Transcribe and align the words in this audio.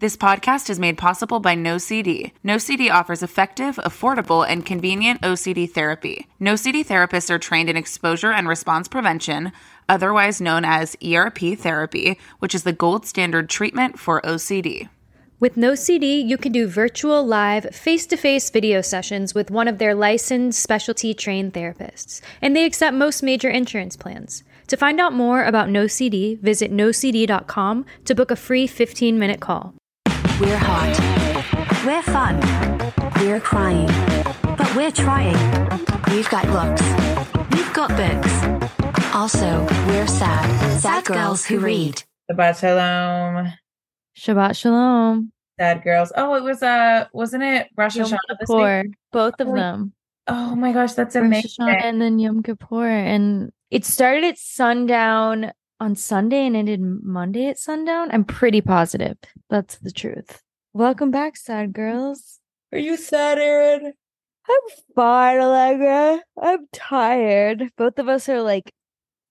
This 0.00 0.16
podcast 0.16 0.70
is 0.70 0.80
made 0.80 0.96
possible 0.96 1.40
by 1.40 1.54
NoCD. 1.54 2.32
NoCD 2.42 2.90
offers 2.90 3.22
effective, 3.22 3.76
affordable, 3.76 4.48
and 4.48 4.64
convenient 4.64 5.20
OCD 5.20 5.70
therapy. 5.70 6.26
NoCD 6.40 6.86
therapists 6.86 7.28
are 7.28 7.38
trained 7.38 7.68
in 7.68 7.76
exposure 7.76 8.32
and 8.32 8.48
response 8.48 8.88
prevention, 8.88 9.52
otherwise 9.90 10.40
known 10.40 10.64
as 10.64 10.96
ERP 11.06 11.58
therapy, 11.58 12.18
which 12.38 12.54
is 12.54 12.62
the 12.62 12.72
gold 12.72 13.04
standard 13.04 13.50
treatment 13.50 13.98
for 13.98 14.22
OCD. 14.22 14.88
With 15.38 15.56
NoCD, 15.56 16.26
you 16.26 16.38
can 16.38 16.52
do 16.52 16.66
virtual, 16.66 17.22
live, 17.22 17.74
face 17.74 18.06
to 18.06 18.16
face 18.16 18.48
video 18.48 18.80
sessions 18.80 19.34
with 19.34 19.50
one 19.50 19.68
of 19.68 19.76
their 19.76 19.94
licensed 19.94 20.62
specialty 20.62 21.12
trained 21.12 21.52
therapists, 21.52 22.22
and 22.40 22.56
they 22.56 22.64
accept 22.64 22.96
most 22.96 23.22
major 23.22 23.50
insurance 23.50 23.98
plans. 23.98 24.44
To 24.68 24.78
find 24.78 24.98
out 24.98 25.12
more 25.12 25.44
about 25.44 25.68
NoCD, 25.68 26.40
visit 26.40 26.72
nocd.com 26.72 27.84
to 28.06 28.14
book 28.14 28.30
a 28.30 28.36
free 28.36 28.66
15 28.66 29.18
minute 29.18 29.40
call. 29.40 29.74
We're 30.40 30.56
hot. 30.56 31.84
We're 31.84 32.02
fun. 32.02 32.40
We're 33.20 33.40
crying. 33.40 33.88
But 34.56 34.74
we're 34.74 34.90
trying. 34.90 35.36
We've 36.10 36.28
got 36.30 36.48
looks. 36.48 36.82
We've 37.52 37.72
got 37.74 37.90
books. 37.90 39.14
Also, 39.14 39.66
we're 39.88 40.06
sad. 40.06 40.80
Sad 40.80 41.04
girls 41.04 41.44
who 41.44 41.60
read. 41.60 42.02
Shabbat 42.30 42.58
Shalom. 42.58 43.52
Shabbat 44.16 44.56
Shalom. 44.56 45.30
Sad 45.58 45.82
girls. 45.84 46.10
Oh, 46.16 46.34
it 46.36 46.42
was 46.42 46.62
uh 46.62 47.06
wasn't 47.12 47.42
it 47.42 47.68
Rosh 47.76 47.96
Yom 47.96 48.06
Hashanah 48.06 48.38
this 48.40 48.48
Kippur. 48.48 48.84
Both 49.12 49.40
of 49.40 49.48
Oh, 49.48 49.54
them. 49.54 49.92
Oh 50.26 50.54
my 50.54 50.72
gosh, 50.72 50.94
that's 50.94 51.16
Rosh 51.16 51.24
amazing. 51.24 51.66
Hashanah 51.66 51.84
and 51.84 52.00
then 52.00 52.18
Yom 52.18 52.42
Kippur. 52.42 52.88
And 52.88 53.50
it 53.70 53.84
started 53.84 54.24
at 54.24 54.38
sundown 54.38 55.52
on 55.80 55.96
Sunday 55.96 56.46
and 56.46 56.54
ended 56.54 56.80
Monday 56.80 57.46
at 57.46 57.58
sundown. 57.58 58.10
I'm 58.12 58.24
pretty 58.24 58.60
positive. 58.60 59.16
That's 59.48 59.78
the 59.78 59.90
truth. 59.90 60.42
Welcome 60.74 61.10
back, 61.10 61.36
sad 61.36 61.72
girls. 61.72 62.38
Are 62.72 62.78
you 62.78 62.96
sad, 62.96 63.38
Aaron? 63.38 63.94
I'm 64.48 64.94
fine, 64.94 65.40
Allegra. 65.40 66.22
I'm 66.40 66.66
tired. 66.72 67.70
Both 67.76 67.98
of 67.98 68.08
us 68.08 68.28
are 68.28 68.42
like 68.42 68.70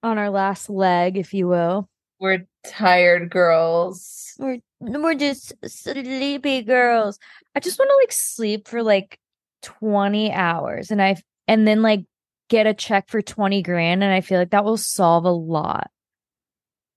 on 0.03 0.17
our 0.17 0.29
last 0.29 0.69
leg, 0.69 1.17
if 1.17 1.33
you 1.33 1.47
will. 1.47 1.87
We're 2.19 2.47
tired 2.65 3.29
girls. 3.29 4.33
We're 4.39 4.59
we're 4.79 5.13
just 5.13 5.53
sleepy 5.65 6.63
girls. 6.63 7.19
I 7.55 7.59
just 7.59 7.79
want 7.79 7.89
to 7.89 7.95
like 7.97 8.11
sleep 8.11 8.67
for 8.67 8.81
like 8.81 9.19
20 9.61 10.31
hours 10.31 10.91
and 10.91 11.01
I 11.01 11.17
and 11.47 11.67
then 11.67 11.81
like 11.81 12.05
get 12.49 12.67
a 12.67 12.73
check 12.73 13.09
for 13.09 13.21
20 13.21 13.61
grand 13.61 14.03
and 14.03 14.11
I 14.11 14.21
feel 14.21 14.39
like 14.39 14.51
that 14.51 14.65
will 14.65 14.77
solve 14.77 15.25
a 15.25 15.31
lot. 15.31 15.91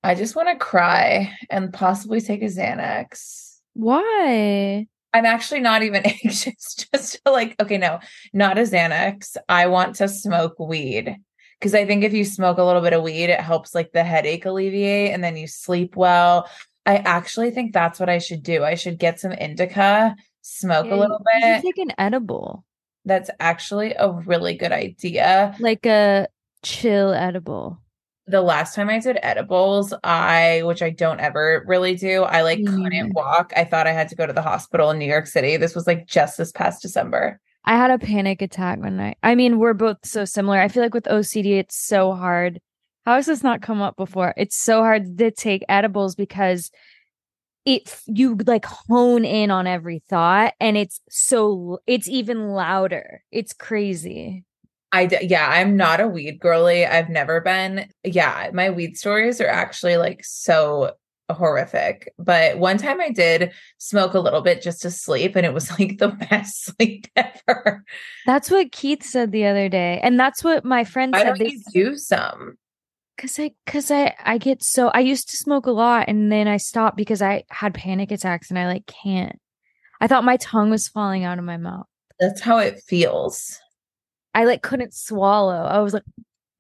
I 0.03 0.15
just 0.15 0.35
want 0.37 0.49
to 0.49 0.57
cry 0.57 1.33
and 1.51 1.73
possibly 1.73 2.21
take 2.21 2.43
a 2.43 2.47
Xanax. 2.47 3.59
Why? 3.75 4.87
I'm 5.15 5.27
actually 5.27 5.61
not 5.61 5.83
even 5.83 6.03
anxious, 6.25 6.87
just 6.93 7.21
to 7.25 7.33
like, 7.33 7.55
okay, 7.61 7.79
no, 7.79 8.01
not 8.33 8.59
a 8.59 8.63
Xanax. 8.63 9.37
I 9.49 9.67
want 9.67 9.97
to 9.97 10.09
smoke 10.09 10.59
weed. 10.59 11.17
Because 11.61 11.75
I 11.75 11.87
think 11.87 12.03
if 12.03 12.13
you 12.13 12.25
smoke 12.25 12.59
a 12.59 12.65
little 12.65 12.83
bit 12.83 12.93
of 12.93 13.03
weed, 13.05 13.25
it 13.31 13.41
helps 13.41 13.75
like 13.75 13.93
the 13.93 14.03
headache 14.03 14.45
alleviate 14.47 15.13
and 15.13 15.23
then 15.23 15.37
you 15.37 15.47
sleep 15.47 15.95
well. 15.95 16.49
I 16.87 16.97
actually 16.97 17.53
think 17.53 17.73
that's 17.73 18.01
what 18.01 18.09
I 18.09 18.19
should 18.19 18.43
do. 18.43 18.65
I 18.65 18.75
should 18.75 18.99
get 18.99 19.21
some 19.21 19.31
indica, 19.31 20.17
smoke 20.41 20.87
Yeah, 20.87 20.95
a 20.95 20.97
little 20.97 21.23
you 21.35 21.41
bit. 21.41 21.63
take 21.63 21.79
an 21.79 21.93
edible. 21.99 22.65
That's 23.05 23.31
actually 23.39 23.95
a 23.95 24.11
really 24.11 24.55
good 24.57 24.73
idea. 24.73 25.55
Like 25.61 25.87
a 25.87 26.27
chill 26.65 27.13
edible. 27.13 27.79
The 28.27 28.43
last 28.43 28.75
time 28.75 28.89
I 28.89 29.01
did 29.01 29.19
edibles, 29.23 29.93
I, 30.05 30.63
which 30.65 30.81
I 30.81 30.91
don't 30.91 31.21
ever 31.21 31.65
really 31.67 31.97
do, 31.97 32.23
I 32.23 32.43
like 32.43 32.61
Me 32.61 32.67
couldn't 32.67 33.11
mm. 33.11 33.15
walk. 33.15 33.53
I 33.57 33.65
thought 33.65 33.87
I 33.87 33.93
had 33.93 34.09
to 34.11 34.17
go 34.17 34.27
to 34.27 34.33
the 34.33 34.43
hospital 34.43 34.91
in 34.91 34.99
New 34.99 35.07
York 35.07 35.27
City. 35.27 35.57
This 35.57 35.75
was 35.75 35.87
like 35.87 36.07
just 36.07 36.39
this 36.39 36.53
past 36.53 36.83
December. 36.83 37.41
I 37.65 37.77
had 37.77 37.91
a 37.91 37.99
panic 37.99 38.43
attack 38.43 38.79
one 38.79 38.97
night. 38.97 39.19
I 39.23 39.35
mean, 39.35 39.59
we're 39.59 39.75
both 39.75 39.99
so 40.05 40.25
similar. 40.25 40.59
I 40.59 40.69
feel 40.69 40.83
like 40.83 40.95
with 40.95 41.05
OCD, 41.05 41.59
it's 41.59 41.77
so 41.77 42.13
hard. 42.13 42.61
How 43.05 43.17
has 43.17 43.27
this 43.27 43.43
not 43.43 43.63
come 43.63 43.83
up 43.83 43.97
before? 43.97 44.35
It's 44.37 44.57
so 44.57 44.81
hard 44.81 45.19
to 45.19 45.31
take 45.31 45.65
edibles 45.69 46.15
because 46.15 46.71
it 47.65 47.97
you 48.07 48.37
like 48.47 48.65
hone 48.65 49.25
in 49.25 49.53
on 49.53 49.69
every 49.69 50.03
thought 50.09 50.55
and 50.59 50.77
it's 50.77 51.01
so 51.09 51.79
it's 51.87 52.09
even 52.09 52.51
louder. 52.51 53.23
It's 53.31 53.53
crazy. 53.53 54.45
I 54.93 55.07
d- 55.07 55.19
yeah, 55.23 55.49
I'm 55.49 55.77
not 55.77 56.01
a 56.01 56.09
weed 56.09 56.39
girly. 56.39 56.85
I've 56.85 57.09
never 57.09 57.41
been. 57.41 57.89
Yeah, 58.05 58.51
my 58.53 58.71
weed 58.71 58.99
stories 58.99 59.41
are 59.41 59.49
actually 59.49 59.97
like 59.97 60.23
so 60.25 60.93
horrific. 61.33 62.13
But 62.19 62.59
one 62.59 62.79
time 62.79 63.01
I 63.01 63.11
did 63.11 63.53
smoke 63.79 64.15
a 64.15 64.21
little 64.21 64.43
bit 64.43 64.63
just 64.63 64.83
to 64.83 64.91
sleep 64.91 65.37
and 65.37 65.47
it 65.47 65.55
was 65.55 65.71
like 65.79 65.99
the 65.99 66.09
best 66.09 66.65
sleep 66.65 67.07
ever. 67.17 67.85
That's 68.27 68.51
what 68.51 68.73
Keith 68.73 69.03
said 69.03 69.33
the 69.33 69.47
other 69.47 69.69
day. 69.69 70.01
And 70.03 70.19
that's 70.19 70.45
what 70.45 70.65
my 70.65 70.85
friend 70.85 71.13
Why 71.13 71.21
said 71.21 71.27
don't 71.27 71.39
they 71.39 71.49
you 71.51 71.63
do 71.73 71.97
some? 71.97 72.59
Cause 73.19 73.39
I, 73.39 73.53
cause 73.67 73.91
I, 73.91 74.15
I 74.25 74.39
get 74.39 74.63
so 74.63 74.89
I 74.89 75.01
used 75.01 75.29
to 75.31 75.37
smoke 75.37 75.67
a 75.67 75.71
lot 75.71 76.07
and 76.09 76.33
then 76.33 76.49
I 76.49 76.57
stopped 76.57 76.97
because 76.97 77.23
I 77.23 77.45
had 77.51 77.75
panic 77.75 78.11
attacks 78.11 78.51
and 78.51 78.59
I 78.59 78.67
like 78.67 78.87
can't. 78.87 79.39
I 80.01 80.09
thought 80.09 80.25
my 80.25 80.39
tongue 80.39 80.71
was 80.71 80.89
falling 80.89 81.23
out 81.23 81.39
of 81.39 81.45
my 81.45 81.57
mouth. 81.57 81.87
That's 82.19 82.41
how 82.41 82.59
it 82.59 82.83
feels. 82.87 83.61
I 84.35 84.45
like 84.45 84.63
couldn't 84.63 84.95
swallow. 84.95 85.65
I 85.65 85.81
was 85.81 85.95
like, 85.95 86.05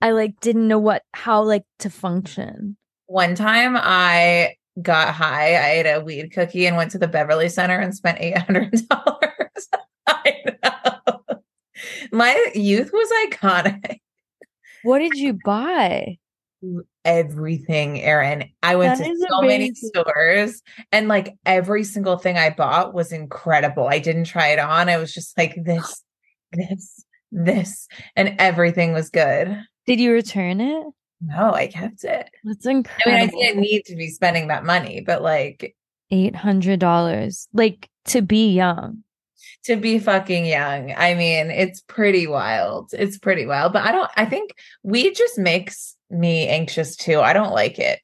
I 0.01 0.11
like 0.11 0.41
didn't 0.41 0.69
know 0.69 0.79
what 0.79 1.03
how 1.15 1.43
like 1.43 1.65
to 1.81 1.91
function. 1.91 2.77
One 3.07 3.35
time 3.35 3.77
I 3.77 4.57
got 4.81 5.15
high. 5.15 5.55
I 5.55 5.71
ate 5.73 5.87
a 5.87 6.01
weed 6.01 6.33
cookie 6.33 6.67
and 6.67 6.77
went 6.77 6.91
to 6.93 6.99
the 6.99 7.09
Beverly 7.09 7.49
Center 7.49 7.79
and 7.79 7.95
spent 7.95 8.19
$800. 8.19 8.83
I 10.07 10.35
know. 10.63 11.43
My 12.11 12.51
youth 12.55 12.91
was 12.93 13.11
iconic. 13.27 13.99
What 14.83 14.99
did 14.99 15.15
you 15.15 15.39
buy? 15.45 16.19
everything, 17.05 18.01
Erin. 18.01 18.49
I 18.63 18.77
went 18.77 18.99
That 18.99 19.05
to 19.05 19.27
so 19.29 19.43
many 19.43 19.75
stores 19.75 20.63
and 20.91 21.09
like 21.09 21.37
every 21.45 21.85
single 21.85 22.19
thing 22.19 22.39
I 22.39 22.51
bought 22.51 22.95
was 22.95 23.13
incredible. 23.13 23.89
I 23.89 23.99
didn't 23.99 24.25
try 24.25 24.49
it 24.49 24.59
on. 24.59 24.89
I 24.89 24.97
was 24.97 25.13
just 25.13 25.37
like 25.37 25.57
this, 25.65 26.03
this, 26.53 27.05
this, 27.33 27.89
and 28.15 28.37
everything 28.39 28.93
was 28.93 29.11
good. 29.11 29.59
Did 29.87 29.99
you 29.99 30.13
return 30.13 30.61
it? 30.61 30.87
No, 31.21 31.53
I 31.53 31.67
kept 31.69 32.05
it. 32.05 32.31
That's 32.45 32.67
incredible. 32.67 33.13
I 33.13 33.27
mean, 33.27 33.29
I 33.29 33.47
didn't 33.47 33.61
need 33.63 33.85
to 33.87 33.97
be 33.97 34.09
spending 34.09 34.49
that 34.49 34.65
money, 34.65 35.01
but 35.05 35.23
like 35.23 35.75
Eight 36.11 36.37
hundred 36.37 36.79
dollars. 36.79 37.49
Like 37.55 37.89
to 38.07 38.21
be 38.23 38.53
young. 38.53 39.03
to 39.65 39.77
be 39.77 39.99
fucking 39.99 40.45
young, 40.45 40.93
I 40.97 41.15
mean, 41.15 41.51
it's 41.51 41.81
pretty 41.83 42.27
wild. 42.27 42.91
It's 42.93 43.17
pretty 43.19 43.47
wild, 43.47 43.73
but 43.73 43.85
I 43.85 43.93
don't, 43.93 44.11
I 44.17 44.27
think 44.27 44.53
weed 44.83 45.15
just 45.17 45.39
makes 45.39 45.97
me 46.11 46.49
anxious 46.49 46.97
too. 46.97 47.21
I 47.21 47.33
don't 47.33 47.53
like 47.53 47.79
it. 47.79 48.01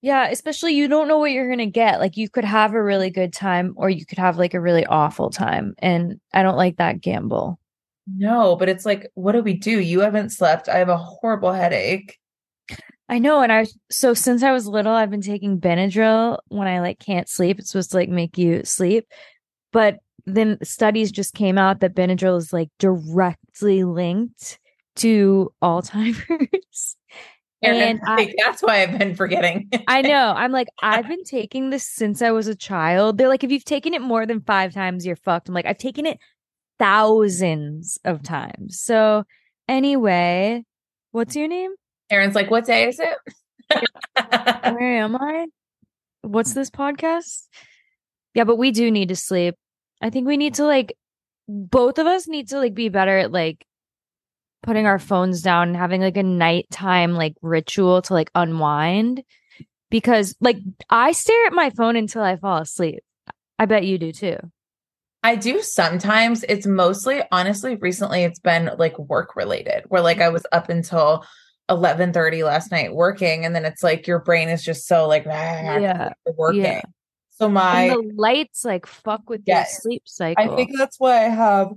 Yeah, 0.00 0.28
especially 0.28 0.74
you 0.74 0.88
don't 0.88 1.08
know 1.08 1.18
what 1.18 1.32
you're 1.32 1.48
gonna 1.50 1.66
get. 1.66 1.98
Like 2.00 2.16
you 2.16 2.28
could 2.30 2.44
have 2.44 2.72
a 2.74 2.82
really 2.82 3.10
good 3.10 3.32
time 3.32 3.74
or 3.76 3.90
you 3.90 4.06
could 4.06 4.18
have 4.18 4.38
like 4.38 4.54
a 4.54 4.60
really 4.60 4.86
awful 4.86 5.30
time. 5.30 5.74
And 5.78 6.20
I 6.32 6.42
don't 6.42 6.56
like 6.56 6.76
that 6.76 7.00
gamble. 7.00 7.58
No, 8.16 8.56
but 8.56 8.68
it's 8.68 8.86
like, 8.86 9.10
what 9.14 9.32
do 9.32 9.42
we 9.42 9.54
do? 9.54 9.80
You 9.80 10.00
haven't 10.00 10.30
slept. 10.30 10.68
I 10.68 10.78
have 10.78 10.88
a 10.88 10.96
horrible 10.96 11.52
headache. 11.52 12.18
I 13.08 13.18
know, 13.18 13.40
and 13.40 13.50
I 13.50 13.66
so 13.90 14.12
since 14.12 14.42
I 14.42 14.52
was 14.52 14.66
little, 14.66 14.92
I've 14.92 15.10
been 15.10 15.22
taking 15.22 15.58
Benadryl 15.60 16.38
when 16.48 16.68
I 16.68 16.80
like 16.80 16.98
can't 16.98 17.28
sleep. 17.28 17.58
It's 17.58 17.70
supposed 17.70 17.90
to 17.92 17.96
like 17.96 18.10
make 18.10 18.36
you 18.36 18.64
sleep, 18.64 19.06
but 19.72 19.98
then 20.26 20.58
studies 20.62 21.10
just 21.10 21.32
came 21.34 21.56
out 21.56 21.80
that 21.80 21.94
Benadryl 21.94 22.36
is 22.36 22.52
like 22.52 22.68
directly 22.78 23.84
linked 23.84 24.58
to 24.96 25.52
Alzheimer's. 25.62 26.96
And, 27.60 28.00
I- 28.06 28.32
that's 28.38 28.62
why 28.62 28.82
I've 28.82 28.96
been 28.96 29.16
forgetting. 29.16 29.68
I 29.88 30.00
know. 30.02 30.32
I'm 30.36 30.52
like, 30.52 30.68
I've 30.80 31.08
been 31.08 31.24
taking 31.24 31.70
this 31.70 31.84
since 31.84 32.22
I 32.22 32.30
was 32.30 32.46
a 32.46 32.54
child. 32.54 33.18
They're 33.18 33.26
like, 33.28 33.42
if 33.42 33.50
you've 33.50 33.64
taken 33.64 33.94
it 33.94 34.00
more 34.00 34.26
than 34.26 34.42
five 34.42 34.72
times, 34.72 35.04
you're 35.04 35.16
fucked. 35.16 35.48
I'm 35.48 35.54
like, 35.56 35.66
I've 35.66 35.76
taken 35.76 36.06
it 36.06 36.18
thousands 36.78 37.98
of 38.04 38.22
times. 38.22 38.80
So 38.80 39.24
anyway, 39.68 40.64
what's 41.12 41.36
your 41.36 41.48
name? 41.48 41.72
Aaron's 42.10 42.34
like, 42.34 42.50
what 42.50 42.64
day 42.64 42.88
is 42.88 43.00
it? 43.00 43.18
Where 44.72 45.02
am 45.02 45.16
I? 45.16 45.46
What's 46.22 46.54
this 46.54 46.70
podcast? 46.70 47.46
Yeah, 48.34 48.44
but 48.44 48.56
we 48.56 48.70
do 48.70 48.90
need 48.90 49.08
to 49.08 49.16
sleep. 49.16 49.54
I 50.00 50.10
think 50.10 50.26
we 50.26 50.36
need 50.36 50.54
to 50.54 50.64
like 50.64 50.94
both 51.48 51.98
of 51.98 52.06
us 52.06 52.28
need 52.28 52.48
to 52.48 52.58
like 52.58 52.74
be 52.74 52.88
better 52.88 53.18
at 53.18 53.32
like 53.32 53.64
putting 54.62 54.86
our 54.86 54.98
phones 54.98 55.42
down 55.42 55.68
and 55.68 55.76
having 55.76 56.00
like 56.00 56.16
a 56.16 56.22
nighttime 56.22 57.14
like 57.14 57.34
ritual 57.42 58.02
to 58.02 58.12
like 58.12 58.30
unwind 58.34 59.22
because 59.90 60.34
like 60.40 60.58
I 60.90 61.12
stare 61.12 61.46
at 61.46 61.52
my 61.52 61.70
phone 61.70 61.96
until 61.96 62.22
I 62.22 62.36
fall 62.36 62.58
asleep. 62.58 63.00
I 63.58 63.66
bet 63.66 63.84
you 63.84 63.98
do 63.98 64.12
too. 64.12 64.36
I 65.22 65.34
do 65.34 65.60
sometimes. 65.62 66.44
It's 66.48 66.66
mostly, 66.66 67.22
honestly, 67.32 67.76
recently 67.76 68.22
it's 68.22 68.38
been 68.38 68.70
like 68.78 68.98
work 68.98 69.34
related, 69.36 69.84
where 69.88 70.02
like 70.02 70.20
I 70.20 70.28
was 70.28 70.46
up 70.52 70.68
until 70.68 71.24
11:30 71.70 72.44
last 72.44 72.70
night 72.70 72.94
working, 72.94 73.44
and 73.44 73.54
then 73.54 73.64
it's 73.64 73.82
like 73.82 74.06
your 74.06 74.20
brain 74.20 74.48
is 74.48 74.62
just 74.64 74.86
so 74.86 75.06
like 75.08 75.24
"Ah," 75.26 75.78
Yeah, 75.78 76.12
working. 76.36 76.62
yeah. 76.62 76.82
So 77.30 77.48
my 77.48 77.82
and 77.82 77.90
the 77.90 78.12
lights 78.16 78.64
like 78.64 78.86
fuck 78.86 79.28
with 79.28 79.42
Yes. 79.46 79.72
your 79.72 79.80
sleep 79.92 80.02
cycle. 80.06 80.52
I 80.52 80.56
think 80.56 80.70
that's 80.76 80.98
why 80.98 81.16
I 81.26 81.28
have 81.28 81.68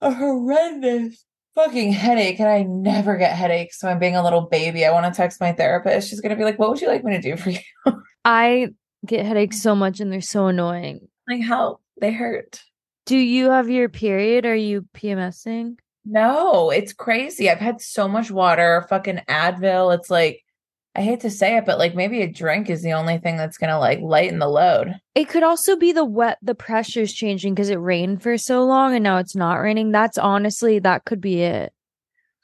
a 0.00 0.12
horrendous 0.14 1.24
fucking 1.54 1.92
headache 1.92 2.40
and 2.40 2.48
I 2.48 2.62
never 2.62 3.16
get 3.18 3.36
headaches. 3.36 3.78
So 3.78 3.88
I'm 3.88 3.98
being 3.98 4.16
a 4.16 4.22
little 4.22 4.42
baby. 4.42 4.86
I 4.86 4.92
want 4.92 5.12
to 5.12 5.16
text 5.16 5.40
my 5.40 5.52
therapist. 5.52 6.08
She's 6.08 6.20
gonna 6.22 6.36
be 6.36 6.44
like, 6.44 6.58
What 6.58 6.70
would 6.70 6.80
you 6.80 6.88
like 6.88 7.04
me 7.04 7.12
to 7.12 7.20
do 7.20 7.36
for 7.36 7.50
you? 7.50 7.58
I 8.24 8.68
get 9.04 9.26
headaches 9.26 9.60
so 9.60 9.74
much 9.74 10.00
and 10.00 10.10
they're 10.12 10.20
so 10.22 10.46
annoying. 10.46 11.08
Like 11.28 11.42
help. 11.42 11.81
They 12.00 12.12
hurt. 12.12 12.62
Do 13.06 13.16
you 13.16 13.50
have 13.50 13.68
your 13.68 13.88
period? 13.88 14.46
Are 14.46 14.54
you 14.54 14.86
PMSing? 14.94 15.76
No, 16.04 16.70
it's 16.70 16.92
crazy. 16.92 17.50
I've 17.50 17.58
had 17.58 17.80
so 17.80 18.08
much 18.08 18.30
water, 18.30 18.86
fucking 18.88 19.20
Advil. 19.28 19.94
It's 19.94 20.10
like 20.10 20.44
I 20.94 21.00
hate 21.00 21.20
to 21.20 21.30
say 21.30 21.56
it, 21.56 21.64
but 21.64 21.78
like 21.78 21.94
maybe 21.94 22.20
a 22.20 22.30
drink 22.30 22.68
is 22.68 22.82
the 22.82 22.92
only 22.92 23.18
thing 23.18 23.36
that's 23.36 23.56
gonna 23.56 23.78
like 23.78 24.00
lighten 24.00 24.38
the 24.38 24.48
load. 24.48 24.94
It 25.14 25.28
could 25.28 25.42
also 25.42 25.76
be 25.76 25.92
the 25.92 26.04
wet, 26.04 26.38
the 26.42 26.54
pressure's 26.54 27.12
changing 27.12 27.54
because 27.54 27.70
it 27.70 27.76
rained 27.76 28.22
for 28.22 28.36
so 28.36 28.64
long 28.64 28.94
and 28.94 29.02
now 29.02 29.16
it's 29.18 29.36
not 29.36 29.54
raining. 29.54 29.90
That's 29.90 30.18
honestly, 30.18 30.78
that 30.80 31.04
could 31.04 31.20
be 31.20 31.42
it. 31.42 31.72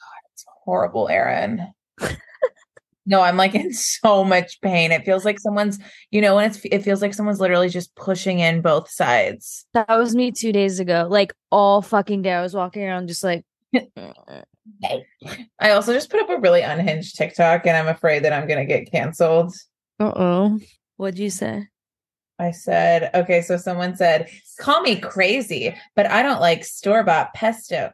God, 0.00 0.30
It's 0.32 0.44
horrible, 0.64 1.08
Erin. 1.08 1.72
no, 3.08 3.22
I'm 3.22 3.36
like 3.36 3.54
in 3.56 3.72
so 3.72 4.22
much 4.22 4.60
pain. 4.60 4.92
It 4.92 5.04
feels 5.04 5.24
like 5.24 5.40
someone's, 5.40 5.78
you 6.10 6.20
know, 6.20 6.36
when 6.36 6.44
it's 6.48 6.60
it 6.64 6.82
feels 6.82 7.02
like 7.02 7.14
someone's 7.14 7.40
literally 7.40 7.70
just 7.70 7.94
pushing 7.96 8.38
in 8.38 8.60
both 8.60 8.88
sides. 8.90 9.66
That 9.74 9.88
was 9.88 10.14
me 10.14 10.30
two 10.30 10.52
days 10.52 10.78
ago. 10.78 11.08
Like 11.10 11.34
all 11.50 11.82
fucking 11.82 12.22
day, 12.22 12.34
I 12.34 12.42
was 12.42 12.54
walking 12.54 12.84
around 12.84 13.08
just 13.08 13.24
like, 13.24 13.44
I 13.74 15.70
also 15.70 15.92
just 15.94 16.10
put 16.10 16.20
up 16.20 16.30
a 16.30 16.38
really 16.38 16.62
unhinged 16.62 17.16
TikTok 17.16 17.66
and 17.66 17.76
I'm 17.76 17.88
afraid 17.88 18.24
that 18.24 18.32
I'm 18.32 18.46
gonna 18.46 18.66
get 18.66 18.92
canceled. 18.92 19.54
uh 19.98 20.12
oh. 20.14 20.60
What'd 20.96 21.18
you 21.18 21.30
say? 21.30 21.68
I 22.40 22.52
said, 22.52 23.10
okay, 23.14 23.40
so 23.42 23.56
someone 23.56 23.96
said, 23.96 24.28
call 24.60 24.80
me 24.82 24.96
crazy, 24.96 25.74
but 25.96 26.06
I 26.06 26.22
don't 26.22 26.40
like 26.40 26.64
store 26.64 27.02
bought 27.02 27.34
pesto. 27.34 27.92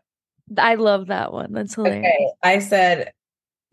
I 0.58 0.74
love 0.74 1.06
that 1.06 1.32
one. 1.32 1.52
That's 1.52 1.74
hilarious. 1.74 2.04
Okay. 2.04 2.30
I 2.42 2.58
said, 2.58 3.12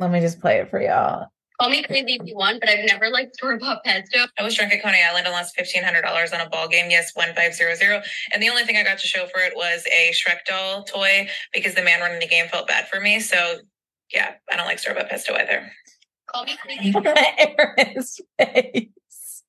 let 0.01 0.11
me 0.11 0.19
just 0.19 0.41
play 0.41 0.57
it 0.57 0.69
for 0.69 0.81
y'all. 0.81 1.27
Call 1.59 1.69
me 1.69 1.83
crazy 1.83 2.17
if 2.19 2.25
you 2.27 2.35
want, 2.35 2.59
but 2.59 2.69
I've 2.69 2.85
never 2.87 3.09
liked 3.09 3.35
store 3.35 3.55
bought 3.57 3.83
pesto. 3.83 4.17
I 4.39 4.41
was 4.41 4.55
drunk 4.55 4.73
at 4.73 4.81
Coney 4.81 4.97
Island 5.07 5.27
and 5.27 5.33
lost 5.33 5.55
fifteen 5.55 5.83
hundred 5.83 6.01
dollars 6.01 6.33
on 6.33 6.41
a 6.41 6.49
ball 6.49 6.67
game. 6.67 6.89
Yes, 6.89 7.11
one 7.13 7.35
five 7.35 7.53
zero 7.53 7.75
zero. 7.75 8.01
And 8.33 8.41
the 8.41 8.49
only 8.49 8.63
thing 8.63 8.77
I 8.77 8.83
got 8.83 8.97
to 8.97 9.07
show 9.07 9.27
for 9.27 9.39
it 9.41 9.53
was 9.55 9.85
a 9.85 10.11
Shrek 10.11 10.43
doll 10.47 10.83
toy 10.85 11.29
because 11.53 11.75
the 11.75 11.83
man 11.83 11.99
running 12.01 12.19
the 12.19 12.27
game 12.27 12.47
felt 12.47 12.67
bad 12.67 12.87
for 12.87 12.99
me. 12.99 13.19
So 13.19 13.57
yeah, 14.11 14.33
I 14.51 14.57
don't 14.57 14.65
like 14.65 14.79
store 14.79 14.95
bought 14.95 15.09
pesto 15.09 15.35
either. 15.35 15.71
Call 16.25 16.45
me 16.45 16.57
crazy. 16.63 16.93
Aaron's 17.37 18.19
face. 18.39 19.43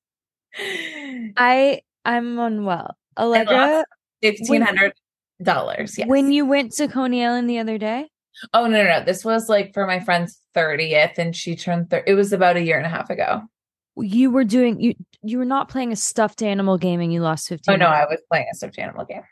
I 1.35 1.81
I'm 2.05 2.37
unwell. 2.37 2.95
Allegra, 3.17 3.85
Fifteen 4.21 4.61
hundred 4.61 4.93
dollars. 5.41 5.97
Yes. 5.97 6.07
when 6.07 6.31
you 6.31 6.45
went 6.45 6.73
to 6.73 6.87
Coney 6.87 7.25
Island 7.25 7.49
the 7.49 7.57
other 7.57 7.79
day, 7.79 8.07
oh 8.53 8.67
no, 8.67 8.83
no, 8.83 8.99
no. 8.99 9.03
This 9.03 9.23
was 9.23 9.49
like 9.49 9.73
for 9.73 9.85
my 9.87 9.99
friend's 9.99 10.39
thirtieth, 10.53 11.17
and 11.17 11.35
she 11.35 11.55
turned. 11.55 11.89
Thir- 11.89 12.03
it 12.05 12.13
was 12.15 12.33
about 12.33 12.57
a 12.57 12.61
year 12.61 12.77
and 12.77 12.85
a 12.85 12.89
half 12.89 13.09
ago. 13.09 13.43
you 13.97 14.31
were 14.31 14.43
doing 14.43 14.79
you 14.79 14.95
you 15.21 15.37
were 15.37 15.45
not 15.45 15.69
playing 15.69 15.91
a 15.91 15.95
stuffed 15.95 16.41
animal 16.41 16.77
game 16.77 16.99
and 16.99 17.13
you 17.13 17.21
lost 17.21 17.47
fifteen. 17.47 17.73
Oh 17.73 17.77
no, 17.77 17.87
I 17.87 18.05
was 18.05 18.21
playing 18.29 18.47
a 18.51 18.55
stuffed 18.55 18.79
animal 18.79 19.05
game. 19.05 19.23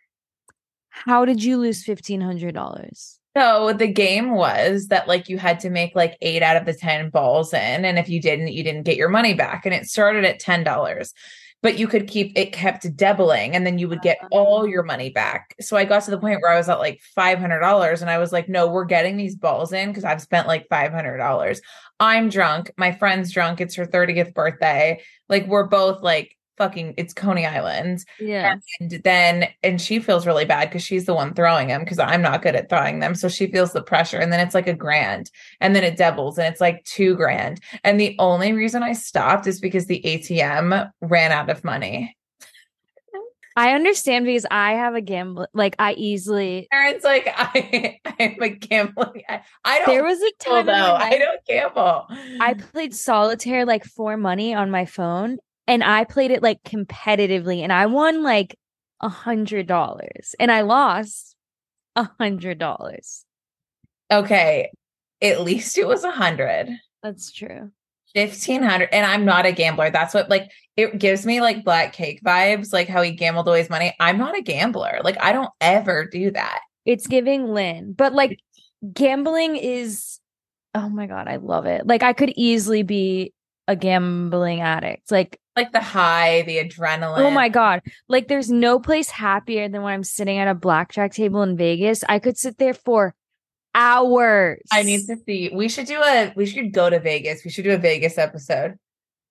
How 0.90 1.26
did 1.26 1.44
you 1.44 1.58
lose 1.58 1.84
fifteen 1.84 2.22
hundred 2.22 2.54
dollars? 2.54 3.20
So 3.36 3.72
the 3.72 3.88
game 3.88 4.32
was 4.32 4.88
that 4.88 5.08
like 5.08 5.30
you 5.30 5.38
had 5.38 5.62
to 5.62 5.70
make 5.70 5.96
like 5.96 6.18
eight 6.22 6.44
out 6.44 6.58
of 6.58 6.66
the 6.66 6.74
10 6.74 7.12
balls 7.12 7.54
in. 7.54 7.86
And 7.86 7.98
if 7.98 8.10
you 8.10 8.22
didn't, 8.22 8.50
you 8.50 8.62
didn't 8.62 8.84
get 8.84 8.98
your 8.98 9.08
money 9.08 9.34
back. 9.34 9.66
And 9.66 9.74
it 9.74 9.86
started 9.86 10.26
at 10.26 10.42
$10, 10.42 11.14
but 11.62 11.78
you 11.78 11.88
could 11.88 12.08
keep 12.08 12.32
it 12.36 12.54
kept 12.54 12.96
doubling 12.96 13.56
and 13.56 13.66
then 13.66 13.78
you 13.78 13.88
would 13.88 14.02
get 14.02 14.20
all 14.32 14.60
uh-huh. 14.60 14.68
your 14.68 14.84
money 14.84 15.10
back. 15.10 15.56
So 15.62 15.78
I 15.78 15.86
got 15.86 16.04
to 16.04 16.12
the 16.12 16.18
point 16.18 16.42
where 16.42 16.52
I 16.52 16.58
was 16.58 16.70
at 16.70 16.80
like 16.80 17.02
$500 17.18 18.02
and 18.02 18.10
I 18.10 18.18
was 18.18 18.32
like, 18.32 18.50
no, 18.50 18.68
we're 18.68 18.86
getting 18.86 19.16
these 19.18 19.36
balls 19.36 19.72
in 19.72 19.90
because 19.90 20.04
I've 20.04 20.22
spent 20.22 20.48
like 20.48 20.68
$500. 20.70 21.60
I'm 22.00 22.30
drunk. 22.30 22.72
My 22.78 22.92
friend's 22.92 23.32
drunk. 23.32 23.62
It's 23.62 23.76
her 23.76 23.86
30th 23.86 24.34
birthday. 24.34 25.02
Like 25.30 25.46
we're 25.48 25.68
both 25.68 26.02
like, 26.02 26.36
fucking 26.58 26.94
it's 26.98 27.14
Coney 27.14 27.46
Island. 27.46 28.06
Yeah. 28.20 28.56
And 28.80 28.92
then, 29.04 29.48
and 29.64 29.82
she 29.82 30.00
feels 30.00 30.28
really 30.28 30.46
bad 30.46 30.70
because 30.70 30.84
she's 30.84 31.06
the 31.06 31.14
one 31.14 31.34
throwing 31.34 31.68
them 31.68 31.82
because 31.82 32.00
I'm 32.00 32.22
not 32.22 32.42
good 32.42 32.56
at 32.56 32.70
throwing 32.70 33.00
them. 33.00 33.16
So 33.16 33.30
she 33.30 33.48
feels 33.48 33.74
the 33.74 33.82
pressure. 33.82 34.20
And 34.20 34.32
then 34.32 34.40
it's 34.40 34.56
like 34.56 34.68
a 34.68 34.74
grand. 34.74 35.32
And 35.60 35.76
then 35.76 35.84
it 35.84 35.98
doubles 35.98 36.38
and 36.38 36.48
it's 36.48 36.62
like 36.62 36.84
two 36.84 37.16
grand. 37.16 37.60
And 37.84 38.00
the 38.00 38.16
only 38.20 38.54
reason 38.54 38.84
I 38.84 38.94
stopped 38.94 39.48
is 39.48 39.60
because 39.60 39.88
the 39.88 40.02
ATM 40.06 40.92
ran 41.02 41.32
out 41.32 41.50
of 41.50 41.64
money. 41.64 42.16
I 43.56 43.74
understand 43.74 44.26
because 44.26 44.46
I 44.50 44.74
have 44.74 44.96
a 44.96 45.02
gamble 45.02 45.48
like 45.54 45.76
I 45.78 45.94
easily 45.94 46.68
Parents 46.72 47.04
like, 47.04 47.28
I, 47.36 48.00
I'm 48.20 48.42
a 48.42 48.50
gambling. 48.50 49.24
I, 49.28 49.42
I 49.66 49.80
don't 49.80 49.90
there 49.90 50.04
was 50.04 50.22
a 50.22 50.32
time 50.40 50.66
though. 50.68 50.96
I 50.96 51.18
don't 51.18 51.46
gamble. 51.46 52.08
I 52.40 52.54
played 52.54 52.96
solitaire 52.96 53.66
like 53.66 53.84
for 53.84 54.16
money 54.16 54.54
on 54.54 54.72
my 54.72 54.86
phone 54.86 55.40
and 55.72 55.86
I 55.86 56.04
played 56.04 56.32
it 56.32 56.44
like 56.44 56.62
competitively 56.64 57.62
and 57.62 57.72
I 57.72 57.86
won 57.86 58.24
like 58.24 58.58
a 59.00 59.08
hundred 59.08 59.68
dollars 59.68 60.36
and 60.38 60.52
I 60.52 60.62
lost 60.62 61.34
a 61.96 62.10
hundred 62.20 62.60
dollars. 62.60 63.26
okay. 64.12 64.70
At 65.22 65.42
least 65.42 65.78
it 65.78 65.88
was 65.88 66.04
a 66.04 66.12
hundred. 66.12 66.68
That's 67.04 67.32
true. 67.32 67.72
Fifteen 68.14 68.64
hundred, 68.64 68.90
and 68.92 69.06
I'm 69.06 69.24
not 69.24 69.46
a 69.46 69.52
gambler. 69.52 69.92
That's 69.92 70.14
what 70.14 70.30
like 70.30 70.50
it 70.76 70.98
gives 70.98 71.26
me 71.26 71.40
like 71.40 71.64
black 71.64 71.94
cake 71.94 72.22
vibes, 72.26 72.74
like 72.74 72.90
how 72.90 73.02
he 73.04 73.12
gambled 73.12 73.48
away 73.48 73.60
his 73.60 73.70
money. 73.70 73.96
I'm 74.00 74.18
not 74.18 74.38
a 74.38 74.42
gambler. 74.42 75.00
Like 75.04 75.18
I 75.22 75.32
don't 75.32 75.52
ever 75.62 76.06
do 76.06 76.32
that. 76.32 76.60
It's 76.86 77.08
giving 77.08 77.54
Lin, 77.54 77.94
but 77.94 78.14
like 78.14 78.40
gambling 78.94 79.56
is 79.56 80.20
oh 80.74 80.90
my 80.90 81.06
god, 81.06 81.28
I 81.28 81.36
love 81.38 81.68
it. 81.68 81.86
Like 81.86 82.04
I 82.04 82.14
could 82.14 82.34
easily 82.36 82.82
be 82.84 83.32
a 83.72 83.76
gambling 83.76 84.62
addict. 84.62 85.10
Like 85.12 85.40
Like 85.56 85.72
the 85.72 85.82
high, 85.82 86.44
the 86.44 86.58
adrenaline. 86.58 87.20
Oh 87.20 87.32
my 87.32 87.50
God. 87.50 87.82
Like, 88.08 88.28
there's 88.28 88.50
no 88.52 88.80
place 88.80 89.10
happier 89.10 89.68
than 89.70 89.82
when 89.82 89.94
I'm 89.94 90.04
sitting 90.04 90.38
at 90.38 90.48
a 90.48 90.54
blackjack 90.56 91.14
table 91.14 91.42
in 91.44 91.58
Vegas. 91.58 92.04
I 92.08 92.20
could 92.20 92.38
sit 92.38 92.58
there 92.58 92.74
for 92.74 93.16
hours. 93.76 94.60
I 94.72 94.84
need 94.84 95.06
to 95.08 95.16
see. 95.26 95.50
We 95.54 95.70
should 95.70 95.88
do 95.88 96.02
a. 96.02 96.34
We 96.36 96.46
should 96.46 96.74
go 96.74 96.90
to 96.90 97.00
Vegas. 97.00 97.44
We 97.44 97.52
should 97.52 97.64
do 97.64 97.72
a 97.74 97.78
Vegas 97.78 98.18
episode. 98.18 98.76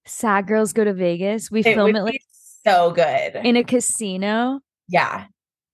Sad 0.07 0.47
girls 0.47 0.73
go 0.73 0.85
to 0.85 0.95
Vegas. 0.95 1.51
We 1.51 1.61
It 1.61 1.75
film 1.75 1.95
it 1.95 2.03
like 2.03 2.23
so 2.65 2.91
good. 2.91 3.37
in 3.45 3.57
a 3.57 3.65
casino. 3.65 4.61
yeah. 4.89 5.27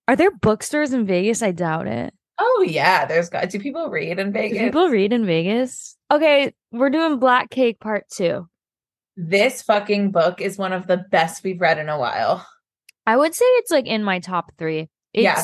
Are 0.08 0.14
there 0.14 0.30
bookstores 0.30 0.92
in 0.92 1.04
Vegas? 1.04 1.42
I 1.42 1.50
doubt 1.50 1.88
it. 1.88 2.14
Oh 2.38 2.64
yeah. 2.68 3.06
There's 3.06 3.28
got. 3.28 3.50
Do 3.50 3.58
people 3.58 3.88
read 3.88 4.18
in 4.20 4.26
Do 4.28 4.32
Vegas? 4.38 4.58
people 4.58 4.88
read 4.88 5.12
in 5.12 5.26
Vegas? 5.26 5.96
Okay, 6.12 6.52
we're 6.70 6.90
doing 6.90 7.18
Black 7.18 7.50
Cake 7.50 7.80
Part 7.80 8.04
Two. 8.08 8.48
This 9.16 9.62
fucking 9.62 10.10
book 10.12 10.40
is 10.40 10.58
one 10.58 10.72
of 10.72 10.86
the 10.86 10.98
best 10.98 11.42
we've 11.44 11.60
read 11.60 11.78
in 11.78 11.88
a 11.88 11.98
while. 11.98 12.46
I 13.06 13.16
would 13.16 13.34
say 13.34 13.44
it's 13.44 13.70
like 13.70 13.86
in 13.86 14.02
my 14.04 14.18
top 14.18 14.52
three. 14.58 14.88
It's 15.12 15.22
Yeah. 15.24 15.42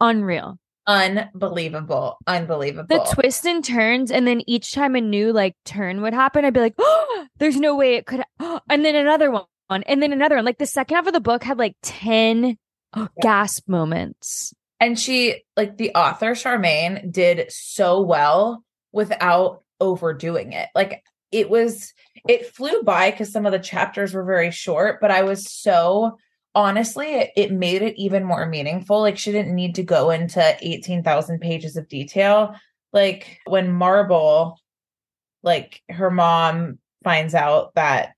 unreal. 0.00 0.58
Unbelievable. 0.86 2.16
Unbelievable. 2.26 2.86
The 2.88 3.14
twists 3.14 3.44
and 3.44 3.64
turns, 3.64 4.10
and 4.10 4.26
then 4.26 4.42
each 4.46 4.72
time 4.72 4.94
a 4.94 5.00
new 5.00 5.32
like 5.32 5.54
turn 5.64 6.02
would 6.02 6.14
happen, 6.14 6.44
I'd 6.44 6.54
be 6.54 6.60
like, 6.60 6.74
"Oh, 6.78 7.26
there's 7.38 7.56
no 7.58 7.76
way 7.76 7.94
it 7.96 8.06
could." 8.06 8.22
and 8.70 8.84
then 8.84 8.94
another 8.94 9.30
one, 9.30 9.44
and 9.70 10.02
then 10.02 10.12
another 10.12 10.36
one. 10.36 10.44
Like 10.44 10.58
the 10.58 10.66
second 10.66 10.96
half 10.96 11.06
of 11.06 11.12
the 11.12 11.20
book 11.20 11.42
had 11.44 11.58
like 11.58 11.76
ten 11.82 12.56
gasp 13.22 13.68
moments. 13.68 14.52
and 14.80 14.98
she 14.98 15.42
like 15.56 15.76
the 15.76 15.90
author 15.94 16.32
charmaine 16.32 17.10
did 17.10 17.50
so 17.50 18.00
well 18.00 18.64
without 18.92 19.62
overdoing 19.80 20.52
it 20.52 20.68
like 20.74 21.02
it 21.32 21.50
was 21.50 21.92
it 22.28 22.46
flew 22.46 22.82
by 22.82 23.10
because 23.10 23.30
some 23.32 23.46
of 23.46 23.52
the 23.52 23.58
chapters 23.58 24.14
were 24.14 24.24
very 24.24 24.50
short 24.50 25.00
but 25.00 25.10
i 25.10 25.22
was 25.22 25.50
so 25.50 26.16
honestly 26.54 27.06
it, 27.14 27.30
it 27.36 27.52
made 27.52 27.82
it 27.82 27.94
even 27.96 28.24
more 28.24 28.46
meaningful 28.46 29.00
like 29.00 29.18
she 29.18 29.32
didn't 29.32 29.54
need 29.54 29.74
to 29.74 29.82
go 29.82 30.10
into 30.10 30.56
18,000 30.60 31.40
pages 31.40 31.76
of 31.76 31.88
detail 31.88 32.54
like 32.92 33.38
when 33.46 33.70
marble 33.70 34.58
like 35.42 35.82
her 35.88 36.10
mom 36.10 36.78
finds 37.04 37.34
out 37.34 37.74
that 37.74 38.10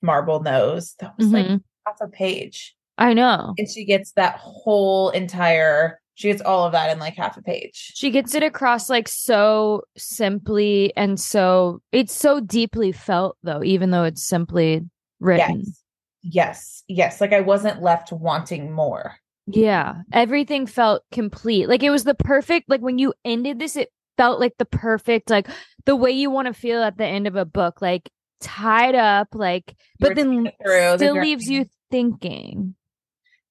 marble 0.00 0.40
knows 0.42 0.94
that 1.00 1.16
was 1.18 1.32
like 1.32 1.46
Mhm. 1.46 1.62
half 1.86 2.00
a 2.00 2.08
page 2.08 2.74
I 2.96 3.12
know. 3.12 3.54
and 3.58 3.68
she 3.68 3.84
gets 3.84 4.12
that 4.12 4.36
whole 4.38 5.10
entire 5.10 6.00
she 6.14 6.28
gets 6.28 6.40
all 6.42 6.64
of 6.64 6.72
that 6.72 6.90
in 6.92 6.98
like 6.98 7.14
half 7.16 7.36
a 7.36 7.42
page 7.42 7.92
She 7.94 8.10
gets 8.10 8.34
it 8.34 8.42
across 8.42 8.88
like 8.88 9.08
so 9.08 9.82
simply 9.96 10.92
and 10.96 11.18
so 11.20 11.80
it's 11.92 12.14
so 12.14 12.40
deeply 12.40 12.92
felt 12.92 13.36
though, 13.42 13.62
even 13.62 13.90
though 13.90 14.04
it's 14.04 14.22
simply 14.24 14.82
written. 15.20 15.60
yes 15.66 15.82
yes 16.22 16.82
yes 16.88 17.20
like 17.20 17.32
i 17.32 17.40
wasn't 17.40 17.82
left 17.82 18.10
wanting 18.12 18.72
more 18.72 19.16
Yeah. 19.46 19.96
Everything 20.12 20.66
felt 20.66 21.02
complete. 21.12 21.68
Like 21.68 21.82
it 21.82 21.90
was 21.90 22.04
the 22.04 22.14
perfect, 22.14 22.70
like 22.70 22.80
when 22.80 22.98
you 22.98 23.12
ended 23.26 23.58
this, 23.58 23.76
it 23.76 23.90
felt 24.16 24.40
like 24.40 24.54
the 24.56 24.64
perfect, 24.64 25.28
like 25.28 25.48
the 25.84 25.94
way 25.96 26.12
you 26.12 26.30
want 26.30 26.46
to 26.48 26.54
feel 26.54 26.82
at 26.82 26.96
the 26.96 27.04
end 27.04 27.26
of 27.26 27.36
a 27.36 27.44
book, 27.44 27.82
like 27.82 28.08
tied 28.40 28.94
up, 28.94 29.28
like, 29.34 29.74
but 30.00 30.08
You're 30.08 30.14
then 30.14 30.44
through 30.62 30.92
the 30.92 30.96
still 30.96 31.20
leaves 31.20 31.46
you 31.46 31.66
thinking? 31.90 32.74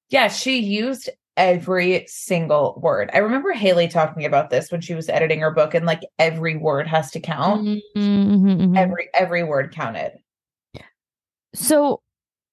Yeah, 0.10 0.30
she 0.30 0.58
used 0.58 1.10
every 1.38 2.06
single 2.08 2.80
word. 2.82 3.10
I 3.14 3.20
remember 3.20 3.52
Haley 3.52 3.88
talking 3.88 4.26
about 4.26 4.50
this 4.50 4.72
when 4.72 4.82
she 4.82 4.94
was 4.94 5.10
editing 5.10 5.40
her 5.40 5.52
book, 5.52 5.74
and 5.74 5.86
like 5.86 6.02
every 6.20 6.58
word 6.58 6.88
has 6.88 7.12
to 7.12 7.20
count. 7.20 7.62
Mhm, 7.62 7.82
mhm, 7.96 8.58
mhm. 8.58 8.78
Every 8.78 9.10
every 9.14 9.44
word 9.44 9.74
counted. 9.74 10.14
So 11.56 12.02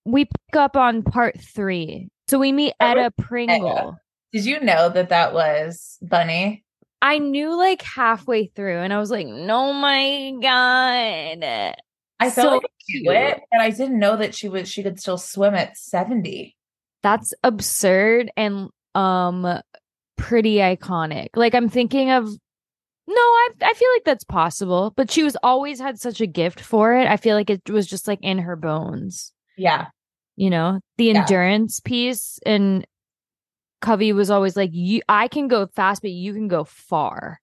we 0.05 0.25
pick 0.27 0.57
up 0.57 0.77
on 0.77 1.03
part 1.03 1.41
three. 1.41 2.09
So 2.29 2.39
we 2.39 2.53
meet 2.53 2.75
That 2.81 2.99
Etta 2.99 3.11
Pringle. 3.19 3.97
Did 4.33 4.45
you 4.45 4.61
know 4.61 4.89
that 4.91 5.09
that 5.09 5.35
was 5.35 5.99
Bunny? 6.03 6.65
I 7.03 7.19
knew 7.19 7.57
like 7.57 7.83
halfway 7.83 8.47
through, 8.47 8.79
and 8.79 8.93
I 8.93 8.99
was 8.99 9.11
like, 9.11 9.27
"No, 9.27 9.73
my 9.73 10.35
god!" 10.41 11.77
I 12.21 12.31
felt 12.31 12.35
So 12.35 12.51
like 12.51 12.63
I 12.65 12.69
it, 12.89 13.41
and 13.51 13.63
I 13.63 13.71
didn't 13.71 13.99
know 13.99 14.17
that 14.17 14.35
she 14.35 14.49
was 14.49 14.69
she 14.69 14.83
could 14.83 15.01
still 15.01 15.19
swim 15.19 15.55
at 15.55 15.77
seventy. 15.77 16.57
That's 17.03 17.33
absurd 17.43 18.31
and 18.37 18.69
um 18.95 19.61
pretty 20.19 20.57
iconic. 20.57 21.29
Like 21.35 21.55
I'm 21.55 21.69
thinking 21.69 22.11
of 22.11 22.27
no, 23.07 23.15
I 23.17 23.49
I 23.63 23.73
feel 23.75 23.89
like 23.95 24.05
that's 24.05 24.25
possible, 24.25 24.93
but 24.97 25.11
she 25.11 25.23
was 25.23 25.37
always 25.43 25.81
had 25.81 25.99
such 25.99 26.21
a 26.21 26.27
gift 26.27 26.61
for 26.61 26.95
it. 26.95 27.07
I 27.09 27.17
feel 27.17 27.37
like 27.37 27.51
it 27.51 27.69
was 27.71 27.87
just 27.87 28.07
like 28.07 28.21
in 28.23 28.39
her 28.39 28.57
bones. 28.57 29.33
Yeah, 29.57 29.87
you 30.37 30.51
know 30.51 30.81
the 30.99 31.07
Yeah. 31.07 31.21
endurance 31.21 31.81
piece 31.81 32.39
and 32.47 32.87
covey 33.83 34.13
was 34.13 34.31
always 34.31 34.57
like 34.59 34.69
you 34.75 35.01
i 35.09 35.27
can 35.27 35.49
go 35.49 35.67
fast 35.75 36.03
but 36.03 36.11
you 36.11 36.35
can 36.35 36.49
go 36.49 36.65
far 36.65 37.41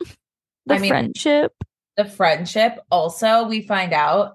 the 0.64 0.74
I 0.74 0.78
mean- 0.78 0.88
friendship 0.88 1.52
the 1.98 2.04
friendship. 2.04 2.78
Also, 2.92 3.48
we 3.48 3.60
find 3.66 3.92
out 3.92 4.34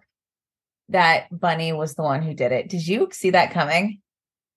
that 0.89 1.27
Bunny 1.31 1.71
was 1.71 1.95
the 1.95 2.03
one 2.03 2.21
who 2.21 2.33
did 2.33 2.51
it. 2.51 2.67
Did 2.67 2.85
you 2.85 3.07
see 3.13 3.29
that 3.29 3.51
coming? 3.51 4.01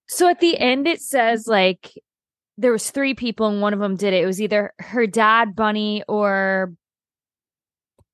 So 0.09 0.29
at 0.29 0.41
the 0.41 0.59
end 0.59 0.87
it 0.87 1.01
says 1.01 1.47
like 1.47 1.93
there 2.59 2.73
was 2.73 2.91
three 2.91 3.15
people 3.15 3.47
and 3.47 3.61
one 3.61 3.73
of 3.73 3.81
them 3.81 3.97
did 3.97 4.13
it 4.13 4.23
it 4.23 4.27
was 4.27 4.41
either 4.41 4.73
her 4.79 5.07
dad 5.07 5.55
bunny 5.55 6.03
or 6.09 6.73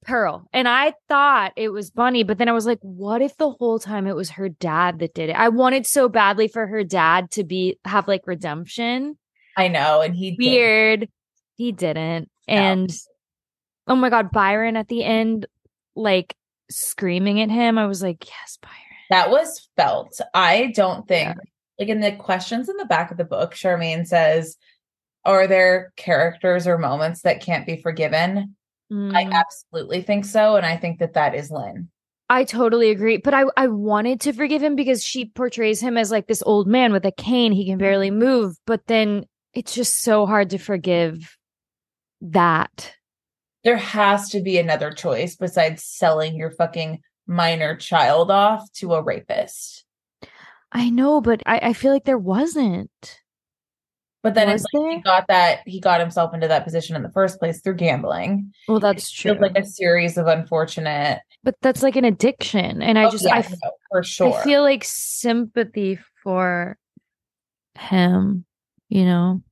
pearl 0.05 0.49
and 0.53 0.67
i 0.67 0.93
thought 1.09 1.53
it 1.55 1.69
was 1.69 1.91
bunny 1.91 2.25
but 2.25 2.37
then 2.37 2.49
i 2.49 2.53
was 2.53 2.67
like 2.67 2.81
what 2.83 3.23
if 3.23 3.37
the 3.37 3.51
whole 3.51 3.79
time 3.79 4.09
it 4.09 4.17
was 4.17 4.31
her 4.31 4.49
dad 4.49 4.99
that 4.99 5.15
did 5.15 5.31
it 5.31 5.37
i 5.37 5.49
wanted 5.49 5.87
so 5.87 6.09
badly 6.09 6.49
for 6.49 6.67
her 6.67 6.83
dad 6.83 7.31
to 7.31 7.45
be 7.45 7.79
have 7.85 8.09
like 8.09 8.27
redemption 8.27 9.17
I 9.57 9.69
know, 9.69 10.01
and 10.01 10.15
he 10.15 10.37
weird. 10.39 11.09
He 11.57 11.73
didn't. 11.73 12.31
No. 12.49 12.55
And 12.55 12.93
oh 13.87 13.97
my 13.97 14.11
god, 14.11 14.31
Byron 14.31 14.77
at 14.77 14.89
the 14.89 15.05
end, 15.05 15.47
like 15.95 16.35
screaming 16.71 17.41
at 17.41 17.51
him. 17.51 17.79
I 17.79 17.87
was 17.87 18.03
like, 18.03 18.27
yes, 18.27 18.59
Byron. 18.61 18.77
That 19.11 19.31
was 19.31 19.69
felt. 19.77 20.21
I 20.33 20.73
don't 20.75 21.07
think 21.07 21.37
like 21.79 21.89
in 21.89 22.01
the 22.01 22.13
questions 22.13 22.69
in 22.69 22.77
the 22.77 22.85
back 22.85 23.11
of 23.11 23.17
the 23.17 23.25
book, 23.25 23.55
Charmaine 23.55 24.07
says, 24.07 24.57
Are 25.25 25.47
there 25.47 25.93
characters 25.97 26.67
or 26.67 26.79
moments 26.79 27.23
that 27.23 27.43
can't 27.43 27.67
be 27.67 27.77
forgiven? 27.77 28.57
I 28.91 29.25
Mm, 29.25 29.33
absolutely 29.33 30.03
think 30.03 30.27
so. 30.27 30.57
And 30.57 30.67
I 30.67 30.77
think 30.77 30.99
that 30.99 31.15
that 31.15 31.35
is 31.35 31.51
Lin. 31.51 31.89
I 32.29 32.45
totally 32.45 32.91
agree. 32.91 33.17
But 33.17 33.35
I, 33.35 33.45
I 33.57 33.67
wanted 33.67 34.21
to 34.23 34.33
forgive 34.33 34.63
him 34.63 34.77
because 34.77 35.03
she 35.03 35.27
portrays 35.27 35.81
him 35.81 35.97
as 35.97 36.11
like 36.11 36.27
this 36.27 36.43
old 36.45 36.67
man 36.67 36.93
with 36.93 37.05
a 37.07 37.13
cane. 37.13 37.53
He 37.53 37.67
can 37.67 37.79
barely 37.79 38.11
move. 38.11 38.57
But 38.67 38.87
then 38.87 39.25
it's 39.55 39.75
just 39.75 40.03
so 40.03 40.27
hard 40.27 40.51
to 40.51 40.59
forgive 40.59 41.37
that. 42.21 42.95
There 43.65 43.77
has 43.77 44.31
to 44.31 44.41
be 44.41 44.59
another 44.59 44.91
choice 44.91 45.37
besides 45.37 45.85
selling 45.85 46.35
your 46.35 46.51
fucking 46.51 47.01
minor 47.27 47.77
child 47.77 48.31
off 48.31 48.71
to 48.75 48.95
a 48.95 49.03
rapist. 49.03 49.85
I 50.73 50.91
know, 50.91 51.21
but 51.21 51.43
I, 51.47 51.59
I 51.59 51.73
feel 51.75 51.93
like 51.93 52.05
there 52.05 52.19
wasn't. 52.19 52.91
But 54.23 54.35
then 54.35 54.49
Was 54.49 54.63
it's 54.65 54.73
like 54.73 54.93
he 54.99 55.03
got 55.03 55.27
that 55.29 55.61
he 55.67 55.81
got 55.81 55.99
himself 56.01 56.33
into 56.33 56.47
that 56.49 56.63
position 56.65 56.95
in 56.95 57.03
the 57.03 57.11
first 57.11 57.39
place 57.41 57.61
through 57.61 57.75
gambling. 57.75 58.53
Well, 58.69 58.79
that's 58.79 59.11
It 59.11 59.15
true. 59.35 59.35
like 59.41 59.59
a 59.59 59.67
series 59.67 60.17
of 60.17 60.29
unfortunate. 60.29 61.21
but 61.43 61.57
that's 61.61 61.83
like 61.83 61.97
an 61.97 62.05
addiction. 62.05 62.83
And 62.83 62.99
I 62.99 63.07
Oh, 63.07 63.11
just, 63.11 63.25
yeah, 63.25 63.35
I 63.35 63.41
no, 63.41 63.71
for 63.91 64.03
sure. 64.05 64.33
I 64.39 64.45
feel 64.45 64.63
like 64.63 64.85
sympathy 64.85 65.99
for 66.23 66.79
him, 67.75 68.45
you 68.89 69.05
know? 69.05 69.43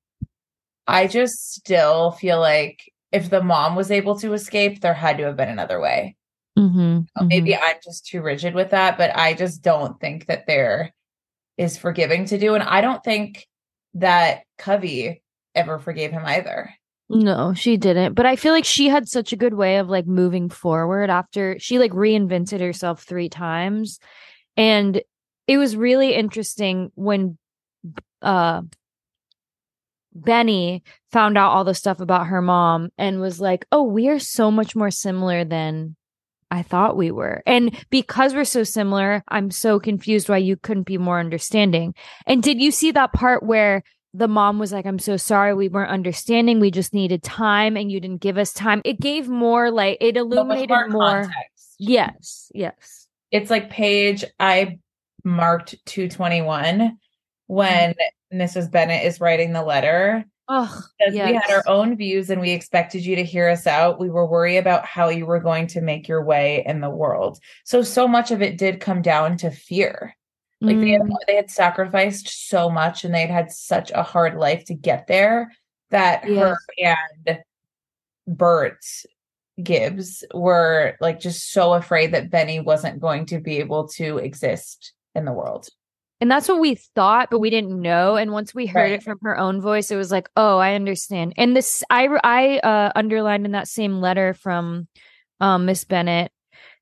I 0.86 1.08
just 1.08 1.52
still 1.54 2.12
feel 2.12 2.38
like 2.40 2.92
if 3.10 3.28
the 3.28 3.42
mom 3.42 3.74
was 3.74 3.90
able 3.90 4.16
to 4.20 4.32
escape, 4.34 4.80
there 4.80 4.94
had 4.94 5.18
to 5.18 5.24
have 5.24 5.36
been 5.36 5.48
another 5.48 5.80
way. 5.80 6.16
Mm-hmm, 6.56 7.26
Maybe 7.26 7.56
I'm 7.56 7.76
just 7.82 8.06
too 8.06 8.22
rigid 8.22 8.54
with 8.54 8.70
that, 8.70 8.98
but 8.98 9.16
I 9.16 9.34
just 9.34 9.62
don't 9.62 9.98
think 10.00 10.26
that 10.26 10.46
there 10.46 10.92
is 11.61 11.76
forgiving 11.76 12.25
to 12.25 12.38
do. 12.38 12.55
And 12.55 12.64
I 12.64 12.81
don't 12.81 13.05
think 13.05 13.47
that 13.93 14.45
Covey 14.57 15.23
ever 15.55 15.79
forgave 15.79 16.11
him 16.11 16.23
either. 16.25 16.73
No, 17.11 17.52
she 17.52 17.76
didn't. 17.76 18.14
But 18.14 18.25
I 18.25 18.37
feel 18.37 18.55
like 18.55 18.64
she 18.64 18.88
had 18.88 19.07
such 19.09 19.33
a 19.33 19.37
good 19.37 19.52
way 19.52 19.76
of 19.76 19.90
like 19.90 20.07
moving 20.07 20.49
forward 20.49 21.11
after 21.11 21.59
she 21.59 21.79
like 21.79 21.93
reinvented 21.93 22.61
herself 22.61 23.02
three 23.02 23.29
times. 23.29 24.00
And 24.57 25.02
it 25.47 25.59
was 25.59 25.76
really 25.76 26.14
interesting 26.14 26.93
when 26.95 27.37
uh 28.23 28.62
Benny 30.14 30.83
found 31.12 31.37
out 31.37 31.50
all 31.50 31.64
the 31.64 31.75
stuff 31.75 32.00
about 32.00 32.29
her 32.29 32.40
mom 32.40 32.90
and 32.97 33.21
was 33.21 33.40
like, 33.40 33.67
"Oh, 33.71 33.83
we 33.83 34.09
are 34.09 34.19
so 34.19 34.50
much 34.50 34.75
more 34.75 34.90
similar 34.90 35.45
than 35.45 35.95
I 36.50 36.62
thought 36.62 36.97
we 36.97 37.11
were." 37.11 37.42
And 37.47 37.76
because 37.90 38.35
we're 38.35 38.45
so 38.45 38.64
similar, 38.64 39.23
I'm 39.28 39.50
so 39.50 39.80
confused 39.80 40.28
why 40.28 40.38
you 40.38 40.57
couldn't 40.57 40.85
be 40.85 40.99
more 40.99 41.21
understanding. 41.21 41.95
And 42.26 42.42
did 42.42 42.61
you 42.61 42.71
see 42.71 42.90
that 42.92 43.12
part 43.12 43.42
where 43.42 43.83
the 44.12 44.28
mom 44.28 44.59
was 44.59 44.73
like, 44.73 44.87
I'm 44.87 44.99
so 44.99 45.16
sorry 45.16 45.54
we 45.54 45.69
weren't 45.69 45.90
understanding. 45.90 46.59
We 46.59 46.71
just 46.71 46.92
needed 46.92 47.23
time 47.23 47.76
and 47.76 47.92
you 47.92 48.00
didn't 48.00 48.21
give 48.21 48.38
us 48.38 48.52
time. 48.52 48.83
It 48.85 49.00
gave 49.00 49.28
more 49.28 49.71
like 49.71 49.99
it 50.00 50.16
So 50.16 50.23
illuminated 50.23 50.90
more. 50.90 51.23
context. 51.23 51.76
Yes, 51.78 52.50
yes. 52.54 53.07
It's 53.30 53.50
like 53.50 53.71
page 53.71 54.25
I 54.38 54.78
marked 55.25 55.76
221 55.87 56.99
when 57.47 57.90
mm-hmm. 57.90 58.40
Mrs. 58.40 58.71
Bennett 58.71 59.04
is 59.04 59.21
writing 59.21 59.52
the 59.52 59.62
letter. 59.62 60.25
Oh, 60.52 60.83
Because 60.99 61.14
we 61.14 61.19
had 61.35 61.50
our 61.52 61.62
own 61.69 61.97
views 61.97 62.28
and 62.28 62.40
we 62.40 62.50
expected 62.50 63.07
you 63.07 63.14
to 63.14 63.23
hear 63.23 63.49
us 63.49 63.69
out. 63.69 64.00
We 64.00 64.11
were 64.11 64.26
worried 64.26 64.57
about 64.57 64.85
how 64.85 65.09
you 65.09 65.25
were 65.25 65.38
going 65.38 65.69
to 65.69 65.80
make 65.80 66.09
your 66.09 66.25
way 66.25 66.64
in 66.66 66.80
the 66.80 66.90
world. 66.90 67.38
So, 67.64 67.83
so 67.83 68.09
much 68.09 68.33
of 68.33 68.42
it 68.42 68.59
did 68.59 68.80
come 68.80 69.00
down 69.00 69.37
to 69.38 69.52
fear. 69.52 70.16
Like 70.61 70.80
they, 70.80 70.90
had, 70.90 71.02
Mm, 71.02 71.12
they 71.28 71.37
had 71.37 71.50
sacrificed 71.50 72.49
so 72.49 72.69
much 72.69 73.04
and 73.04 73.14
they'd 73.14 73.30
had 73.30 73.52
such 73.52 73.92
a 73.92 74.02
hard 74.02 74.35
life 74.35 74.64
to 74.64 74.75
get 74.75 75.07
there 75.07 75.52
that 75.90 76.25
her 76.25 76.57
and 76.78 77.38
Bert 78.26 78.85
Gibbs 79.62 80.25
were 80.35 80.97
like 81.00 81.21
just 81.21 81.52
so 81.52 81.75
afraid 81.75 82.12
that 82.12 82.30
Benny 82.30 82.59
wasn't 82.59 83.00
going 83.00 83.26
to 83.26 83.38
be 83.38 83.59
able 83.59 83.87
to 83.90 84.19
exist 84.19 84.95
in 85.14 85.25
the 85.25 85.33
world. 85.33 85.69
And 86.20 86.30
that's 86.30 86.48
what 86.48 86.60
we 86.60 86.74
thought, 86.74 87.28
but 87.30 87.38
we 87.38 87.50
didn't 87.50 87.80
know. 87.80 88.16
And 88.16 88.32
once 88.32 88.54
we 88.54 88.66
heard 88.66 88.80
Right. 88.80 88.92
it 88.92 89.02
from 89.02 89.18
her 89.22 89.38
own 89.38 89.60
voice, 89.60 89.90
it 89.90 89.96
was 89.96 90.10
like, 90.10 90.28
oh, 90.36 90.58
I 90.58 90.74
understand. 90.74 91.32
And 91.36 91.56
this, 91.56 91.82
I, 91.88 92.08
I 92.22 92.58
uh, 92.58 92.92
underlined 92.94 93.46
in 93.46 93.52
that 93.52 93.68
same 93.68 94.00
letter 94.00 94.34
from 94.34 94.86
um, 95.40 95.64
Miss 95.64 95.84
Bennett. 95.84 96.30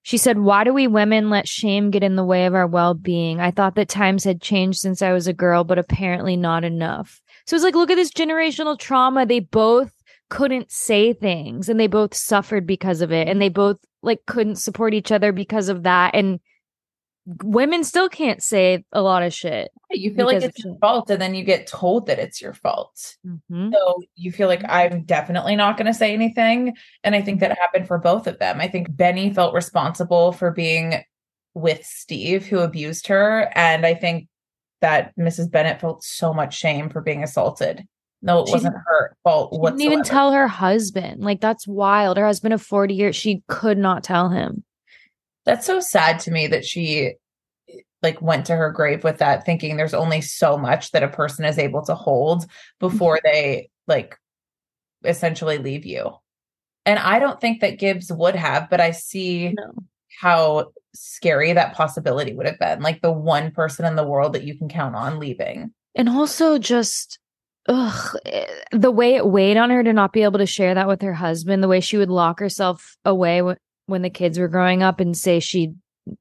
She 0.02 0.16
said, 0.16 0.38
Why 0.38 0.64
do 0.64 0.72
we 0.72 0.86
women 0.86 1.28
let 1.28 1.46
shame 1.46 1.90
get 1.90 2.02
in 2.02 2.16
the 2.16 2.24
way 2.24 2.46
of 2.46 2.54
our 2.54 2.66
well 2.66 2.94
being? 2.94 3.40
I 3.40 3.50
thought 3.50 3.74
that 3.74 3.88
times 3.88 4.24
had 4.24 4.40
changed 4.40 4.78
since 4.78 5.02
I 5.02 5.12
was 5.12 5.26
a 5.26 5.32
girl, 5.34 5.64
but 5.64 5.78
apparently 5.78 6.36
not 6.36 6.64
enough. 6.64 7.20
So 7.46 7.54
it's 7.56 7.64
like, 7.64 7.74
look 7.74 7.90
at 7.90 7.96
this 7.96 8.10
generational 8.12 8.78
trauma. 8.78 9.26
They 9.26 9.40
both 9.40 9.92
couldn't 10.30 10.70
say 10.70 11.12
things 11.12 11.68
and 11.68 11.78
they 11.78 11.86
both 11.86 12.14
suffered 12.14 12.66
because 12.66 13.00
of 13.02 13.12
it. 13.12 13.28
And 13.28 13.40
they 13.40 13.48
both 13.48 13.78
like 14.02 14.24
couldn't 14.26 14.56
support 14.56 14.94
each 14.94 15.12
other 15.12 15.32
because 15.32 15.68
of 15.68 15.82
that. 15.82 16.14
And 16.14 16.40
women 17.42 17.84
still 17.84 18.08
can't 18.08 18.42
say 18.42 18.84
a 18.92 19.02
lot 19.02 19.22
of 19.22 19.32
shit. 19.34 19.70
You 19.90 20.14
feel 20.14 20.26
like 20.26 20.42
it's 20.42 20.64
your 20.64 20.76
fault, 20.78 21.10
and 21.10 21.20
then 21.20 21.34
you 21.34 21.44
get 21.44 21.66
told 21.66 22.06
that 22.06 22.18
it's 22.18 22.40
your 22.40 22.54
fault. 22.54 23.16
Mhm. 23.26 23.72
So 23.72 24.02
you 24.14 24.32
feel 24.32 24.48
like 24.48 24.62
I'm 24.68 25.04
definitely 25.04 25.56
not 25.56 25.76
going 25.76 25.86
to 25.86 25.94
say 25.94 26.12
anything. 26.14 26.74
And 27.04 27.14
I 27.14 27.22
think 27.22 27.40
that 27.40 27.56
happened 27.58 27.86
for 27.86 27.98
both 27.98 28.26
of 28.26 28.38
them. 28.38 28.60
I 28.60 28.68
think 28.68 28.94
Benny 28.96 29.32
felt 29.32 29.54
responsible 29.54 30.32
for 30.32 30.50
being 30.50 31.02
with 31.54 31.84
Steve, 31.84 32.46
who 32.46 32.60
abused 32.60 33.06
her. 33.08 33.50
And 33.54 33.84
I 33.84 33.94
think 33.94 34.28
that 34.80 35.12
Mrs. 35.18 35.50
Bennett 35.50 35.80
felt 35.80 36.04
so 36.04 36.32
much 36.32 36.56
shame 36.56 36.88
for 36.88 37.00
being 37.00 37.22
assaulted. 37.22 37.84
No, 38.22 38.40
it 38.42 38.46
She 38.48 38.52
wasn't 38.52 38.74
her 38.86 39.16
fault 39.22 39.52
She 39.52 39.58
whatsoever. 39.58 39.78
didn't 39.78 39.92
even 39.92 40.04
tell 40.04 40.32
her 40.32 40.48
husband. 40.48 41.20
Like, 41.22 41.40
that's 41.40 41.66
wild. 41.68 42.16
Her 42.16 42.26
husband 42.26 42.52
of 42.54 42.62
40 42.62 42.94
years, 42.94 43.16
she 43.16 43.42
could 43.48 43.78
not 43.78 44.02
tell 44.02 44.28
him. 44.28 44.64
That's 45.48 45.64
so 45.64 45.80
sad 45.80 46.18
to 46.20 46.30
me 46.30 46.46
that 46.48 46.66
she 46.66 47.14
like 48.02 48.20
went 48.20 48.44
to 48.46 48.54
her 48.54 48.70
grave 48.70 49.02
with 49.02 49.16
that 49.18 49.46
thinking 49.46 49.78
there's 49.78 49.94
only 49.94 50.20
so 50.20 50.58
much 50.58 50.90
that 50.90 51.02
a 51.02 51.08
person 51.08 51.46
is 51.46 51.58
able 51.58 51.82
to 51.86 51.94
hold 51.94 52.44
before 52.78 53.18
they 53.24 53.70
like 53.86 54.14
essentially 55.06 55.56
leave 55.56 55.86
you. 55.86 56.10
And 56.84 56.98
I 56.98 57.18
don't 57.18 57.40
think 57.40 57.62
that 57.62 57.78
Gibbs 57.78 58.12
would 58.12 58.36
have, 58.36 58.68
but 58.68 58.82
I 58.82 58.90
see 58.90 59.54
No. 59.56 59.72
how 60.20 60.72
scary 60.94 61.54
that 61.54 61.74
possibility 61.74 62.34
would 62.34 62.44
have 62.46 62.58
been. 62.58 62.82
Like 62.82 63.00
the 63.00 63.10
one 63.10 63.50
person 63.50 63.86
in 63.86 63.96
the 63.96 64.06
world 64.06 64.34
that 64.34 64.44
you 64.44 64.54
can 64.54 64.68
count 64.68 64.96
on 64.96 65.18
leaving. 65.18 65.72
And 65.94 66.10
also 66.10 66.58
just 66.58 67.18
ugh, 67.68 68.16
eh, 68.26 68.44
the 68.72 68.90
way 68.90 69.14
it 69.14 69.26
weighed 69.26 69.56
on 69.56 69.70
her 69.70 69.82
to 69.82 69.94
not 69.94 70.12
be 70.12 70.24
able 70.24 70.40
to 70.40 70.46
share 70.46 70.74
that 70.74 70.88
with 70.88 71.00
her 71.00 71.14
husband, 71.14 71.62
the 71.62 71.68
way 71.68 71.80
she 71.80 71.96
would 71.96 72.10
lock 72.10 72.38
herself 72.38 72.98
away 73.06 73.40
when 73.88 74.02
the 74.02 74.10
kids 74.10 74.38
were 74.38 74.48
growing 74.48 74.82
up 74.82 75.00
and 75.00 75.16
say 75.16 75.40
she 75.40 75.72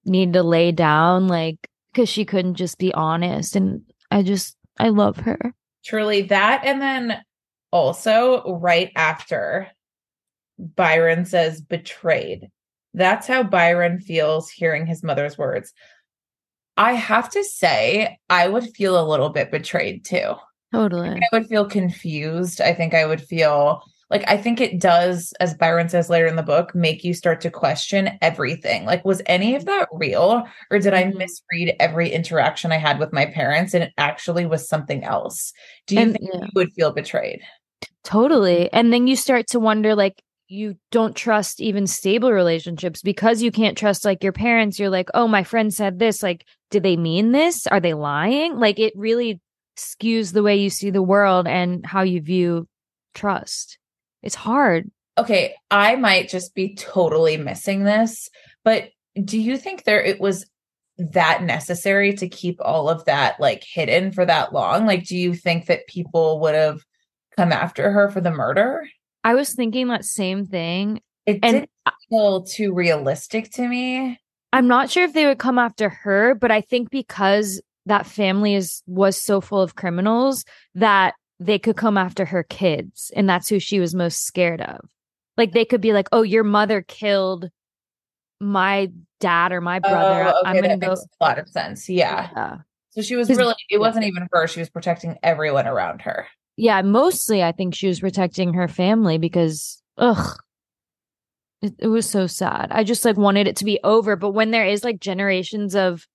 needed 0.05 0.33
to 0.33 0.43
lay 0.43 0.71
down, 0.71 1.27
like, 1.27 1.69
because 1.91 2.09
she 2.09 2.25
couldn't 2.25 2.55
just 2.55 2.77
be 2.77 2.93
honest. 2.93 3.55
And 3.55 3.81
I 4.09 4.23
just, 4.23 4.55
I 4.79 4.89
love 4.89 5.17
her. 5.17 5.53
Truly 5.85 6.23
that. 6.23 6.61
And 6.63 6.81
then 6.81 7.21
also 7.71 8.57
right 8.59 8.91
after 8.95 9.67
Byron 10.57 11.25
says 11.25 11.61
betrayed. 11.61 12.49
That's 12.93 13.27
how 13.27 13.43
Byron 13.43 13.99
feels 13.99 14.49
hearing 14.49 14.85
his 14.85 15.03
mother's 15.03 15.37
words. 15.37 15.73
I 16.77 16.93
have 16.93 17.29
to 17.31 17.43
say, 17.43 18.17
I 18.29 18.47
would 18.47 18.75
feel 18.75 18.99
a 18.99 19.07
little 19.07 19.29
bit 19.29 19.51
betrayed 19.51 20.05
too. 20.05 20.35
Totally. 20.73 21.09
I 21.09 21.27
would 21.31 21.47
feel 21.47 21.65
confused. 21.65 22.61
I 22.61 22.73
think 22.73 22.93
I 22.93 23.05
would 23.05 23.21
feel 23.21 23.83
like 24.09 24.23
I 24.27 24.37
think 24.37 24.61
it 24.61 24.79
does, 24.79 25.33
as 25.39 25.53
Byron 25.53 25.89
says 25.89 26.09
later 26.09 26.27
in 26.27 26.35
the 26.35 26.43
book, 26.43 26.73
make 26.73 27.03
you 27.03 27.13
start 27.13 27.41
to 27.41 27.51
question 27.51 28.17
everything. 28.21 28.85
Like, 28.85 29.03
was 29.03 29.21
any 29.25 29.55
of 29.55 29.65
that 29.65 29.89
real? 29.91 30.43
Or 30.71 30.79
did 30.79 30.93
I 30.93 31.05
Mhm. 31.05 31.17
misread 31.17 31.75
every 31.79 32.09
interaction 32.09 32.71
I 32.71 32.77
had 32.77 32.99
with 32.99 33.11
my 33.11 33.25
parents 33.25 33.73
and 33.73 33.83
it 33.83 33.93
actually 33.97 34.45
was 34.45 34.67
something 34.69 35.03
else? 35.03 35.51
Do 35.87 35.95
you 35.95 36.01
And- 36.01 36.13
think 36.13 36.29
yeah. 36.33 36.39
you 36.41 36.49
would 36.55 36.73
feel 36.73 36.91
betrayed? 36.93 37.41
Totally. 38.03 38.71
And 38.71 38.93
then 38.93 39.07
you 39.07 39.15
start 39.15 39.47
to 39.47 39.59
wonder 39.59 39.95
like 39.95 40.21
you 40.47 40.75
don't 40.91 41.13
trust 41.15 41.59
even 41.59 41.85
stable 41.85 42.31
relationships 42.31 43.01
because 43.01 43.41
you 43.41 43.51
can't 43.51 43.77
trust 43.77 44.05
like 44.05 44.23
your 44.23 44.31
parents. 44.31 44.79
You're 44.79 44.89
like, 44.89 45.09
"Oh, 45.13 45.27
my 45.27 45.43
friend 45.43 45.73
said 45.73 45.99
this. 45.99 46.23
Like, 46.23 46.45
did 46.71 46.83
they 46.83 46.95
mean 46.95 47.33
this? 47.33 47.67
Are 47.67 47.81
they 47.81 47.93
lying?" 47.93 48.57
Like 48.57 48.79
it 48.79 48.93
really 48.95 49.41
skews 49.77 50.31
the 50.31 50.41
way 50.43 50.55
you 50.55 50.69
see 50.69 50.89
the 50.89 51.03
world 51.03 51.47
and 51.47 51.85
how 51.85 52.01
you 52.03 52.21
view 52.21 52.65
trust. 53.13 53.77
It's 54.21 54.35
hard. 54.35 54.89
Okay, 55.17 55.55
I 55.71 55.95
might 55.95 56.29
just 56.29 56.53
be 56.53 56.75
totally 56.75 57.37
missing 57.37 57.83
this, 57.83 58.29
but 58.63 58.89
do 59.23 59.39
you 59.39 59.57
think 59.57 59.83
there 59.83 60.01
it 60.01 60.19
was 60.19 60.45
that 60.97 61.43
necessary 61.43 62.13
to 62.13 62.27
keep 62.27 62.59
all 62.61 62.89
of 62.89 63.05
that 63.05 63.39
like 63.39 63.63
hidden 63.63 64.11
for 64.11 64.25
that 64.25 64.53
long? 64.53 64.85
Like, 64.85 65.05
do 65.05 65.17
you 65.17 65.33
think 65.33 65.67
that 65.67 65.87
people 65.87 66.39
would 66.41 66.55
have 66.55 66.81
come 67.35 67.51
after 67.51 67.91
her 67.91 68.09
for 68.09 68.21
the 68.21 68.31
murder? 68.31 68.87
I 69.23 69.35
was 69.35 69.53
thinking 69.53 69.87
that 69.87 70.05
same 70.05 70.45
thing. 70.45 71.01
It 71.25 71.39
And 71.43 71.53
didn't 71.53 71.69
feel 72.09 72.43
too 72.43 72.73
realistic 72.73 73.51
to 73.53 73.67
me. 73.67 74.19
I'm 74.53 74.67
not 74.67 74.89
sure 74.89 75.03
if 75.03 75.13
they 75.13 75.25
would 75.25 75.39
come 75.39 75.59
after 75.59 75.89
her, 75.89 76.33
but 76.35 76.51
I 76.51 76.61
think 76.61 76.89
because 76.89 77.61
that 77.85 78.05
family 78.05 78.55
is 78.55 78.81
was 78.85 79.21
so 79.21 79.41
full 79.41 79.61
of 79.61 79.75
criminals 79.75 80.45
that 80.75 81.13
they 81.39 81.59
could 81.59 81.77
come 81.77 81.97
after 81.97 82.25
her 82.25 82.43
kids 82.43 83.11
and 83.15 83.29
that's 83.29 83.47
who 83.49 83.59
she 83.59 83.79
was 83.79 83.93
most 83.93 84.25
scared 84.25 84.61
of. 84.61 84.81
Like 85.37 85.51
they 85.51 85.65
could 85.65 85.81
be 85.81 85.93
like, 85.93 86.07
"Oh, 86.11 86.23
your 86.23 86.43
mother 86.43 86.81
killed 86.81 87.49
my 88.39 88.91
dad 89.19 89.51
or 89.51 89.61
my 89.61 89.79
brother. 89.79 90.33
Oh, 90.35 90.41
I'm 90.45 90.57
okay, 90.57 90.67
that 90.67 90.79
to 90.79 90.85
go 90.85 90.89
makes 90.89 91.05
a 91.19 91.23
lot 91.23 91.39
of 91.39 91.47
sense. 91.47 91.89
Yeah. 91.89 92.29
yeah. 92.35 92.57
So 92.89 93.01
she 93.01 93.15
was 93.15 93.29
really, 93.29 93.55
it 93.69 93.79
wasn't 93.79 94.05
even 94.05 94.27
her. 94.31 94.47
She 94.47 94.59
was 94.59 94.69
protecting 94.69 95.17
everyone 95.23 95.67
around 95.67 96.01
her. 96.01 96.27
Yeah, 96.55 96.81
mostly 96.81 97.43
I 97.43 97.51
think 97.51 97.75
she 97.75 97.87
was 97.87 97.99
protecting 97.99 98.53
her 98.53 98.67
family 98.67 99.17
because 99.17 99.81
ugh 99.97 100.37
it, 101.61 101.73
it 101.79 101.87
was 101.87 102.09
so 102.09 102.27
sad. 102.27 102.69
I 102.71 102.83
just 102.83 103.05
like 103.05 103.17
wanted 103.17 103.47
it 103.47 103.57
to 103.57 103.65
be 103.65 103.79
over, 103.83 104.15
but 104.15 104.31
when 104.31 104.51
there 104.51 104.65
is 104.65 104.83
like 104.83 104.99
generations 104.99 105.75
of 105.75 106.07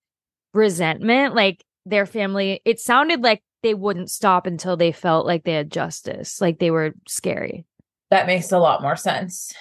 resentment, 0.53 1.35
like 1.35 1.63
their 1.85 2.05
family, 2.05 2.61
it 2.65 2.79
sounded 2.79 3.21
like 3.21 3.41
they 3.63 3.73
wouldn't 3.73 4.11
stop 4.11 4.45
until 4.45 4.77
they 4.77 4.91
felt 4.91 5.25
like 5.25 5.43
they 5.43 5.53
had 5.53 5.71
justice, 5.71 6.39
like 6.39 6.59
they 6.59 6.69
were 6.71 6.93
scary. 7.07 7.65
That 8.11 8.27
makes 8.27 8.51
a 8.51 8.59
lot 8.59 8.81
more 8.83 8.95
sense. 8.95 9.51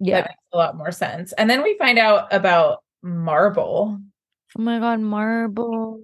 That 0.00 0.06
Yeah. 0.08 0.20
makes 0.22 0.34
a 0.52 0.56
lot 0.56 0.76
more 0.76 0.90
sense. 0.90 1.32
And 1.34 1.48
then 1.48 1.62
we 1.62 1.76
find 1.78 1.98
out 1.98 2.32
about 2.32 2.82
Marble. 3.02 4.00
Oh 4.58 4.62
my 4.62 4.78
god, 4.80 5.00
marble. 5.00 6.02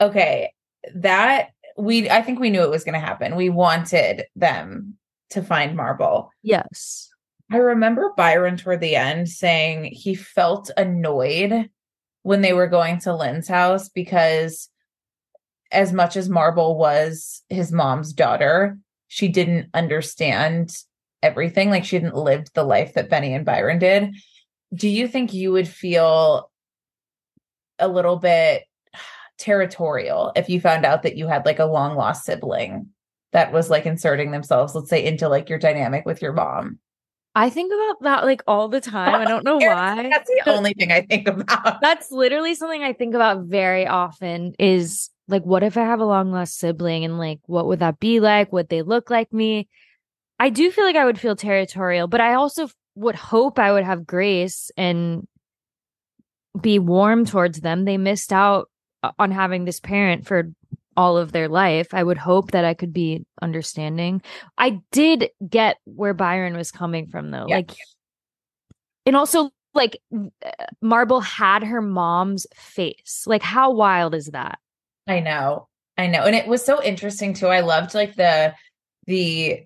Okay. 0.00 0.52
That 0.94 1.50
we, 1.76 2.10
I 2.10 2.22
think 2.22 2.40
we 2.40 2.50
knew 2.50 2.62
it 2.62 2.70
was 2.70 2.84
going 2.84 2.94
to 2.94 2.98
happen. 3.06 3.36
We 3.36 3.50
wanted 3.50 4.24
them 4.34 4.94
to 5.30 5.42
find 5.42 5.76
Marble. 5.76 6.30
Yes. 6.42 7.08
I 7.52 7.56
remember 7.58 8.12
Byron 8.16 8.56
toward 8.56 8.80
the 8.80 8.96
end 8.96 9.28
saying 9.28 9.84
he 9.92 10.14
felt 10.14 10.70
annoyed 10.76 11.70
when 12.22 12.40
they 12.42 12.52
were 12.52 12.66
going 12.66 12.98
to 13.00 13.14
Lin's 13.14 13.48
house 13.48 13.88
because, 13.88 14.68
as 15.70 15.92
much 15.92 16.16
as 16.16 16.28
Marble 16.28 16.78
was 16.78 17.42
his 17.48 17.72
mom's 17.72 18.12
daughter, 18.12 18.78
she 19.08 19.28
didn't 19.28 19.68
understand 19.74 20.74
everything. 21.22 21.70
Like 21.70 21.84
she 21.84 21.98
didn't 21.98 22.16
live 22.16 22.46
the 22.54 22.64
life 22.64 22.94
that 22.94 23.10
Benny 23.10 23.34
and 23.34 23.44
Byron 23.44 23.78
did. 23.78 24.14
Do 24.74 24.88
you 24.88 25.08
think 25.08 25.32
you 25.32 25.52
would 25.52 25.68
feel 25.68 26.50
a 27.78 27.88
little 27.88 28.16
bit 28.16 28.64
territorial 29.38 30.32
if 30.36 30.48
you 30.48 30.60
found 30.60 30.84
out 30.84 31.02
that 31.04 31.16
you 31.16 31.26
had 31.26 31.46
like 31.46 31.58
a 31.58 31.64
long 31.64 31.96
lost 31.96 32.24
sibling 32.24 32.88
that 33.32 33.52
was 33.52 33.70
like 33.70 33.86
inserting 33.86 34.30
themselves, 34.30 34.74
let's 34.74 34.90
say, 34.90 35.04
into 35.04 35.28
like 35.28 35.48
your 35.48 35.58
dynamic 35.58 36.04
with 36.04 36.20
your 36.20 36.32
mom? 36.32 36.78
I 37.34 37.50
think 37.50 37.72
about 37.72 38.02
that 38.02 38.24
like 38.24 38.42
all 38.46 38.68
the 38.68 38.80
time. 38.80 39.14
I 39.14 39.24
don't 39.24 39.44
know 39.44 39.56
why. 39.58 40.08
That's 40.10 40.28
the 40.28 40.50
only 40.50 40.74
thing 40.74 40.90
I 40.90 41.02
think 41.02 41.28
about. 41.28 41.80
That's 41.80 42.10
literally 42.10 42.54
something 42.54 42.82
I 42.82 42.92
think 42.92 43.14
about 43.14 43.44
very 43.44 43.86
often 43.86 44.54
is 44.58 45.10
like, 45.28 45.42
what 45.42 45.62
if 45.62 45.76
I 45.76 45.82
have 45.82 46.00
a 46.00 46.04
long 46.04 46.32
lost 46.32 46.58
sibling 46.58 47.04
and 47.04 47.18
like, 47.18 47.40
what 47.46 47.66
would 47.66 47.80
that 47.80 48.00
be 48.00 48.20
like? 48.20 48.52
Would 48.52 48.68
they 48.68 48.82
look 48.82 49.10
like 49.10 49.32
me? 49.32 49.68
I 50.38 50.50
do 50.50 50.70
feel 50.70 50.84
like 50.84 50.96
I 50.96 51.04
would 51.04 51.20
feel 51.20 51.36
territorial, 51.36 52.08
but 52.08 52.20
I 52.20 52.34
also 52.34 52.68
would 52.94 53.14
hope 53.14 53.58
I 53.58 53.72
would 53.72 53.84
have 53.84 54.06
grace 54.06 54.70
and 54.76 55.26
be 56.60 56.78
warm 56.78 57.24
towards 57.26 57.60
them. 57.60 57.84
They 57.84 57.98
missed 57.98 58.32
out 58.32 58.70
on 59.18 59.30
having 59.30 59.64
this 59.64 59.80
parent 59.80 60.26
for 60.26 60.50
all 60.96 61.16
of 61.16 61.30
their 61.30 61.48
life. 61.48 61.94
I 61.94 62.02
would 62.02 62.18
hope 62.18 62.50
that 62.50 62.64
I 62.64 62.74
could 62.74 62.92
be 62.92 63.24
understanding. 63.40 64.22
I 64.56 64.80
did 64.90 65.30
get 65.48 65.76
where 65.84 66.14
Byron 66.14 66.56
was 66.56 66.72
coming 66.72 67.06
from 67.06 67.30
though. 67.30 67.46
Yeah. 67.48 67.56
Like 67.56 67.72
and 69.06 69.16
also 69.16 69.50
like 69.74 70.00
uh, 70.12 70.50
Marble 70.82 71.20
had 71.20 71.62
her 71.62 71.80
mom's 71.80 72.46
face. 72.54 73.24
Like 73.26 73.42
how 73.42 73.72
wild 73.72 74.14
is 74.14 74.26
that? 74.26 74.58
I 75.08 75.20
know. 75.20 75.66
I 75.96 76.06
know. 76.06 76.22
And 76.22 76.36
it 76.36 76.46
was 76.46 76.64
so 76.64 76.82
interesting 76.82 77.34
too. 77.34 77.48
I 77.48 77.60
loved 77.60 77.94
like 77.94 78.14
the 78.14 78.54
the 79.06 79.64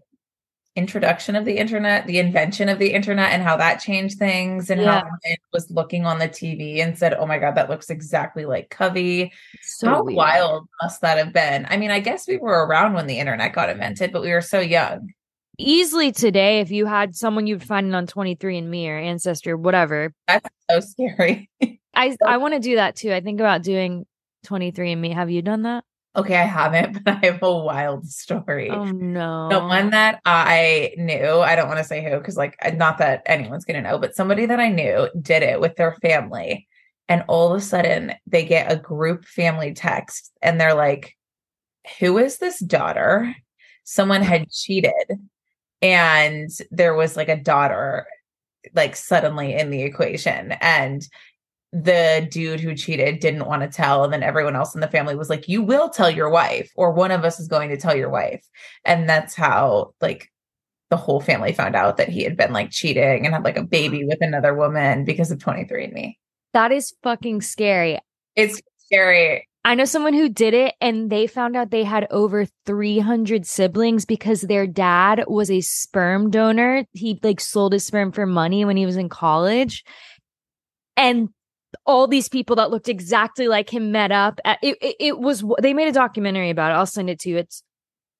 introduction 0.75 1.37
of 1.37 1.45
the 1.45 1.59
internet, 1.59 2.07
the 2.07 2.19
invention 2.19 2.71
of 2.71 2.79
the 2.79 2.95
internet 2.95 3.33
and 3.33 3.43
how 3.43 3.59
that 3.59 3.81
changed 3.83 4.19
things 4.19 4.71
and 4.71 4.81
Yeah. 4.81 5.01
how 5.03 5.07
it 5.25 5.39
was 5.53 5.71
looking 5.71 6.07
on 6.07 6.19
the 6.19 6.29
TV 6.29 6.81
and 6.81 6.97
said, 6.97 7.13
"Oh 7.13 7.27
my 7.27 7.39
god, 7.39 7.57
that 7.57 7.69
looks 7.69 7.91
exactly 7.91 8.47
like 8.47 8.71
Covey." 8.71 9.33
So 9.61 9.89
how 9.89 10.03
weird. 10.05 10.17
wild 10.17 10.69
must 10.81 11.03
that 11.03 11.19
have 11.19 11.33
been? 11.35 11.67
I 11.69 11.77
mean, 11.77 11.91
I 11.91 12.01
guess 12.01 12.27
we 12.27 12.39
were 12.39 12.65
around 12.67 12.95
when 12.95 13.07
the 13.07 13.19
internet 13.19 13.53
got 13.53 13.69
invented, 13.69 14.13
but 14.13 14.23
we 14.23 14.31
were 14.33 14.41
so 14.41 14.61
young. 14.61 15.11
Easily 15.59 16.11
today, 16.13 16.61
if 16.61 16.71
you 16.71 16.87
had 16.87 17.15
someone 17.15 17.47
you'd 17.47 17.63
find 17.63 17.89
it 17.89 17.95
on 17.95 18.07
23andMe 18.07 18.89
or 18.89 18.97
Ancestry 18.97 19.53
or 19.53 19.59
whatever. 19.59 20.15
That's 20.27 20.49
so 20.71 20.81
scary. 20.81 21.51
I 21.95 22.17
I 22.27 22.39
want 22.39 22.55
to 22.55 22.61
do 22.61 22.77
that 22.77 22.97
too. 22.97 23.13
I 23.13 23.21
think 23.21 23.41
about 23.41 23.63
doing 23.63 24.07
23andMe. 24.47 25.15
Have 25.15 25.31
you 25.31 25.43
done 25.43 25.63
that? 25.63 25.85
okay, 26.15 26.37
I 26.37 26.45
haven't, 26.45 26.93
but 27.05 27.15
I 27.23 27.27
have 27.27 27.43
a 27.43 27.59
wild 27.59 28.07
story. 28.07 28.71
Oh 28.71 28.85
no. 28.85 29.49
The 29.49 29.61
one 29.61 29.91
that 29.91 30.21
I 30.25 30.95
knew, 30.97 31.41
I 31.41 31.57
don't 31.57 31.69
want 31.69 31.79
to 31.79 31.85
say 31.85 32.05
who, 32.05 32.19
because 32.19 32.37
like 32.37 32.57
not 32.75 32.99
that 32.99 33.23
anyone's 33.27 33.65
gonna 33.65 33.83
know, 33.83 33.99
but 33.99 34.15
somebody 34.15 34.47
that 34.47 34.61
I 34.61 34.69
knew 34.69 35.09
did 35.21 35.43
it 35.43 35.61
with 35.61 35.77
their 35.77 35.97
family. 36.03 36.69
And 37.09 37.25
all 37.29 37.53
of 37.53 37.59
a 37.59 37.65
sudden 37.65 38.15
they 38.27 38.45
get 38.45 38.73
a 38.73 38.77
group 38.77 39.25
family 39.25 39.75
text 39.75 40.33
and 40.41 40.61
they're 40.61 40.75
like, 40.75 41.17
Who 41.99 42.19
is 42.19 42.39
this 42.39 42.59
daughter? 42.59 43.35
Someone 43.85 44.23
had 44.23 44.51
cheated 44.51 44.93
and 45.81 46.49
there 46.71 46.95
was 46.95 47.17
like 47.17 47.29
a 47.29 47.37
daughter 47.37 48.07
like 48.75 48.95
suddenly 48.95 49.55
in 49.55 49.71
the 49.71 49.83
equation. 49.83 50.53
And 50.53 51.03
the 51.73 52.29
dude 52.31 52.61
who 52.61 52.75
cheated 52.75 53.19
didn't 53.21 53.47
want 53.47 53.63
to 53.63 53.69
tell 53.69 54.05
and 54.05 54.13
then 54.13 54.23
everyone 54.23 54.55
else 54.55 54.75
in 54.75 54.83
the 54.83 54.89
family 54.89 55.17
was 55.17 55.31
like 55.31 55.49
you 55.49 55.63
will 55.63 55.89
tell 55.89 56.11
your 56.11 56.29
wife 56.29 56.71
or 56.77 56.93
one 56.93 57.11
of 57.11 57.25
us 57.25 57.41
is 57.41 57.49
going 57.49 57.71
to 57.71 57.79
tell 57.79 57.97
your 57.97 58.11
wife 58.11 58.47
and 58.85 59.09
that's 59.09 59.35
how 59.35 59.95
like 60.01 60.31
the 60.91 60.99
whole 60.99 61.21
family 61.21 61.53
found 61.55 61.75
out 61.75 61.97
that 61.97 62.11
he 62.11 62.23
had 62.25 62.37
been 62.37 62.53
like 62.53 62.71
cheating 62.71 63.25
and 63.25 63.35
had 63.35 63.43
like 63.45 63.57
a 63.57 63.65
baby 63.65 64.05
with 64.05 64.19
another 64.21 64.55
woman 64.55 65.07
because 65.07 65.31
of 65.31 65.39
23andme 65.39 66.15
That 66.53 66.73
is 66.73 66.93
fucking 67.03 67.41
scary. 67.41 67.99
it's 68.37 68.61
scary 68.77 69.49
I 69.65 69.75
know 69.77 69.85
someone 69.85 70.13
who 70.13 70.29
did 70.29 70.55
it 70.55 70.75
and 70.81 71.09
they 71.09 71.27
found 71.27 71.57
out 71.57 71.71
they 71.71 71.85
had 71.85 72.09
over 72.11 72.47
300 72.67 73.47
siblings 73.47 74.05
because 74.05 74.41
their 74.43 74.67
dad 74.67 75.25
was 75.29 75.53
a 75.53 75.61
sperm 75.61 76.31
donor. 76.31 76.85
He 76.91 77.21
like 77.23 77.41
sold 77.41 77.73
his 77.73 77.87
sperm 77.87 78.11
for 78.11 78.27
money 78.27 78.65
when 78.65 78.77
he 78.77 78.85
was 78.87 78.97
in 78.97 79.09
college. 79.09 79.85
And 80.97 81.29
all 81.87 82.07
these 82.07 82.29
people 82.29 82.57
that 82.57 82.71
looked 82.71 82.89
exactly 82.89 83.49
like 83.49 83.73
him 83.73 83.93
met 83.93 84.13
up. 84.13 84.41
It, 84.63 84.77
it 84.81 84.97
it 85.01 85.19
was 85.19 85.45
they 85.61 85.75
made 85.75 85.89
a 85.89 85.93
documentary 85.93 86.51
about 86.51 86.71
it. 86.73 86.75
I'll 86.75 86.87
send 86.87 87.11
it 87.11 87.19
to 87.21 87.31
you. 87.31 87.39
It's 87.39 87.63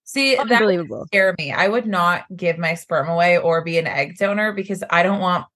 See, 0.05 0.35
that 0.37 0.51
unbelievable. 0.51 1.07
scare 1.07 1.35
me. 1.39 1.53
I 1.53 1.69
would 1.69 1.87
not 1.87 2.25
give 2.37 2.59
my 2.59 2.75
sperm 2.75 3.09
away 3.09 3.39
or 3.39 3.63
be 3.63 3.79
an 3.79 3.87
egg 3.87 4.17
donor 4.19 4.53
because 4.53 4.83
I 4.91 5.03
don't 5.03 5.21
want 5.21 5.47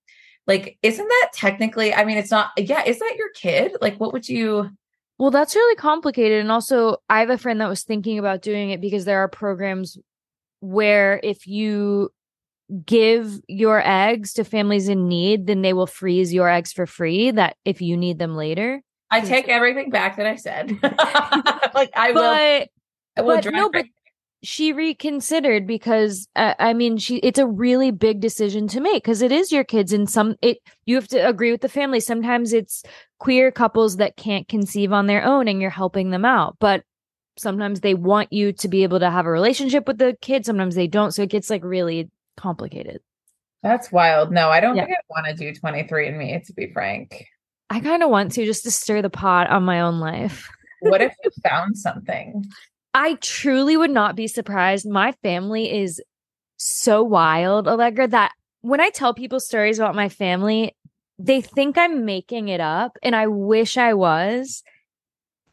like 0.47 0.79
isn't 0.83 1.07
that 1.09 1.31
technically 1.35 1.93
I 1.93 2.05
mean 2.05 2.19
it's 2.19 2.31
not 2.31 2.51
yeah, 2.57 2.85
is 2.85 2.99
that 3.01 3.15
your 3.19 3.31
kid? 3.31 3.77
Like 3.81 3.99
what 3.99 4.13
would 4.13 4.29
you 4.29 4.71
Well, 5.19 5.31
that's 5.31 5.57
really 5.57 5.77
complicated. 5.77 6.41
And 6.41 6.53
also, 6.53 6.99
I 7.09 7.21
have 7.21 7.31
a 7.31 7.39
friend 7.39 7.61
that 7.61 7.69
was 7.69 7.83
thinking 7.85 8.19
about 8.19 8.43
doing 8.43 8.71
it 8.71 8.81
because 8.81 9.05
there 9.07 9.21
are 9.21 9.29
programs 9.29 9.99
where 10.61 11.21
if 11.23 11.47
you 11.47 12.11
give 12.85 13.41
your 13.49 13.81
eggs 13.85 14.33
to 14.35 14.45
families 14.45 14.89
in 14.89 15.09
need, 15.09 15.47
then 15.47 15.63
they 15.63 15.73
will 15.73 15.87
freeze 15.87 16.33
your 16.33 16.49
eggs 16.49 16.73
for 16.73 16.87
free. 16.87 17.31
That 17.31 17.57
if 17.65 17.81
you 17.81 17.97
need 17.97 18.19
them 18.19 18.35
later. 18.35 18.83
I 19.11 19.21
take 19.21 19.49
everything 19.49 19.91
back 19.91 20.17
that 20.17 20.27
I 20.27 20.37
said. 20.37 20.77
like 21.75 21.91
I 21.95 22.11
will 22.13 22.23
But 22.23 22.69
I 23.17 23.23
will 23.23 23.37
but 23.37 23.53
no, 23.53 23.71
but 23.71 23.87
she 24.43 24.73
reconsidered 24.73 25.67
because 25.67 26.29
uh, 26.37 26.55
I 26.59 26.73
mean, 26.73 26.99
she 26.99 27.17
it's 27.19 27.39
a 27.39 27.47
really 27.47 27.91
big 27.91 28.21
decision 28.21 28.69
to 28.69 28.81
make 28.81 29.03
because 29.03 29.23
it 29.23 29.33
is 29.33 29.53
your 29.53 29.65
kids, 29.65 29.93
and 29.93 30.09
some 30.09 30.37
it 30.43 30.59
you 30.87 30.97
have 30.97 31.09
to 31.09 31.19
agree 31.19 31.51
with 31.51 31.63
the 31.63 31.69
family. 31.69 32.01
Sometimes 32.01 32.53
it's 32.53 32.83
queer 33.19 33.51
couples 33.51 33.97
that 33.97 34.17
can't 34.17 34.49
conceive 34.49 34.93
on 34.93 35.07
their 35.07 35.25
own, 35.25 35.49
and 35.49 35.61
you're 35.61 35.71
helping 35.71 36.11
them 36.11 36.25
out, 36.25 36.57
but 36.59 36.83
sometimes 37.39 37.81
they 37.81 37.95
want 37.95 38.33
you 38.33 38.53
to 38.53 38.69
be 38.69 38.83
able 38.83 38.99
to 38.99 39.11
have 39.11 39.27
a 39.27 39.31
relationship 39.31 39.87
with 39.87 39.99
the 39.99 40.17
kid. 40.21 40.47
Sometimes 40.47 40.75
they 40.75 40.87
don't, 40.87 41.13
so 41.13 41.23
it 41.23 41.31
gets 41.31 41.51
like 41.51 41.65
really 41.65 42.11
complicated. 42.37 43.01
That's 43.63 43.91
wild. 43.91 44.31
No, 44.31 44.51
I 44.51 44.61
don't 44.61 44.77
Yeah. 44.77 44.85
think 44.87 44.97
I 44.99 45.03
want 45.09 45.27
to 45.27 45.35
do 45.35 45.53
23 45.59 46.09
and 46.09 46.19
me, 46.19 46.41
to 46.47 46.53
be 46.53 46.73
frank. 46.73 47.27
I 47.71 47.81
kind 47.81 48.03
of 48.03 48.11
want 48.11 48.33
to 48.33 48.45
just 48.45 48.63
to 48.65 48.71
stir 48.71 49.03
the 49.03 49.11
pot 49.11 49.51
on 49.51 49.65
my 49.65 49.81
own 49.81 49.99
life. 49.99 50.49
What 50.81 51.01
if 51.01 51.13
you 51.25 51.31
found 51.49 51.77
something? 51.77 52.45
I 52.95 53.15
truly 53.15 53.77
would 53.77 53.91
not 53.91 54.15
be 54.15 54.29
surprised. 54.29 54.89
My 54.89 55.13
family 55.23 55.73
is 55.83 56.01
so 56.59 57.03
wild, 57.03 57.67
Allegra, 57.67 58.07
that 58.09 58.33
when 58.61 58.81
I 58.81 58.91
tell 58.91 59.15
people 59.15 59.41
stories 59.41 59.79
about 59.79 59.95
my 59.95 60.09
family, 60.09 60.77
they 61.19 61.41
think 61.41 61.77
I'm 61.77 62.05
making 62.05 62.49
it 62.49 62.61
up, 62.61 62.97
and 63.03 63.17
I 63.17 63.27
wish 63.27 63.77
I 63.77 63.95
was. 63.95 64.63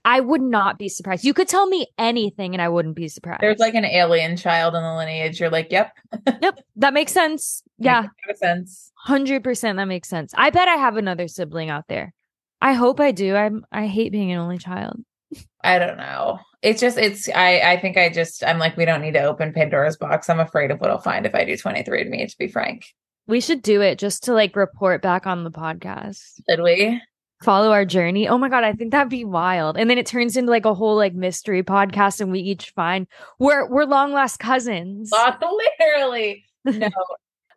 I 0.06 0.20
would 0.20 0.42
not 0.42 0.78
be 0.78 0.90
surprised. 0.90 1.24
You 1.24 1.34
could 1.34 1.48
tell 1.48 1.66
me 1.68 1.88
anything, 1.98 2.54
and 2.54 2.62
I 2.62 2.68
wouldn't 2.70 2.96
be 2.96 3.08
surprised. 3.08 3.42
There's 3.42 3.60
like 3.60 3.74
an 3.74 3.86
alien 3.86 4.36
child 4.36 4.76
in 4.76 4.84
the 4.84 4.96
lineage. 4.96 5.40
You're 5.40 5.50
like, 5.50 5.72
yep. 5.72 5.94
yep, 6.42 6.60
that 6.76 6.94
makes 6.94 7.14
sense. 7.14 7.64
Yeah, 7.78 8.08
Makes 8.28 8.40
sense. 8.40 8.92
hundred 8.96 9.44
percent. 9.44 9.78
That 9.78 9.86
makes 9.86 10.10
sense. 10.10 10.34
I 10.38 10.50
bet 10.50 10.68
I 10.68 10.76
have 10.76 10.98
another 10.98 11.28
sibling 11.28 11.70
out 11.70 11.88
there. 11.88 12.14
I 12.62 12.74
hope 12.74 13.00
I 13.00 13.12
do. 13.12 13.36
I'm. 13.36 13.66
I 13.72 13.88
hate 13.88 14.12
being 14.12 14.32
an 14.32 14.40
only 14.40 14.58
child. 14.58 14.98
I 15.64 15.80
don't 15.80 15.98
know. 15.98 16.40
It's 16.62 16.80
just 16.82 16.98
it's 16.98 17.28
I 17.30 17.60
I 17.60 17.80
think 17.80 17.98
I 17.98 18.10
just 18.10 18.44
I'm 18.44 18.58
like 18.60 18.78
we 18.78 18.86
don't 18.86 19.02
need 19.02 19.14
to 19.16 19.24
open 19.24 19.54
Pandora's 19.54 19.98
box. 19.98 20.30
I'm 20.30 20.40
afraid 20.40 20.72
of 20.72 20.80
what 20.80 20.90
I'll 20.90 21.00
find 21.00 21.26
if 21.26 21.36
I 21.36 21.44
do 21.46 21.58
23 21.58 22.02
and 22.02 22.10
me 22.10 22.26
to 22.26 22.38
be 22.38 22.48
frank. 22.48 22.86
We 23.28 23.40
should 23.40 23.62
do 23.62 23.82
it 23.82 24.00
just 24.00 24.24
to 24.26 24.34
like 24.34 24.56
report 24.56 25.02
back 25.02 25.26
on 25.28 25.44
the 25.46 25.52
podcast. 25.52 26.42
Did 26.48 26.62
we? 26.62 27.02
Follow 27.44 27.72
our 27.72 27.86
journey. 27.86 28.28
Oh 28.28 28.38
my 28.38 28.50
god, 28.50 28.64
I 28.64 28.74
think 28.74 28.92
that'd 28.92 29.10
be 29.10 29.26
wild. 29.26 29.78
And 29.78 29.90
then 29.90 29.98
it 29.98 30.06
turns 30.06 30.38
into 30.38 30.52
like 30.52 30.66
a 30.66 30.74
whole 30.74 30.96
like 30.96 31.14
mystery 31.14 31.64
podcast, 31.64 32.22
and 32.22 32.32
we 32.32 32.40
each 32.40 32.72
find 32.72 33.08
we're 33.40 33.68
we're 33.68 33.86
long 33.86 34.14
lost 34.14 34.40
cousins. 34.40 35.12
Literally. 35.80 36.46
No. 36.66 36.90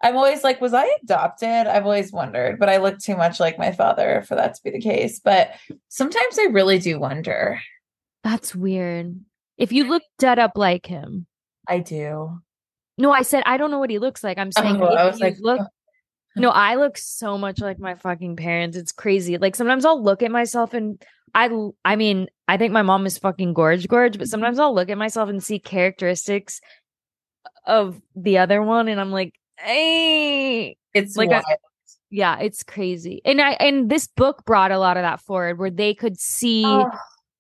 I'm 0.03 0.17
always 0.17 0.45
like, 0.45 0.61
was 0.61 0.75
I 0.75 0.87
adopted? 1.03 1.67
I've 1.67 1.85
always 1.85 2.13
wondered, 2.13 2.59
but 2.59 2.69
I 2.69 2.77
look 2.77 2.99
too 2.99 3.17
much 3.17 3.41
like 3.41 3.59
my 3.59 3.73
father 3.73 4.23
for 4.29 4.35
that 4.35 4.55
to 4.55 4.63
be 4.63 4.71
the 4.71 4.81
case. 4.81 5.21
But 5.21 5.53
sometimes 5.89 6.39
I 6.39 6.45
really 6.51 6.79
do 6.79 6.99
wonder. 6.99 7.61
That's 8.23 8.55
weird. 8.55 9.19
If 9.57 9.73
you 9.73 9.85
look 9.85 10.03
dead 10.19 10.39
up 10.39 10.53
like 10.57 10.87
him. 10.87 11.27
I 11.67 11.79
do. 11.79 12.41
No, 12.99 13.11
I 13.11 13.23
said 13.23 13.43
I 13.47 13.57
don't 13.57 13.71
know 13.71 13.79
what 13.79 13.91
he 13.91 13.99
looks 13.99 14.23
like. 14.23 14.39
I'm 14.39 14.53
saying 14.53 14.81
Oh, 14.81 14.87
I 14.87 15.05
was 15.05 15.19
you 15.19 15.25
like, 15.27 15.37
look. 15.41 15.67
No, 16.37 16.51
I 16.51 16.75
look 16.75 16.99
so 16.99 17.39
much 17.39 17.61
like 17.61 17.79
my 17.79 17.95
fucking 17.95 18.37
parents. 18.37 18.77
It's 18.77 18.93
crazy. 18.93 19.39
Like 19.39 19.57
sometimes 19.57 19.85
I'll 19.85 20.03
look 20.03 20.23
at 20.23 20.31
myself 20.31 20.75
and 20.75 21.03
I 21.35 21.51
I 21.85 21.97
mean, 21.97 22.29
I 22.47 22.57
think 22.59 22.73
my 22.73 22.83
mom 22.83 23.07
is 23.07 23.19
fucking 23.19 23.55
gorge 23.55 23.89
gorge, 23.89 24.13
but 24.13 24.23
mm-hmm. 24.25 24.31
sometimes 24.31 24.59
I'll 24.59 24.75
look 24.75 24.91
at 24.91 24.99
myself 24.99 25.29
and 25.29 25.43
see 25.43 25.59
characteristics 25.59 26.61
of 27.67 28.01
the 28.15 28.39
other 28.39 28.63
one 28.63 28.89
and 28.89 29.01
I'm 29.01 29.13
like, 29.13 29.33
"Hey, 29.59 30.77
It's 30.95 31.17
Like 31.17 31.33
I- 31.33 31.43
yeah, 32.11 32.39
it's 32.39 32.63
crazy." 32.63 33.21
And 33.25 33.41
I 33.41 33.53
and 33.53 33.91
this 33.91 34.07
book 34.07 34.45
brought 34.45 34.73
a 34.73 34.79
lot 34.79 34.97
of 34.97 35.03
that 35.03 35.21
forward 35.21 35.59
where 35.59 35.71
they 35.71 35.95
could 35.95 36.21
see 36.21 36.65
Oh. 36.67 36.91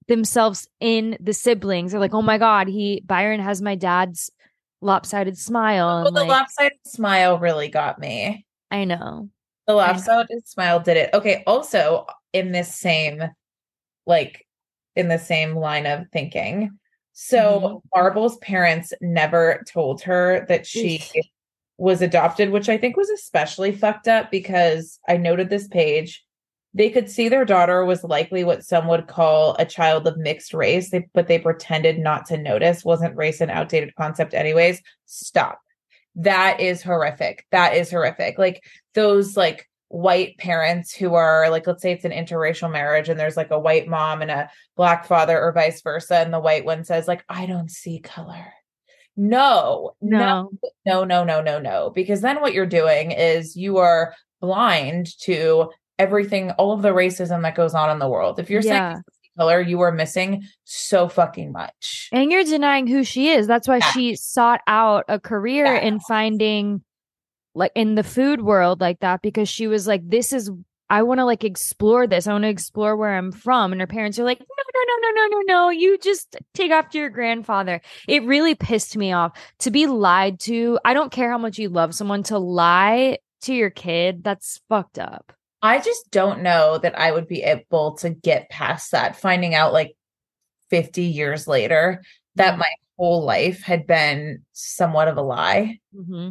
themselves 0.08 0.68
in 0.80 1.16
the 1.20 1.32
siblings. 1.34 1.92
They're 1.92 2.00
like, 2.00 2.14
"Oh 2.14 2.22
my 2.22 2.38
god, 2.38 2.68
he 2.68 3.02
Byron 3.04 3.40
has 3.40 3.60
my 3.62 3.74
dad's 3.74 4.30
lopsided 4.80 5.36
smile." 5.38 5.86
well, 5.86 6.06
And 6.08 6.16
the 6.16 6.20
like, 6.22 6.30
lopsided 6.30 6.78
smile 6.86 7.38
really 7.38 7.68
got 7.68 7.98
me. 7.98 8.45
I 8.70 8.84
know. 8.84 9.28
The 9.66 9.72
I 9.74 9.76
know. 9.76 9.92
lopsided 9.92 10.46
smile 10.46 10.80
did 10.80 10.96
it. 10.96 11.10
Okay. 11.14 11.42
Also, 11.46 12.06
in 12.32 12.52
this 12.52 12.74
same, 12.74 13.22
like, 14.06 14.46
in 14.94 15.08
the 15.08 15.18
same 15.18 15.54
line 15.56 15.86
of 15.86 16.06
thinking. 16.12 16.78
So, 17.12 17.60
Mhm. 17.60 17.82
Marble's 17.94 18.36
parents 18.38 18.92
never 19.00 19.62
told 19.68 20.02
her 20.02 20.44
that 20.48 20.66
she 20.66 21.02
was 21.78 22.02
adopted, 22.02 22.50
which 22.50 22.68
I 22.68 22.78
think 22.78 22.96
was 22.96 23.10
especially 23.10 23.72
fucked 23.72 24.08
up 24.08 24.30
because 24.30 24.98
I 25.08 25.16
noted 25.16 25.50
this 25.50 25.68
page. 25.68 26.24
They 26.74 26.90
could 26.90 27.10
see 27.10 27.28
their 27.28 27.44
daughter 27.46 27.84
was 27.84 28.04
likely 28.04 28.44
what 28.44 28.64
some 28.64 28.86
would 28.88 29.06
call 29.08 29.56
a 29.58 29.64
child 29.64 30.06
of 30.06 30.18
mixed 30.18 30.52
race, 30.54 30.90
they, 30.90 31.06
but 31.14 31.26
they 31.26 31.38
pretended 31.38 31.98
not 31.98 32.26
to 32.26 32.36
notice. 32.36 32.84
Wasn't 32.84 33.16
race 33.16 33.40
an 33.40 33.50
outdated 33.50 33.94
concept, 33.96 34.34
anyways? 34.34 34.82
Stop. 35.06 35.60
That 36.16 36.60
is 36.60 36.82
horrific. 36.82 37.46
That 37.52 37.74
is 37.76 37.90
horrific. 37.90 38.38
Like 38.38 38.62
those 38.94 39.36
like 39.36 39.68
white 39.88 40.36
parents 40.38 40.94
who 40.94 41.14
are 41.14 41.48
like, 41.50 41.66
let's 41.66 41.82
say 41.82 41.92
it's 41.92 42.04
an 42.04 42.10
interracial 42.12 42.72
marriage 42.72 43.08
and 43.08 43.18
there's 43.20 43.36
like 43.36 43.50
a 43.50 43.58
white 43.58 43.86
mom 43.86 44.22
and 44.22 44.30
a 44.30 44.50
black 44.76 45.06
father 45.06 45.40
or 45.40 45.52
vice 45.52 45.80
versa, 45.82 46.16
and 46.16 46.32
the 46.32 46.40
white 46.40 46.64
one 46.64 46.84
says, 46.84 47.06
like, 47.06 47.24
I 47.28 47.46
don't 47.46 47.70
see 47.70 48.00
color. 48.00 48.52
No, 49.16 49.94
no, 50.00 50.50
No. 50.84 51.04
no, 51.04 51.24
no, 51.24 51.40
no, 51.40 51.58
no. 51.58 51.90
Because 51.94 52.20
then 52.20 52.40
what 52.40 52.52
you're 52.52 52.66
doing 52.66 53.12
is 53.12 53.56
you 53.56 53.78
are 53.78 54.14
blind 54.40 55.08
to 55.20 55.70
everything, 55.98 56.50
all 56.52 56.72
of 56.72 56.82
the 56.82 56.90
racism 56.90 57.42
that 57.42 57.54
goes 57.54 57.74
on 57.74 57.88
in 57.90 57.98
the 57.98 58.08
world. 58.08 58.38
If 58.38 58.50
you're 58.50 58.60
Yeah. 58.60 58.92
saying 58.94 59.02
color, 59.38 59.60
you 59.60 59.80
are 59.80 59.92
missing 59.92 60.44
so 60.64 61.08
fucking 61.08 61.52
much. 61.52 62.08
And 62.12 62.30
you're 62.30 62.44
denying 62.44 62.86
who 62.86 63.04
she 63.04 63.28
is. 63.30 63.46
That's 63.46 63.68
why 63.68 63.78
Yeah. 63.78 63.90
she 63.92 64.16
sought 64.16 64.60
out 64.66 65.04
a 65.08 65.20
career 65.20 65.66
Yeah. 65.66 65.80
in 65.80 66.00
finding 66.00 66.82
like 67.54 67.72
in 67.74 67.94
the 67.94 68.02
food 68.04 68.42
world 68.42 68.80
like 68.80 69.00
that 69.00 69.22
because 69.22 69.48
she 69.48 69.66
was 69.66 69.86
like, 69.86 70.02
this 70.08 70.32
is 70.32 70.50
I 70.88 71.02
want 71.02 71.18
to 71.18 71.24
like 71.24 71.42
explore 71.42 72.06
this. 72.06 72.28
I 72.28 72.32
want 72.32 72.42
to 72.44 72.48
explore 72.48 72.96
where 72.96 73.16
I'm 73.16 73.32
from. 73.32 73.72
And 73.72 73.80
her 73.80 73.88
parents 73.88 74.20
are 74.20 74.24
like, 74.24 74.38
no, 74.38 74.46
no, 74.46 74.82
no, 74.86 75.10
no, 75.10 75.26
no, 75.26 75.26
no, 75.26 75.40
no. 75.64 75.70
You 75.70 75.98
just 75.98 76.36
take 76.54 76.70
after 76.70 76.98
your 76.98 77.10
grandfather. 77.10 77.80
It 78.06 78.22
really 78.22 78.54
pissed 78.54 78.96
me 78.96 79.10
off 79.12 79.32
to 79.60 79.72
be 79.72 79.86
lied 79.88 80.38
to. 80.40 80.78
I 80.84 80.94
don't 80.94 81.10
care 81.10 81.28
how 81.28 81.38
much 81.38 81.58
you 81.58 81.70
love 81.70 81.92
someone 81.92 82.22
to 82.24 82.38
lie 82.38 83.18
to 83.42 83.52
your 83.54 83.70
kid. 83.70 84.22
That's 84.22 84.60
fucked 84.68 85.00
up. 85.00 85.32
I 85.62 85.78
just 85.78 86.10
don't 86.10 86.42
know 86.42 86.78
that 86.78 86.98
I 86.98 87.10
would 87.10 87.26
be 87.26 87.42
able 87.42 87.96
to 87.98 88.10
get 88.10 88.50
past 88.50 88.92
that, 88.92 89.16
finding 89.16 89.54
out 89.54 89.72
like 89.72 89.96
50 90.70 91.02
years 91.02 91.46
later 91.48 92.02
that 92.34 92.58
my 92.58 92.70
whole 92.98 93.24
life 93.24 93.62
had 93.62 93.86
been 93.86 94.42
somewhat 94.52 95.08
of 95.08 95.16
a 95.16 95.22
lie. 95.22 95.80
Mm-hmm. 95.94 96.30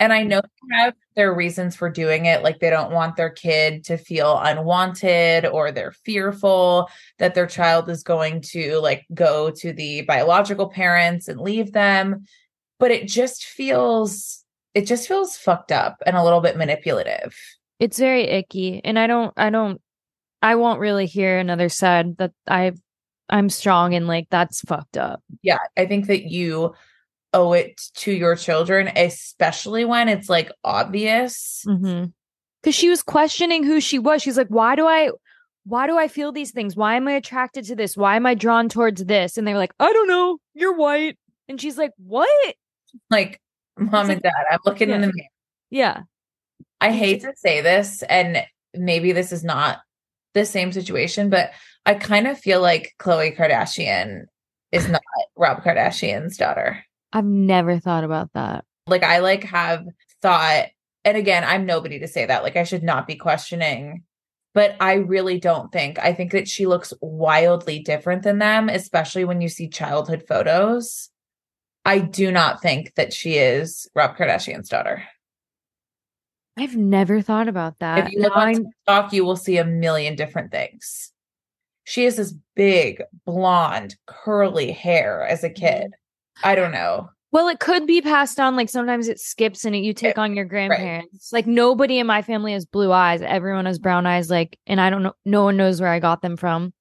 And 0.00 0.14
I 0.14 0.22
know 0.22 0.40
they 0.40 0.76
have 0.78 0.94
their 1.14 1.34
reasons 1.34 1.76
for 1.76 1.90
doing 1.90 2.24
it. 2.24 2.42
Like 2.42 2.58
they 2.58 2.70
don't 2.70 2.92
want 2.92 3.16
their 3.16 3.28
kid 3.28 3.84
to 3.84 3.98
feel 3.98 4.38
unwanted 4.38 5.44
or 5.44 5.70
they're 5.70 5.92
fearful 5.92 6.88
that 7.18 7.34
their 7.34 7.46
child 7.46 7.90
is 7.90 8.02
going 8.02 8.40
to 8.40 8.78
like 8.78 9.04
go 9.12 9.50
to 9.50 9.72
the 9.74 10.02
biological 10.02 10.70
parents 10.70 11.28
and 11.28 11.38
leave 11.38 11.72
them. 11.72 12.24
But 12.78 12.90
it 12.90 13.08
just 13.08 13.44
feels, 13.44 14.42
it 14.72 14.86
just 14.86 15.06
feels 15.06 15.36
fucked 15.36 15.70
up 15.70 16.02
and 16.06 16.16
a 16.16 16.24
little 16.24 16.40
bit 16.40 16.56
manipulative. 16.56 17.36
It's 17.80 17.98
very 17.98 18.24
icky. 18.24 18.80
And 18.84 18.98
I 18.98 19.08
don't, 19.08 19.32
I 19.36 19.50
don't, 19.50 19.80
I 20.42 20.54
won't 20.54 20.78
really 20.78 21.06
hear 21.06 21.38
another 21.38 21.68
side 21.68 22.18
that 22.18 22.32
I, 22.46 22.72
I'm 23.28 23.48
strong 23.48 23.94
and 23.94 24.06
like 24.06 24.28
that's 24.30 24.60
fucked 24.60 24.96
up. 24.96 25.22
Yeah. 25.42 25.58
I 25.76 25.86
think 25.86 26.06
that 26.06 26.30
you 26.30 26.74
owe 27.32 27.52
it 27.52 27.80
to 27.94 28.12
your 28.12 28.36
children, 28.36 28.88
especially 28.94 29.84
when 29.84 30.08
it's 30.08 30.28
like 30.28 30.52
obvious. 30.62 31.64
Mm-hmm. 31.66 32.10
Because 32.62 32.74
she 32.74 32.90
was 32.90 33.02
questioning 33.02 33.64
who 33.64 33.80
she 33.80 33.98
was. 33.98 34.20
She's 34.22 34.36
like, 34.36 34.48
why 34.48 34.76
do 34.76 34.86
I, 34.86 35.10
why 35.64 35.86
do 35.86 35.96
I 35.96 36.08
feel 36.08 36.32
these 36.32 36.50
things? 36.50 36.76
Why 36.76 36.96
am 36.96 37.08
I 37.08 37.12
attracted 37.12 37.64
to 37.66 37.76
this? 37.76 37.96
Why 37.96 38.16
am 38.16 38.26
I 38.26 38.34
drawn 38.34 38.68
towards 38.68 39.04
this? 39.04 39.38
And 39.38 39.46
they're 39.46 39.56
like, 39.56 39.72
I 39.80 39.92
don't 39.92 40.08
know. 40.08 40.38
You're 40.54 40.74
white. 40.74 41.16
And 41.48 41.60
she's 41.60 41.78
like, 41.78 41.92
what? 41.96 42.54
Like, 43.10 43.40
mom 43.78 44.10
and 44.10 44.20
dad, 44.20 44.32
I'm 44.50 44.58
looking 44.66 44.90
in 44.90 45.00
the 45.00 45.06
mirror. 45.06 45.28
Yeah. 45.70 46.02
I 46.80 46.88
mm-hmm. 46.88 46.98
hate 46.98 47.20
to 47.22 47.32
say 47.36 47.60
this, 47.60 48.02
and 48.02 48.44
maybe 48.74 49.12
this 49.12 49.32
is 49.32 49.44
not 49.44 49.78
the 50.34 50.44
same 50.44 50.72
situation, 50.72 51.30
but 51.30 51.50
I 51.86 51.94
kind 51.94 52.26
of 52.26 52.38
feel 52.38 52.60
like 52.60 52.94
Khloe 52.98 53.36
Kardashian 53.36 54.24
is 54.72 54.88
not 54.88 55.02
Rob 55.36 55.62
Kardashian's 55.62 56.36
daughter. 56.36 56.84
I've 57.12 57.24
never 57.24 57.78
thought 57.78 58.04
about 58.04 58.32
that. 58.34 58.64
Like 58.86 59.02
I 59.02 59.18
like 59.18 59.44
have 59.44 59.84
thought, 60.22 60.66
and 61.04 61.16
again, 61.16 61.44
I'm 61.44 61.66
nobody 61.66 61.98
to 62.00 62.08
say 62.08 62.26
that. 62.26 62.42
Like 62.42 62.56
I 62.56 62.64
should 62.64 62.82
not 62.82 63.06
be 63.06 63.16
questioning, 63.16 64.04
but 64.54 64.76
I 64.80 64.94
really 64.94 65.40
don't 65.40 65.72
think. 65.72 65.98
I 65.98 66.12
think 66.12 66.32
that 66.32 66.48
she 66.48 66.66
looks 66.66 66.92
wildly 67.00 67.80
different 67.80 68.22
than 68.22 68.38
them, 68.38 68.68
especially 68.68 69.24
when 69.24 69.40
you 69.40 69.48
see 69.48 69.68
childhood 69.68 70.24
photos. 70.28 71.08
I 71.84 71.98
do 71.98 72.30
not 72.30 72.60
think 72.60 72.94
that 72.94 73.12
she 73.12 73.38
is 73.38 73.88
Rob 73.94 74.16
Kardashian's 74.16 74.68
daughter. 74.68 75.02
I've 76.56 76.76
never 76.76 77.22
thought 77.22 77.48
about 77.48 77.78
that. 77.78 78.06
if 78.06 78.12
you 78.12 78.20
look 78.20 78.36
on 78.36 78.54
TikTok, 78.54 79.12
you 79.12 79.24
will 79.24 79.36
see 79.36 79.56
a 79.56 79.64
million 79.64 80.14
different 80.14 80.50
things. 80.50 81.12
She 81.84 82.04
has 82.04 82.16
this 82.16 82.34
big, 82.54 83.02
blonde, 83.24 83.96
curly 84.06 84.70
hair 84.70 85.26
as 85.26 85.42
a 85.42 85.48
mm-hmm. 85.48 85.64
kid. 85.64 85.90
I 86.42 86.54
don't 86.54 86.72
know. 86.72 87.10
Well, 87.32 87.48
it 87.48 87.60
could 87.60 87.86
be 87.86 88.00
passed 88.00 88.40
on. 88.40 88.56
Like 88.56 88.68
sometimes 88.68 89.08
it 89.08 89.20
skips 89.20 89.64
and 89.64 89.74
it, 89.74 89.80
you 89.80 89.94
take 89.94 90.18
on 90.18 90.34
your 90.34 90.44
grandparents. 90.44 91.32
Like 91.32 91.46
nobody 91.46 91.98
in 91.98 92.06
my 92.06 92.22
family 92.22 92.52
has 92.52 92.66
blue 92.66 92.92
eyes. 92.92 93.22
Everyone 93.22 93.66
has 93.66 93.78
brown 93.78 94.06
eyes. 94.06 94.30
Like, 94.30 94.58
and 94.66 94.80
I 94.80 94.90
don't 94.90 95.04
know. 95.04 95.14
No 95.24 95.44
one 95.44 95.56
knows 95.56 95.80
where 95.80 95.90
I 95.90 96.00
got 96.00 96.22
them 96.22 96.36
from. 96.36 96.72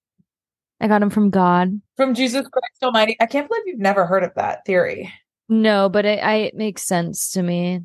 I 0.82 0.88
got 0.88 1.00
them 1.00 1.10
from 1.10 1.30
God. 1.30 1.80
From 1.98 2.16
Jesus 2.16 2.48
Christ 2.48 2.84
Almighty. 2.84 3.16
I 3.20 3.26
can't 3.26 3.48
believe 3.48 3.64
you've 3.68 3.80
never 3.80 4.06
heard 4.06 4.24
of 4.24 4.34
that 4.36 4.66
theory. 4.66 5.14
No, 5.50 5.90
but 5.90 6.06
it, 6.06 6.24
I, 6.24 6.36
it 6.36 6.56
makes 6.56 6.84
sense 6.84 7.32
to 7.32 7.44
me. 7.44 7.82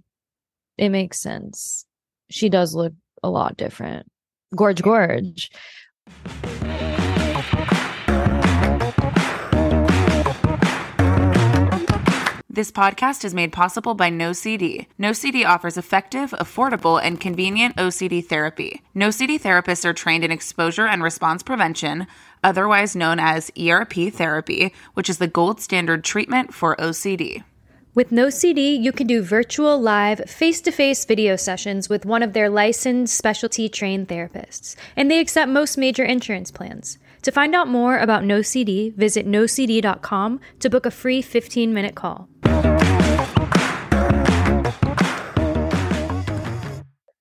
It 0.77 0.89
makes 0.89 1.21
sense. 1.21 1.87
She 2.31 2.49
does 2.49 2.75
look 2.75 2.93
a 3.23 3.31
lot 3.31 3.57
different. 3.57 4.07
Gorge, 4.55 4.83
gorge. 4.83 5.51
This 12.55 12.71
podcast 12.71 13.25
is 13.25 13.35
made 13.35 13.53
possible 13.53 13.95
by 13.95 14.11
NoCD. 14.11 14.87
NoCD 14.97 15.45
offers 15.45 15.77
effective, 15.77 16.31
affordable, 16.31 17.01
and 17.03 17.21
convenient 17.21 17.75
OCD 17.75 18.25
therapy. 18.25 18.81
NoCD 18.95 19.41
therapists 19.41 19.85
are 19.85 19.93
trained 19.93 20.23
in 20.23 20.31
exposure 20.31 20.87
and 20.87 21.03
response 21.03 21.43
prevention, 21.43 22.07
otherwise 22.45 22.95
known 22.95 23.19
as 23.19 23.51
ERP 23.61 24.13
therapy, 24.13 24.73
which 24.95 25.11
is 25.11 25.19
the 25.19 25.27
gold 25.27 25.61
standard 25.61 26.05
treatment 26.05 26.55
for 26.55 26.77
OCD. 26.77 27.43
With 27.95 28.11
NoCD, 28.11 28.83
you 28.83 28.91
can 28.91 29.07
do 29.07 29.23
virtual, 29.23 29.81
live, 29.81 30.29
face 30.29 30.61
to 30.63 30.73
face 30.73 31.05
video 31.05 31.37
sessions 31.37 31.89
with 31.89 32.05
one 32.05 32.25
of 32.25 32.33
their 32.33 32.51
licensed 32.51 33.17
specialty 33.17 33.69
trained 33.69 34.09
therapists, 34.09 34.75
and 34.97 35.09
they 35.09 35.21
accept 35.21 35.49
most 35.49 35.79
major 35.79 36.03
insurance 36.03 36.51
plans. 36.51 36.99
To 37.23 37.31
find 37.31 37.55
out 37.55 37.69
more 37.69 37.99
about 37.99 38.25
NoCD, 38.25 38.97
visit 38.97 39.29
nocd.com 39.29 40.41
to 40.59 40.71
book 40.71 40.87
a 40.87 40.91
free 40.91 41.23
15 41.23 41.73
minute 41.73 41.95
call. 41.95 42.29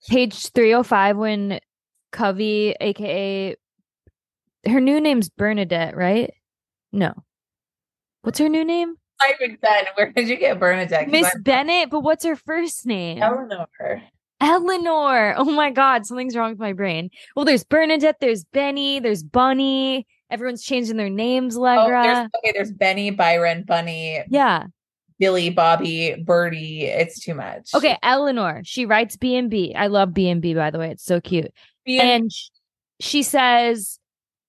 Page 0.10 0.50
305 0.54 1.18
when 1.18 1.60
Covey, 2.12 2.76
aka 2.82 3.56
her 4.66 4.82
new 4.82 5.00
name's 5.00 5.30
Bernadette, 5.30 5.96
right? 5.96 6.34
No. 6.92 7.14
What's 8.24 8.40
her 8.40 8.50
new 8.50 8.66
name? 8.66 8.96
Simon 9.22 9.58
Ben, 9.62 9.86
where 9.96 10.12
did 10.12 10.28
you 10.28 10.36
get 10.38 10.60
Bernadette? 10.60 11.10
Miss 11.10 11.30
Bennett, 11.42 11.90
but 11.90 12.02
what's 12.02 12.26
her 12.26 12.36
first 12.36 12.86
name? 12.86 13.22
Eleanor. 13.22 13.68
Eleanor. 14.42 15.36
Oh 15.38 15.46
my 15.46 15.72
God, 15.72 16.06
something's 16.06 16.36
wrong 16.36 16.50
with 16.52 16.60
my 16.60 16.74
brain. 16.74 17.10
Well, 17.36 17.46
there's 17.46 17.64
Bernadette, 17.64 18.18
there's 18.20 18.44
Benny, 18.46 19.00
there's 19.00 19.24
Bunny. 19.24 20.06
Everyone's 20.30 20.64
changing 20.64 20.98
their 20.98 21.10
names, 21.10 21.56
Oh, 21.56 21.62
Legra. 21.62 22.04
there's, 22.04 22.30
okay, 22.38 22.52
there's 22.54 22.72
Benny, 22.72 23.12
Byron, 23.12 23.64
Bunny, 23.68 24.24
yeah. 24.30 24.66
Billy, 25.20 25.52
Bobby, 25.52 26.16
Birdie. 26.26 26.86
It's 26.86 27.20
too 27.20 27.36
much. 27.36 27.70
Okay, 27.76 27.98
Eleanor. 28.02 28.62
She 28.66 28.86
writes 28.86 29.16
B 29.16 29.36
and 29.36 29.50
B. 29.50 29.74
I 29.76 29.88
love 29.88 30.14
B 30.14 30.28
and 30.28 30.42
B, 30.42 30.54
by 30.56 30.72
the 30.72 30.80
way. 30.80 30.90
It's 30.90 31.06
so 31.06 31.22
cute. 31.22 31.54
And, 31.86 32.02
And 32.02 32.32
she 33.00 33.22
says, 33.24 34.00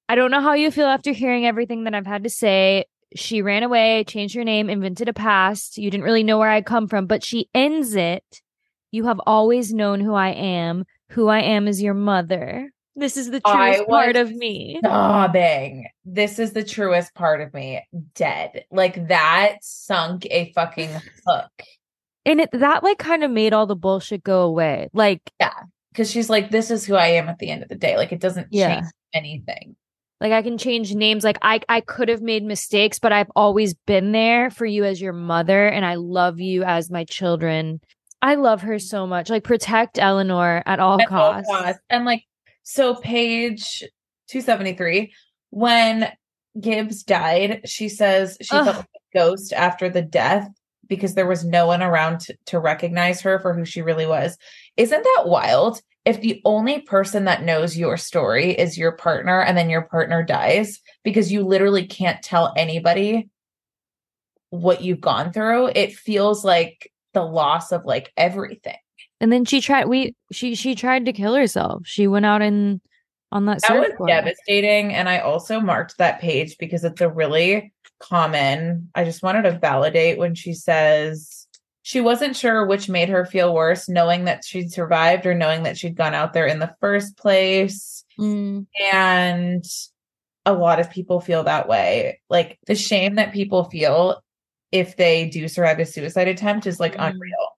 I 0.09 0.15
don't 0.15 0.31
know 0.31 0.41
how 0.41 0.55
you 0.55 0.71
feel 0.71 0.87
after 0.87 1.13
hearing 1.13 1.47
everything 1.47 1.85
that 1.85 1.95
I've 1.95 2.07
had 2.07 2.25
to 2.25 2.31
say. 2.31 2.87
She 3.15 3.43
ran 3.43 3.63
away, 3.63 4.05
changed 4.05 4.35
her 4.35 4.45
name, 4.45 4.69
invented 4.69 5.09
a 5.09 5.13
past. 5.13 5.79
You 5.79 5.91
didn't 5.91 6.05
really 6.05 6.25
know 6.25 6.39
where 6.39 6.51
I 6.51 6.63
come 6.63 6.89
from, 6.89 7.07
but 7.07 7.23
she 7.25 7.49
ends 7.55 7.95
it. 7.95 8.43
You 8.91 9.05
have 9.05 9.21
always 9.27 9.73
known 9.73 10.01
who 10.01 10.15
I 10.15 10.31
am. 10.31 10.85
Who 11.11 11.29
I 11.29 11.41
am 11.41 11.69
is 11.69 11.83
your 11.83 11.95
mother. 11.95 12.71
This 12.97 13.17
is 13.17 13.31
the 13.31 13.41
truest 13.41 13.87
part 13.89 14.15
of 14.17 14.31
me. 14.33 14.79
sobbing. 14.85 15.87
This 16.05 16.39
is 16.39 16.53
the 16.53 16.63
truest 16.65 17.13
part 17.15 17.41
of 17.41 17.53
me. 17.53 17.83
Dead. 18.15 18.65
Like 18.71 19.09
that 19.09 19.57
sunk 19.63 20.27
a 20.31 20.53
fucking 20.53 20.91
hook. 21.27 21.51
And 22.25 22.41
it 22.41 22.51
that 22.53 22.83
like 22.85 22.99
kind 22.99 23.23
of 23.25 23.31
made 23.31 23.53
all 23.53 23.67
the 23.67 23.77
bullshit 23.77 24.23
go 24.25 24.43
away. 24.43 24.89
Like, 24.93 25.21
yeah, 25.41 25.53
Because 25.93 26.11
she's 26.11 26.31
like, 26.31 26.51
this 26.51 26.71
is 26.71 26.85
who 26.87 26.95
I 26.95 27.09
am 27.09 27.29
at 27.29 27.39
the 27.39 27.51
end 27.51 27.63
of 27.65 27.69
the 27.69 27.75
day. 27.75 27.97
Like 27.97 28.13
it 28.13 28.21
doesn't 28.21 28.49
Yeah. 28.51 28.77
change 28.77 28.87
anything. 29.13 29.77
Like 30.21 30.33
I 30.33 30.43
can 30.43 30.59
change 30.59 30.95
names. 30.95 31.25
Like 31.25 31.39
I 31.43 31.61
I 31.69 31.81
could 31.81 32.09
have 32.09 32.23
made 32.23 32.45
mistakes, 32.45 32.99
but 32.99 33.13
I've 33.13 33.31
always 33.37 33.75
been 33.75 34.13
there 34.13 34.51
for 34.51 34.67
you 34.67 34.85
as 34.85 35.01
your 35.01 35.13
mother, 35.13 35.67
and 35.67 35.85
I 35.85 35.97
love 35.97 36.41
you 36.41 36.63
as 36.65 36.91
my 36.91 37.05
children. 37.05 37.81
I 38.23 38.37
love 38.37 38.63
her 38.63 38.79
so 38.79 39.07
much. 39.07 39.29
Like 39.29 39.45
protect 39.45 39.99
Eleanor 39.99 40.63
at 40.65 40.81
all 40.81 41.01
At 41.01 41.13
all 41.13 41.33
costs. 41.35 41.51
costs. 41.51 41.81
And 41.91 42.05
like, 42.07 42.23
so 42.63 42.95
page 42.95 43.83
273, 44.29 45.13
when 45.51 46.11
Gibbs 46.59 47.03
died, 47.03 47.63
she 47.69 47.89
says 47.91 48.39
she 48.41 48.57
Ugh. 48.57 48.65
felt 48.65 48.77
like 48.79 48.87
a 48.87 49.19
ghost 49.19 49.53
after 49.53 49.91
the 49.91 50.01
death 50.01 50.49
because 50.89 51.15
there 51.15 51.27
was 51.27 51.45
no 51.45 51.67
one 51.67 51.83
around 51.83 52.21
to, 52.21 52.37
to 52.47 52.59
recognize 52.59 53.21
her 53.21 53.39
for 53.41 53.53
who 53.53 53.65
she 53.65 53.83
really 53.83 54.07
was. 54.07 54.39
Isn't 54.79 55.03
that 55.03 55.25
wild? 55.27 55.81
If 56.05 56.21
the 56.21 56.43
only 56.45 56.81
person 56.81 57.25
that 57.25 57.45
knows 57.45 57.79
your 57.79 57.97
story 57.97 58.53
is 58.53 58.77
your 58.77 58.93
partner 58.93 59.41
and 59.41 59.57
then 59.57 59.71
your 59.71 59.83
partner 59.83 60.23
dies 60.23 60.81
because 61.03 61.33
you 61.33 61.43
literally 61.45 61.87
can't 61.87 62.23
tell 62.23 62.53
anybody 62.57 63.31
what 64.51 64.83
you've 64.83 65.01
gone 65.01 65.33
through, 65.33 65.69
it 65.75 65.95
feels 65.95 66.45
like 66.45 66.93
the 67.15 67.23
loss 67.23 67.73
of 67.73 67.85
like 67.85 68.13
everything. 68.17 68.77
And 69.21 69.33
then 69.33 69.45
she 69.45 69.61
tried. 69.61 69.87
We 69.87 70.15
she 70.33 70.55
she 70.55 70.75
tried 70.75 71.07
to 71.07 71.13
kill 71.13 71.35
herself. 71.35 71.87
She 71.87 72.07
went 72.07 72.27
out 72.27 72.43
and 72.43 72.81
on 73.33 73.47
that. 73.47 73.63
That 73.63 73.79
was 73.79 73.89
surfboard. 73.89 74.09
devastating. 74.09 74.93
And 74.93 75.09
I 75.09 75.19
also 75.21 75.61
marked 75.61 75.97
that 75.99 76.21
page 76.21 76.59
because 76.59 76.85
it's 76.85 77.01
a 77.01 77.09
really 77.09 77.73
common. 77.99 78.91
I 78.95 79.05
just 79.05 79.23
wanted 79.23 79.43
to 79.43 79.59
validate 79.59 80.19
when 80.19 80.35
she 80.35 80.53
says 80.53 81.44
she 81.87 82.01
wasn't 82.01 82.35
sure 82.35 82.65
which 82.67 82.89
made 82.89 83.11
her 83.11 83.27
feel 83.27 83.53
worse, 83.55 83.91
knowing 83.91 84.25
that 84.25 84.43
she'd 84.43 84.73
survived 84.73 85.27
or 85.27 85.35
knowing 85.35 85.65
that 85.65 85.77
she'd 85.77 85.95
gone 85.97 86.15
out 86.15 86.33
there 86.33 86.47
in 86.47 86.59
the 86.59 86.75
first 86.81 87.19
place. 87.19 88.05
Mm, 88.19 88.67
And 88.91 89.63
a 90.47 90.55
lot 90.55 90.81
of 90.81 90.91
people 90.91 91.21
feel 91.21 91.45
that 91.45 91.69
way. 91.69 92.21
Like 92.31 92.59
the 92.67 92.75
shame 92.75 93.17
that 93.17 93.35
people 93.35 93.65
feel 93.65 94.23
if 94.73 94.97
they 94.97 95.29
do 95.29 95.47
survive 95.47 95.79
a 95.79 95.85
suicide 95.85 96.27
attempt 96.27 96.67
is 96.67 96.81
like 96.81 96.95
Mm. 96.97 97.11
unreal 97.11 97.49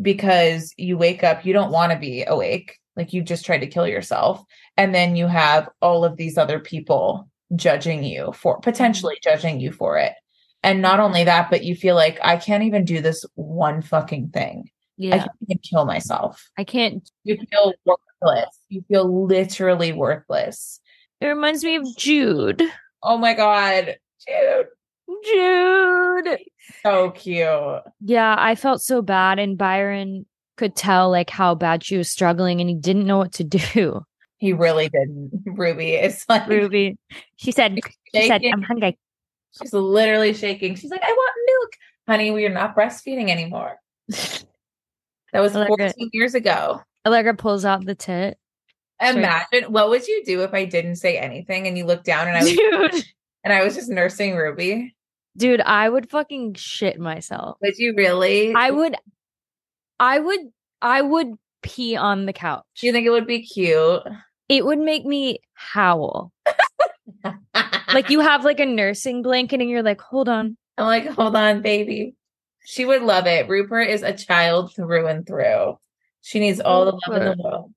because 0.00 0.72
you 0.76 0.96
wake 0.96 1.24
up, 1.24 1.44
you 1.44 1.52
don't 1.52 1.72
want 1.72 1.92
to 1.92 1.98
be 1.98 2.24
awake. 2.24 2.78
Like 2.96 3.12
you 3.12 3.20
just 3.22 3.44
tried 3.44 3.58
to 3.58 3.66
kill 3.66 3.86
yourself. 3.88 4.44
And 4.76 4.94
then 4.94 5.16
you 5.16 5.26
have 5.26 5.68
all 5.82 6.04
of 6.04 6.16
these 6.16 6.38
other 6.38 6.60
people 6.60 7.28
judging 7.56 8.04
you 8.04 8.32
for 8.32 8.60
potentially 8.60 9.16
judging 9.24 9.58
you 9.58 9.72
for 9.72 9.98
it. 9.98 10.12
And 10.64 10.80
not 10.80 10.98
only 10.98 11.24
that, 11.24 11.50
but 11.50 11.62
you 11.62 11.76
feel 11.76 11.94
like 11.94 12.18
I 12.22 12.36
can't 12.36 12.62
even 12.64 12.84
do 12.86 13.02
this 13.02 13.24
one 13.34 13.82
fucking 13.82 14.30
thing. 14.30 14.70
Yeah. 14.96 15.14
I 15.14 15.18
can't 15.18 15.30
even 15.42 15.58
kill 15.58 15.84
myself. 15.84 16.48
I 16.56 16.64
can't. 16.64 17.08
You 17.22 17.36
feel 17.36 17.74
worthless. 17.84 18.58
You 18.70 18.82
feel 18.88 19.26
literally 19.26 19.92
worthless. 19.92 20.80
It 21.20 21.26
reminds 21.26 21.62
me 21.62 21.76
of 21.76 21.86
Jude. 21.98 22.62
Oh 23.02 23.18
my 23.18 23.34
god, 23.34 23.96
Jude. 24.26 24.66
Jude. 25.24 26.38
so 26.82 27.10
cute. 27.10 27.82
Yeah, 28.00 28.34
I 28.38 28.54
felt 28.54 28.80
so 28.80 29.02
bad, 29.02 29.38
and 29.38 29.58
Byron 29.58 30.24
could 30.56 30.74
tell 30.74 31.10
like 31.10 31.28
how 31.28 31.54
bad 31.54 31.84
she 31.84 31.98
was 31.98 32.10
struggling, 32.10 32.60
and 32.60 32.70
he 32.70 32.76
didn't 32.76 33.06
know 33.06 33.18
what 33.18 33.32
to 33.32 33.44
do. 33.74 34.04
He 34.38 34.52
really 34.54 34.88
didn't. 34.88 35.30
Ruby, 35.46 35.92
it's 35.92 36.26
like 36.28 36.48
Ruby, 36.48 36.96
she 37.36 37.52
said, 37.52 37.78
she 38.14 38.28
said. 38.28 38.42
I'm 38.44 38.62
hungry. 38.62 38.98
She's 39.58 39.72
literally 39.72 40.34
shaking. 40.34 40.74
She's 40.74 40.90
like, 40.90 41.02
I 41.04 41.12
want 41.12 41.34
milk, 41.46 41.72
honey. 42.08 42.30
We 42.30 42.44
are 42.46 42.52
not 42.52 42.76
breastfeeding 42.76 43.30
anymore. 43.30 43.76
That 45.32 45.40
was 45.40 45.54
like 45.54 45.66
14 45.66 46.10
years 46.12 46.34
ago. 46.34 46.80
Allegra 47.04 47.34
pulls 47.34 47.64
out 47.64 47.84
the 47.84 47.96
tit. 47.96 48.38
Sorry. 49.02 49.16
Imagine 49.16 49.72
what 49.72 49.90
would 49.90 50.06
you 50.06 50.22
do 50.24 50.42
if 50.42 50.54
I 50.54 50.64
didn't 50.64 50.96
say 50.96 51.18
anything 51.18 51.66
and 51.66 51.76
you 51.76 51.84
looked 51.84 52.04
down 52.04 52.28
and 52.28 52.36
I 52.36 52.42
was 52.42 52.52
Dude, 52.52 53.04
and 53.42 53.52
I 53.52 53.64
was 53.64 53.74
just 53.74 53.88
nursing 53.88 54.36
Ruby? 54.36 54.94
dude, 55.36 55.60
I 55.60 55.88
would 55.88 56.08
fucking 56.08 56.54
shit 56.54 57.00
myself. 57.00 57.58
Would 57.60 57.76
you 57.78 57.94
really? 57.96 58.54
I 58.54 58.70
would, 58.70 58.94
I 59.98 60.20
would, 60.20 60.40
I 60.80 61.02
would 61.02 61.34
pee 61.62 61.96
on 61.96 62.26
the 62.26 62.32
couch. 62.32 62.62
Do 62.76 62.86
you 62.86 62.92
think 62.92 63.06
it 63.06 63.10
would 63.10 63.26
be 63.26 63.42
cute? 63.42 64.02
it 64.48 64.64
would 64.64 64.78
make 64.78 65.04
me 65.04 65.38
howl. 65.54 66.32
Like 67.92 68.10
you 68.10 68.20
have 68.20 68.44
like 68.44 68.60
a 68.60 68.66
nursing 68.66 69.22
blanket 69.22 69.60
and 69.60 69.70
you're 69.70 69.82
like, 69.82 70.00
hold 70.00 70.28
on. 70.28 70.56
I'm 70.76 70.86
like, 70.86 71.06
hold 71.08 71.36
on, 71.36 71.62
baby. 71.62 72.14
She 72.64 72.84
would 72.84 73.02
love 73.02 73.26
it. 73.26 73.48
Rupert 73.48 73.88
is 73.88 74.02
a 74.02 74.12
child 74.12 74.74
through 74.74 75.06
and 75.06 75.26
through. 75.26 75.78
She 76.22 76.40
needs 76.40 76.60
all 76.60 76.86
the 76.86 76.92
love 76.92 77.22
in 77.22 77.36
the 77.36 77.42
world. 77.42 77.72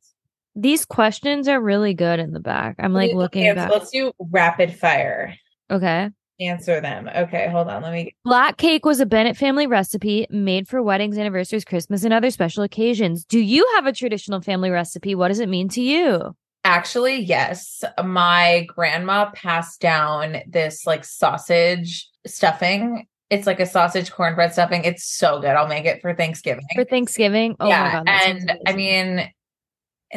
These 0.56 0.86
questions 0.86 1.48
are 1.48 1.62
really 1.62 1.94
good 1.94 2.20
in 2.20 2.32
the 2.32 2.40
back. 2.40 2.78
I'm 2.80 2.94
like 2.94 3.10
Okay, 3.10 3.18
looking 3.18 3.46
so 3.46 3.56
back. 3.56 3.70
Let's 3.70 3.92
do 3.92 4.12
rapid 4.20 4.74
fire. 4.74 5.36
Okay. 5.70 6.10
Answer 6.40 6.82
them. 6.82 7.10
Okay, 7.16 7.50
hold 7.50 7.68
on. 7.68 7.82
Let 7.82 7.94
me. 7.94 8.16
Black 8.24 8.58
cake 8.58 8.86
was 8.86 9.00
a 9.00 9.06
Bennett 9.06 9.38
family 9.38 9.68
recipe 9.68 10.26
made 10.30 10.68
for 10.68 10.82
weddings, 10.82 11.18
anniversaries, 11.18 11.66
Christmas, 11.66 12.04
and 12.04 12.13
other 12.13 12.32
special 12.32 12.63
occasions. 12.63 13.26
Do 13.26 13.40
you 13.40 13.68
have 13.76 13.86
a 13.86 13.92
traditional 13.92 14.42
family 14.42 14.70
recipe? 14.70 15.13
What 15.13 15.28
does 15.28 15.40
it 15.40 15.50
mean 15.50 15.68
to 15.70 15.82
you? 15.82 16.36
Actually, 16.67 17.21
yes. 17.21 17.82
My 18.03 18.67
grandma 18.67 19.32
passed 19.32 19.80
down 19.80 20.41
this 20.47 20.86
like 20.86 21.06
sausage 21.06 22.10
stuffing. 22.25 23.08
It's 23.30 23.47
like 23.47 23.62
a 23.62 23.65
sausage 23.65 24.12
cornbread 24.12 24.51
stuffing. 24.51 24.84
It's 24.84 25.06
so 25.06 25.39
good. 25.39 25.51
I'll 25.51 25.69
make 25.69 25.86
it 25.86 26.01
for 26.01 26.13
Thanksgiving. 26.13 26.65
For 26.75 26.84
Thanksgiving? 26.84 27.56
Oh 27.62 27.69
yeah, 27.69 27.84
my 27.84 27.91
god. 27.91 28.03
and 28.10 28.60
I 28.67 28.73
mean, 28.73 29.32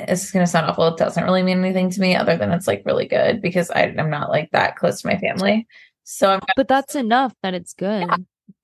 this 0.08 0.24
is 0.24 0.32
gonna 0.32 0.48
sound 0.48 0.66
awful. 0.66 0.88
It 0.88 0.96
doesn't 0.96 1.22
really 1.22 1.44
mean 1.44 1.60
anything 1.60 1.88
to 1.90 2.00
me 2.00 2.16
other 2.16 2.36
than 2.36 2.50
it's 2.50 2.66
like 2.66 2.82
really 2.84 3.06
good 3.06 3.40
because 3.40 3.70
I, 3.70 3.82
I'm 3.82 4.10
not 4.10 4.28
like 4.28 4.50
that 4.50 4.74
close 4.74 5.02
to 5.02 5.06
my 5.06 5.18
family. 5.18 5.68
So 6.02 6.30
I'm 6.30 6.40
but 6.56 6.66
that's 6.66 6.96
enough 6.96 7.32
that 7.44 7.54
it's 7.54 7.74
good. 7.74 8.08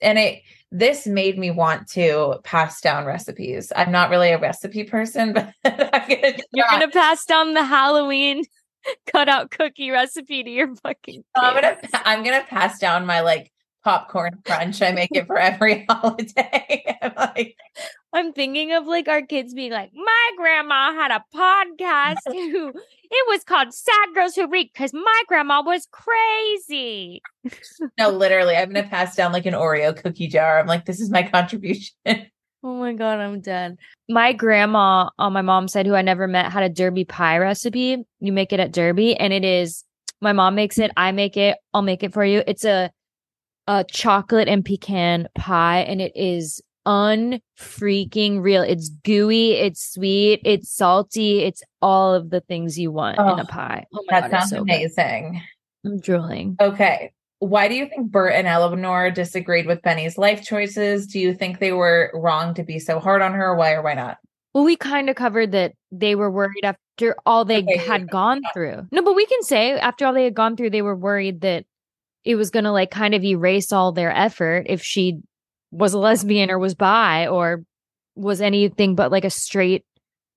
And 0.01 0.19
it 0.19 0.43
this 0.73 1.07
made 1.07 1.39
me 1.39 1.51
want 1.51 1.87
to 1.89 2.41
pass 2.45 2.81
down 2.81 3.05
recipes. 3.05 3.73
I'm 3.75 3.93
not 3.93 4.11
really 4.11 4.31
a 4.31 4.39
recipe 4.39 4.85
person, 4.85 5.33
but 5.33 5.53
I'm 5.65 6.09
gonna 6.09 6.37
You're 6.53 6.67
gonna 6.71 6.89
pass 6.89 7.25
down 7.25 7.55
the 7.55 7.65
Halloween 7.65 8.45
cutout 9.07 9.51
cookie 9.51 9.91
recipe 9.91 10.43
to 10.43 10.51
your 10.51 10.75
fucking 10.77 11.25
I'm 11.35 11.55
gonna. 11.55 11.79
I'm 12.05 12.25
gonna 12.25 12.45
pass 12.49 12.79
down 12.79 13.07
my 13.07 13.21
like 13.21 13.53
popcorn 13.87 14.37
crunch. 14.44 14.83
I 14.83 14.90
make 14.90 15.11
it 15.12 15.29
for 15.29 15.38
every 15.38 15.87
holiday. 15.88 16.99
I'm 17.03 17.12
like, 17.16 17.57
I'm 18.12 18.33
thinking 18.33 18.72
of 18.72 18.85
like 18.85 19.07
our 19.07 19.22
kids 19.22 19.55
being 19.55 19.70
like, 19.70 19.92
my 19.94 20.31
grandma 20.37 20.92
had 20.92 21.12
a 21.12 21.25
podcast 21.33 22.16
who 22.27 22.70
it 22.70 23.29
was 23.29 23.44
called 23.44 23.72
Sad 23.72 24.09
Girls 24.12 24.35
Who 24.35 24.49
Read 24.49 24.70
because 24.75 24.92
my 24.92 25.22
grandma 25.29 25.62
was 25.62 25.87
crazy. 25.92 27.22
no, 27.96 28.11
literally, 28.11 28.57
I'm 28.57 28.72
gonna 28.72 28.88
pass 28.88 29.14
down 29.14 29.33
like 29.33 29.46
an 29.46 29.55
Oreo 29.55 29.96
cookie 29.96 30.27
jar. 30.27 30.59
I'm 30.59 30.66
like, 30.66 30.85
this 30.85 30.99
is 30.99 31.09
my 31.09 31.22
contribution. 31.22 31.94
Oh 32.64 32.75
my 32.81 32.92
god, 32.92 33.20
I'm 33.20 33.40
dead. 33.40 33.77
My 34.09 34.33
grandma 34.33 35.11
on 35.16 35.33
my 35.33 35.42
mom's 35.42 35.72
side, 35.72 35.87
who 35.87 35.94
I 35.94 36.03
never 36.03 36.27
met, 36.27 36.51
had 36.51 36.64
a 36.64 36.68
Derby 36.68 37.05
pie 37.05 37.38
recipe. 37.38 38.05
You 38.18 38.33
make 38.33 38.53
it 38.53 38.59
at 38.59 38.72
Derby, 38.72 39.14
and 39.14 39.33
it 39.33 39.44
is 39.44 39.85
my 40.20 40.33
mom 40.33 40.57
makes 40.57 40.79
it. 40.79 40.90
I 40.96 41.12
make 41.12 41.37
it. 41.37 41.59
I'll 41.72 41.83
make 41.83 42.03
it 42.03 42.12
for 42.12 42.25
you. 42.25 42.42
It's 42.49 42.64
a 42.64 42.90
a 43.66 43.85
chocolate 43.85 44.48
and 44.48 44.64
pecan 44.64 45.29
pie, 45.35 45.81
and 45.81 46.00
it 46.00 46.12
is 46.14 46.62
unfreaking 46.87 48.40
real. 48.40 48.62
It's 48.62 48.88
gooey. 48.88 49.52
It's 49.52 49.92
sweet. 49.94 50.40
It's 50.44 50.70
salty. 50.70 51.40
It's 51.42 51.62
all 51.83 52.14
of 52.14 52.31
the 52.31 52.40
things 52.40 52.79
you 52.79 52.90
want 52.92 53.18
in 53.18 53.24
Oh, 53.24 53.37
a 53.37 53.44
pie. 53.44 53.85
Oh 53.92 54.05
my 54.09 54.20
That 54.20 54.31
god, 54.31 54.38
sounds 54.38 54.50
so 54.50 54.57
good. 54.64 54.74
amazing. 54.74 55.42
I'm 55.85 55.98
drooling. 56.00 56.57
Okay. 56.61 57.12
Why 57.38 57.68
do 57.68 57.74
you 57.74 57.87
think 57.87 58.11
Bert 58.11 58.33
and 58.33 58.46
Eleanor 58.46 59.11
disagreed 59.11 59.66
with 59.66 59.83
Benny's 59.83 60.16
life 60.16 60.42
choices? 60.42 61.07
Do 61.07 61.18
you 61.20 61.35
think 61.35 61.59
they 61.59 61.72
were 61.72 62.11
wrong 62.14 62.55
to 62.55 62.62
be 62.62 62.79
so 62.79 62.98
hard 62.98 63.20
on 63.20 63.35
her? 63.35 63.55
Why 63.55 63.72
or 63.72 63.83
why 63.83 63.94
not? 63.94 64.18
Well, 64.55 64.64
we 64.64 64.76
kind 64.76 65.11
of 65.11 65.16
covered 65.16 65.52
that 65.52 65.74
they 65.92 66.14
were 66.14 66.31
worried 66.31 66.64
after 66.64 67.14
all 67.26 67.44
they 67.44 67.59
Okay. 67.59 67.76
had 67.76 68.09
gone 68.09 68.40
through. 68.55 68.87
No, 68.90 69.02
but 69.02 69.14
we 69.14 69.26
can 69.26 69.42
say 69.42 69.72
after 69.72 70.07
all 70.07 70.14
they 70.14 70.24
had 70.24 70.35
gone 70.35 70.57
through, 70.57 70.70
they 70.70 70.81
were 70.81 70.96
worried 70.96 71.42
that 71.42 71.66
it 72.27 72.35
was 72.35 72.51
going 72.51 72.65
to 72.65 72.73
like 72.73 72.91
kind 72.91 73.15
of 73.15 73.25
erase 73.25 73.73
all 73.73 73.93
their 73.93 74.11
effort 74.11 74.67
if 74.69 74.83
she 74.83 75.21
was 75.71 75.95
a 75.95 75.99
lesbian 75.99 76.51
or 76.51 76.59
was 76.59 76.75
bi 76.75 77.29
or 77.29 77.62
was 78.17 78.41
anything 78.41 78.97
but 78.97 79.12
like 79.12 79.25
a 79.25 79.31
straight 79.31 79.85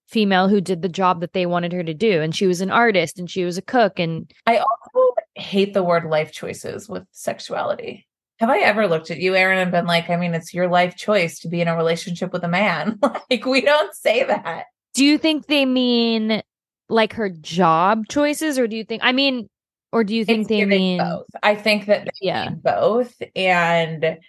female 0.07 0.47
who 0.47 0.61
did 0.61 0.81
the 0.81 0.89
job 0.89 1.21
that 1.21 1.33
they 1.33 1.45
wanted 1.45 1.73
her 1.73 1.83
to 1.83 1.93
do. 1.93 2.21
And 2.21 2.35
she 2.35 2.45
was 2.45 2.61
an 2.61 2.71
artist 2.71 3.17
and 3.17 3.29
she 3.29 3.43
was 3.43 3.57
a 3.57 3.63
cook. 3.63 3.99
And 3.99 4.31
I 4.45 4.57
also 4.57 5.15
hate 5.35 5.73
the 5.73 5.83
word 5.83 6.05
life 6.05 6.31
choices 6.31 6.87
with 6.87 7.03
sexuality. 7.11 8.07
Have 8.39 8.49
I 8.49 8.59
ever 8.59 8.87
looked 8.87 9.11
at 9.11 9.19
you, 9.19 9.35
Aaron, 9.35 9.57
and 9.57 9.71
been 9.71 9.85
like, 9.85 10.09
I 10.09 10.15
mean, 10.15 10.33
it's 10.33 10.53
your 10.53 10.67
life 10.67 10.95
choice 10.95 11.39
to 11.39 11.49
be 11.49 11.59
in 11.59 11.67
a 11.67 11.75
relationship 11.75 12.31
with 12.31 12.43
a 12.43 12.47
man? 12.47 12.99
like, 13.29 13.45
we 13.45 13.61
don't 13.61 13.93
say 13.95 14.23
that. 14.23 14.65
do 14.93 15.03
you 15.03 15.17
think 15.17 15.47
they 15.47 15.65
mean 15.65 16.41
like 16.87 17.13
her 17.13 17.29
job 17.29 18.07
choices 18.09 18.57
or 18.57 18.67
do 18.67 18.75
you 18.75 18.83
think, 18.83 19.01
I 19.03 19.11
mean, 19.11 19.49
or 19.91 20.03
do 20.03 20.15
you 20.15 20.25
think 20.25 20.41
It's 20.41 20.49
they 20.49 20.65
mean, 20.65 20.99
both. 20.99 21.25
I 21.41 21.55
think 21.55 21.85
that 21.87 22.05
they 22.05 22.11
Yeah. 22.21 22.49
mean 22.49 22.59
both. 22.63 23.13
And 23.35 24.19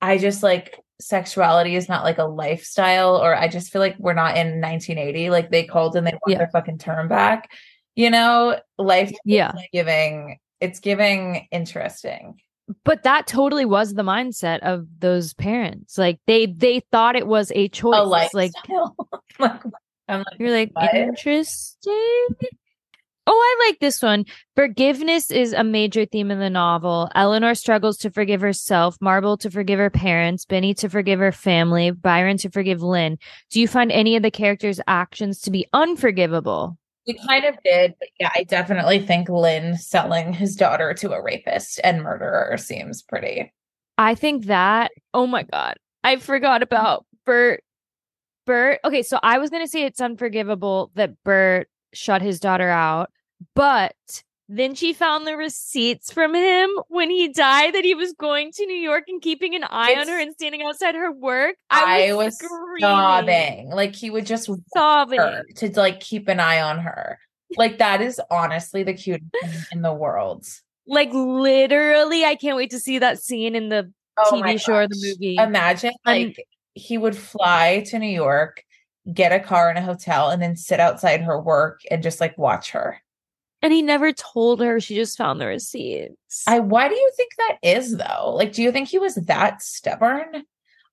I 0.00 0.18
just 0.18 0.42
like 0.42 0.78
sexuality 1.00 1.76
is 1.76 1.88
not 1.88 2.04
like 2.04 2.18
a 2.18 2.24
lifestyle, 2.24 3.16
or 3.16 3.34
I 3.34 3.48
just 3.48 3.72
feel 3.72 3.80
like 3.80 3.96
we're 3.98 4.12
not 4.14 4.36
in 4.36 4.60
1980. 4.60 5.30
Like 5.30 5.50
they 5.50 5.64
called 5.64 5.96
and 5.96 6.06
they 6.06 6.12
want 6.12 6.22
Yeah. 6.28 6.38
their 6.38 6.50
fucking 6.52 6.78
term 6.78 7.08
back. 7.08 7.50
You 7.96 8.10
know, 8.10 8.58
life 8.78 9.12
Yeah. 9.24 9.52
giving 9.72 10.38
it's 10.60 10.78
giving 10.80 11.48
interesting. 11.50 12.40
but 12.84 13.02
that 13.02 13.26
totally 13.26 13.64
was 13.64 13.94
the 13.94 14.02
mindset 14.02 14.60
of 14.60 14.86
those 15.00 15.34
parents 15.34 15.98
like 15.98 16.20
they 16.28 16.46
they 16.46 16.78
thought 16.92 17.16
it 17.16 17.26
was 17.26 17.50
a 17.56 17.66
choice 17.68 17.98
A 17.98 18.04
like 18.04 18.32
like 18.32 18.52
I'm 19.40 20.18
like, 20.18 20.24
you're 20.38 20.52
like 20.52 20.70
What? 20.74 20.94
interesting 20.94 22.28
oh 23.30 23.56
i 23.62 23.68
like 23.68 23.78
this 23.78 24.02
one 24.02 24.24
forgiveness 24.56 25.30
is 25.30 25.52
a 25.52 25.64
major 25.64 26.04
theme 26.04 26.30
in 26.30 26.40
the 26.40 26.50
novel 26.50 27.08
eleanor 27.14 27.54
struggles 27.54 27.96
to 27.96 28.10
forgive 28.10 28.40
herself 28.40 28.96
marble 29.00 29.36
to 29.36 29.50
forgive 29.50 29.78
her 29.78 29.90
parents 29.90 30.44
benny 30.44 30.74
to 30.74 30.88
forgive 30.88 31.18
her 31.18 31.32
family 31.32 31.90
byron 31.90 32.36
to 32.36 32.50
forgive 32.50 32.82
lin 32.82 33.16
do 33.50 33.60
you 33.60 33.68
find 33.68 33.92
any 33.92 34.16
of 34.16 34.22
the 34.22 34.30
characters 34.30 34.80
actions 34.86 35.40
to 35.40 35.50
be 35.50 35.66
unforgivable 35.72 36.76
we 37.06 37.18
kind 37.26 37.44
of 37.44 37.56
did, 37.64 37.94
but 37.98 38.08
yeah, 38.20 38.30
I 38.36 38.44
definitely 38.44 39.00
think 39.00 39.28
Lin 39.28 39.76
selling 39.76 40.32
his 40.32 40.54
daughter 40.54 40.94
to 40.94 41.12
a 41.12 41.22
rapist 41.22 41.80
and 41.82 42.02
murderer 42.02 42.56
seems 42.58 43.02
pretty. 43.02 43.52
I 43.98 44.14
think 44.14 44.46
that, 44.46 44.92
oh 45.12 45.26
my 45.26 45.42
God, 45.42 45.76
I 46.04 46.16
forgot 46.16 46.62
about 46.62 47.06
Bert. 47.24 47.62
Bert. 48.46 48.80
Okay, 48.84 49.02
so 49.02 49.18
I 49.22 49.38
was 49.38 49.50
going 49.50 49.64
to 49.64 49.68
say 49.68 49.84
it's 49.84 50.00
unforgivable 50.00 50.90
that 50.94 51.22
Bert 51.24 51.68
shut 51.92 52.22
his 52.22 52.40
daughter 52.40 52.68
out, 52.68 53.10
but 53.54 53.94
then 54.48 54.74
she 54.74 54.92
found 54.92 55.26
the 55.26 55.36
receipts 55.36 56.12
from 56.12 56.34
him 56.34 56.70
when 56.88 57.08
he 57.08 57.28
died 57.28 57.72
that 57.74 57.84
he 57.84 57.94
was 57.94 58.12
going 58.14 58.50
to 58.50 58.66
New 58.66 58.74
York 58.76 59.04
and 59.06 59.22
keeping 59.22 59.54
an 59.54 59.62
eye 59.62 59.94
on 59.96 60.08
her 60.08 60.18
and 60.18 60.34
standing 60.34 60.62
outside 60.62 60.96
her 60.96 61.12
work. 61.12 61.54
I, 61.70 62.08
I 62.08 62.14
was, 62.14 62.36
was 62.42 62.80
sobbing. 62.80 63.70
Like 63.70 63.94
he 63.94 64.10
would 64.10 64.26
just 64.26 64.50
sobbing. 64.74 65.20
to 65.56 65.70
like 65.76 66.00
keep 66.00 66.26
an 66.26 66.40
eye 66.40 66.60
on 66.60 66.80
her. 66.80 67.20
Like 67.56 67.78
that 67.78 68.00
is 68.00 68.20
honestly 68.28 68.82
the 68.82 68.94
cutest 68.94 69.30
thing 69.40 69.50
in 69.72 69.82
the 69.82 69.94
world. 69.94 70.46
Like 70.86 71.10
literally, 71.12 72.24
I 72.24 72.34
can't 72.34 72.56
wait 72.56 72.70
to 72.70 72.80
see 72.80 72.98
that 72.98 73.22
scene 73.22 73.54
in 73.54 73.68
the 73.68 73.92
Oh 74.18 74.32
TV 74.32 74.60
show 74.60 74.74
or 74.74 74.88
the 74.88 74.98
movie. 75.00 75.36
Imagine 75.36 75.92
I'm- 76.04 76.28
like 76.28 76.44
he 76.74 76.98
would 76.98 77.16
fly 77.16 77.84
to 77.86 77.98
New 78.00 78.06
York, 78.08 78.64
get 79.12 79.32
a 79.32 79.38
car 79.38 79.70
in 79.70 79.76
a 79.76 79.82
hotel, 79.82 80.30
and 80.30 80.42
then 80.42 80.56
sit 80.56 80.80
outside 80.80 81.20
her 81.22 81.40
work 81.40 81.82
and 81.88 82.02
just 82.02 82.20
like 82.20 82.36
watch 82.36 82.72
her. 82.72 83.00
And 83.62 83.72
he 83.72 83.82
never 83.82 84.12
told 84.12 84.60
her. 84.60 84.80
She 84.80 84.94
just 84.94 85.18
found 85.18 85.40
the 85.40 85.46
receipts. 85.46 86.44
I 86.46 86.60
why 86.60 86.88
do 86.88 86.94
you 86.94 87.12
think 87.16 87.30
that 87.38 87.58
is 87.62 87.96
though? 87.96 88.34
Like, 88.34 88.52
do 88.52 88.62
you 88.62 88.72
think 88.72 88.88
he 88.88 88.98
was 88.98 89.14
that 89.16 89.62
stubborn? 89.62 90.44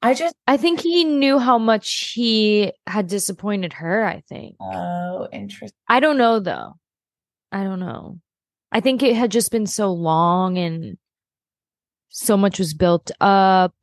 I 0.02 0.14
just 0.14 0.36
I 0.48 0.58
think 0.58 0.82
he 0.82 1.04
knew 1.04 1.40
how 1.40 1.58
much 1.58 2.12
he 2.14 2.72
had 2.86 3.08
disappointed 3.08 3.74
her. 3.74 4.06
I 4.06 4.22
think. 4.30 4.56
oh 4.60 5.28
interesting. 5.32 5.78
I 5.88 6.00
don't 6.00 6.18
know 6.18 6.40
though. 6.40 6.74
I 7.52 7.64
don't 7.64 7.80
know. 7.80 8.20
I 8.72 8.82
think 8.82 9.02
it 9.02 9.16
had 9.16 9.32
just 9.32 9.52
been 9.52 9.66
so 9.66 9.92
long 9.92 10.58
and 10.58 10.98
so 12.10 12.38
much 12.38 12.60
was 12.60 12.74
built 12.74 13.12
up. 13.22 13.74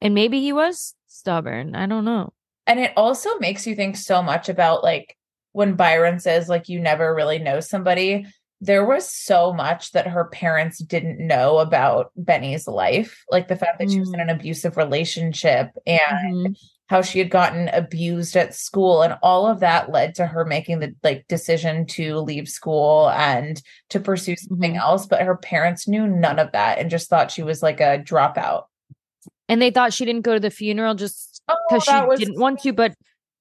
And 0.00 0.14
maybe 0.14 0.40
he 0.40 0.52
was 0.52 0.94
stubborn. 1.06 1.74
I 1.74 1.86
don't 1.86 2.04
know. 2.04 2.32
And 2.66 2.78
it 2.78 2.92
also 2.96 3.38
makes 3.38 3.66
you 3.66 3.74
think 3.74 3.96
so 3.96 4.22
much 4.22 4.48
about 4.48 4.84
like 4.84 5.16
when 5.58 5.74
Byron 5.74 6.20
says 6.20 6.48
like 6.48 6.68
you 6.68 6.78
never 6.78 7.12
really 7.12 7.40
know 7.40 7.58
somebody. 7.58 8.24
There 8.60 8.84
was 8.84 9.10
so 9.10 9.52
much 9.52 9.90
that 9.90 10.06
her 10.06 10.26
parents 10.26 10.78
didn't 10.78 11.18
know 11.18 11.58
about 11.58 12.12
Benny's 12.16 12.68
life, 12.68 13.24
like 13.28 13.48
the 13.48 13.56
fact 13.56 13.80
that 13.80 13.90
she 13.90 13.98
was 13.98 14.12
in 14.14 14.20
an 14.20 14.30
abusive 14.30 14.76
relationship 14.76 15.70
and 15.84 16.46
Mhm. 16.46 16.56
how 16.86 17.02
she 17.02 17.18
had 17.18 17.28
gotten 17.28 17.66
abused 17.70 18.36
at 18.36 18.54
school 18.54 19.02
and 19.02 19.16
all 19.20 19.48
of 19.48 19.58
that 19.58 19.90
led 19.90 20.14
to 20.14 20.26
her 20.26 20.44
making 20.44 20.78
the 20.78 20.94
like 21.02 21.26
decision 21.26 21.86
to 21.86 22.18
leave 22.20 22.48
school 22.48 23.10
and 23.10 23.60
to 23.90 23.98
pursue 23.98 24.36
something 24.36 24.74
Mhm. 24.74 24.80
else 24.80 25.06
but 25.06 25.22
her 25.22 25.36
parents 25.36 25.88
knew 25.88 26.06
none 26.06 26.38
of 26.38 26.52
that 26.52 26.78
and 26.78 26.88
just 26.88 27.10
thought 27.10 27.32
she 27.32 27.42
was 27.42 27.64
like 27.64 27.80
a 27.80 27.98
dropout 27.98 28.66
And 29.48 29.60
they 29.60 29.70
thought 29.72 29.92
she 29.92 30.04
didn't 30.04 30.22
go 30.22 30.34
to 30.34 30.40
the 30.40 30.50
funeral 30.50 30.94
just 30.94 31.42
oh, 31.48 31.56
because 31.68 31.82
she 31.84 32.00
was 32.06 32.20
didn't 32.20 32.38
want 32.38 32.60
to, 32.60 32.72
but 32.72 32.94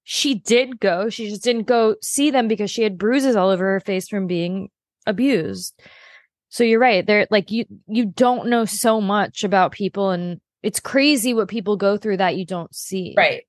she 0.09 0.35
did 0.35 0.79
go. 0.79 1.09
She 1.09 1.29
just 1.29 1.43
didn't 1.43 1.67
go 1.67 1.97
see 2.01 2.31
them 2.31 2.47
because 2.47 2.71
she 2.71 2.81
had 2.81 2.97
bruises 2.97 3.35
all 3.35 3.49
over 3.49 3.65
her 3.65 3.81
face 3.81 4.07
from 4.07 4.25
being 4.25 4.69
abused. 5.05 5.77
So 6.47 6.63
you're 6.63 6.79
right. 6.79 7.05
There 7.05 7.27
like 7.29 7.51
you 7.51 7.65
you 7.87 8.05
don't 8.05 8.47
know 8.47 8.63
so 8.63 9.01
much 9.01 9.43
about 9.43 9.73
people 9.73 10.11
and 10.11 10.39
it's 10.63 10.79
crazy 10.79 11.33
what 11.33 11.49
people 11.49 11.75
go 11.75 11.97
through 11.97 12.17
that 12.17 12.37
you 12.37 12.45
don't 12.45 12.73
see. 12.73 13.15
Right. 13.17 13.43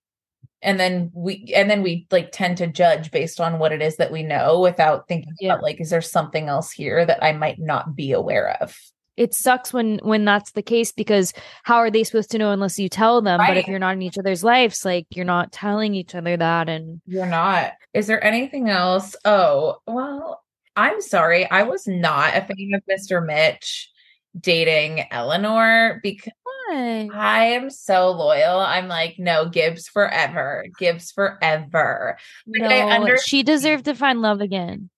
And 0.60 0.80
then 0.80 1.12
we 1.14 1.52
and 1.54 1.70
then 1.70 1.84
we 1.84 2.08
like 2.10 2.32
tend 2.32 2.56
to 2.56 2.66
judge 2.66 3.12
based 3.12 3.40
on 3.40 3.60
what 3.60 3.70
it 3.70 3.80
is 3.80 3.96
that 3.98 4.10
we 4.10 4.24
know 4.24 4.58
without 4.58 5.06
thinking 5.06 5.32
Yeah. 5.38 5.52
about 5.52 5.62
like 5.62 5.80
is 5.80 5.90
there 5.90 6.00
something 6.00 6.48
else 6.48 6.72
here 6.72 7.06
that 7.06 7.22
I 7.22 7.30
might 7.34 7.60
not 7.60 7.94
be 7.94 8.10
aware 8.10 8.56
of. 8.60 8.76
It 9.18 9.34
sucks 9.34 9.72
when 9.72 9.98
when 10.04 10.24
that's 10.24 10.52
the 10.52 10.62
case 10.62 10.92
because 10.92 11.32
how 11.64 11.76
are 11.78 11.90
they 11.90 12.04
supposed 12.04 12.30
to 12.30 12.38
know 12.38 12.52
unless 12.52 12.78
you 12.78 12.88
tell 12.88 13.20
them? 13.20 13.38
But 13.44 13.56
if 13.56 13.66
you're 13.66 13.80
not 13.80 13.94
in 13.94 14.02
each 14.02 14.16
other's 14.16 14.44
lives, 14.44 14.84
like 14.84 15.06
you're 15.10 15.24
not 15.24 15.50
telling 15.50 15.94
each 15.94 16.14
other 16.14 16.36
that 16.36 16.68
and 16.68 17.00
You're 17.04 17.26
not. 17.26 17.72
Is 17.92 18.06
there 18.06 18.24
anything 18.24 18.68
else? 18.68 19.16
Oh, 19.24 19.78
well, 19.88 20.40
I'm 20.76 21.00
sorry. 21.00 21.50
I 21.50 21.64
was 21.64 21.88
not 21.88 22.36
a 22.36 22.42
fan 22.42 22.70
of 22.74 22.82
Mr. 22.88 23.24
Mitch 23.24 23.90
dating 24.38 25.04
Eleanor 25.10 25.98
because 26.00 26.32
I 26.70 27.54
am 27.54 27.70
so 27.70 28.12
loyal. 28.12 28.60
I'm 28.60 28.86
like, 28.86 29.16
no, 29.18 29.48
Gibbs 29.48 29.88
forever. 29.88 30.66
Gibbs 30.78 31.10
forever. 31.10 32.18
Like, 32.46 32.70
I 32.70 32.98
no, 32.98 33.16
she 33.16 33.42
deserved 33.42 33.86
to 33.86 33.94
find 33.94 34.22
love 34.22 34.40
again. 34.40 34.90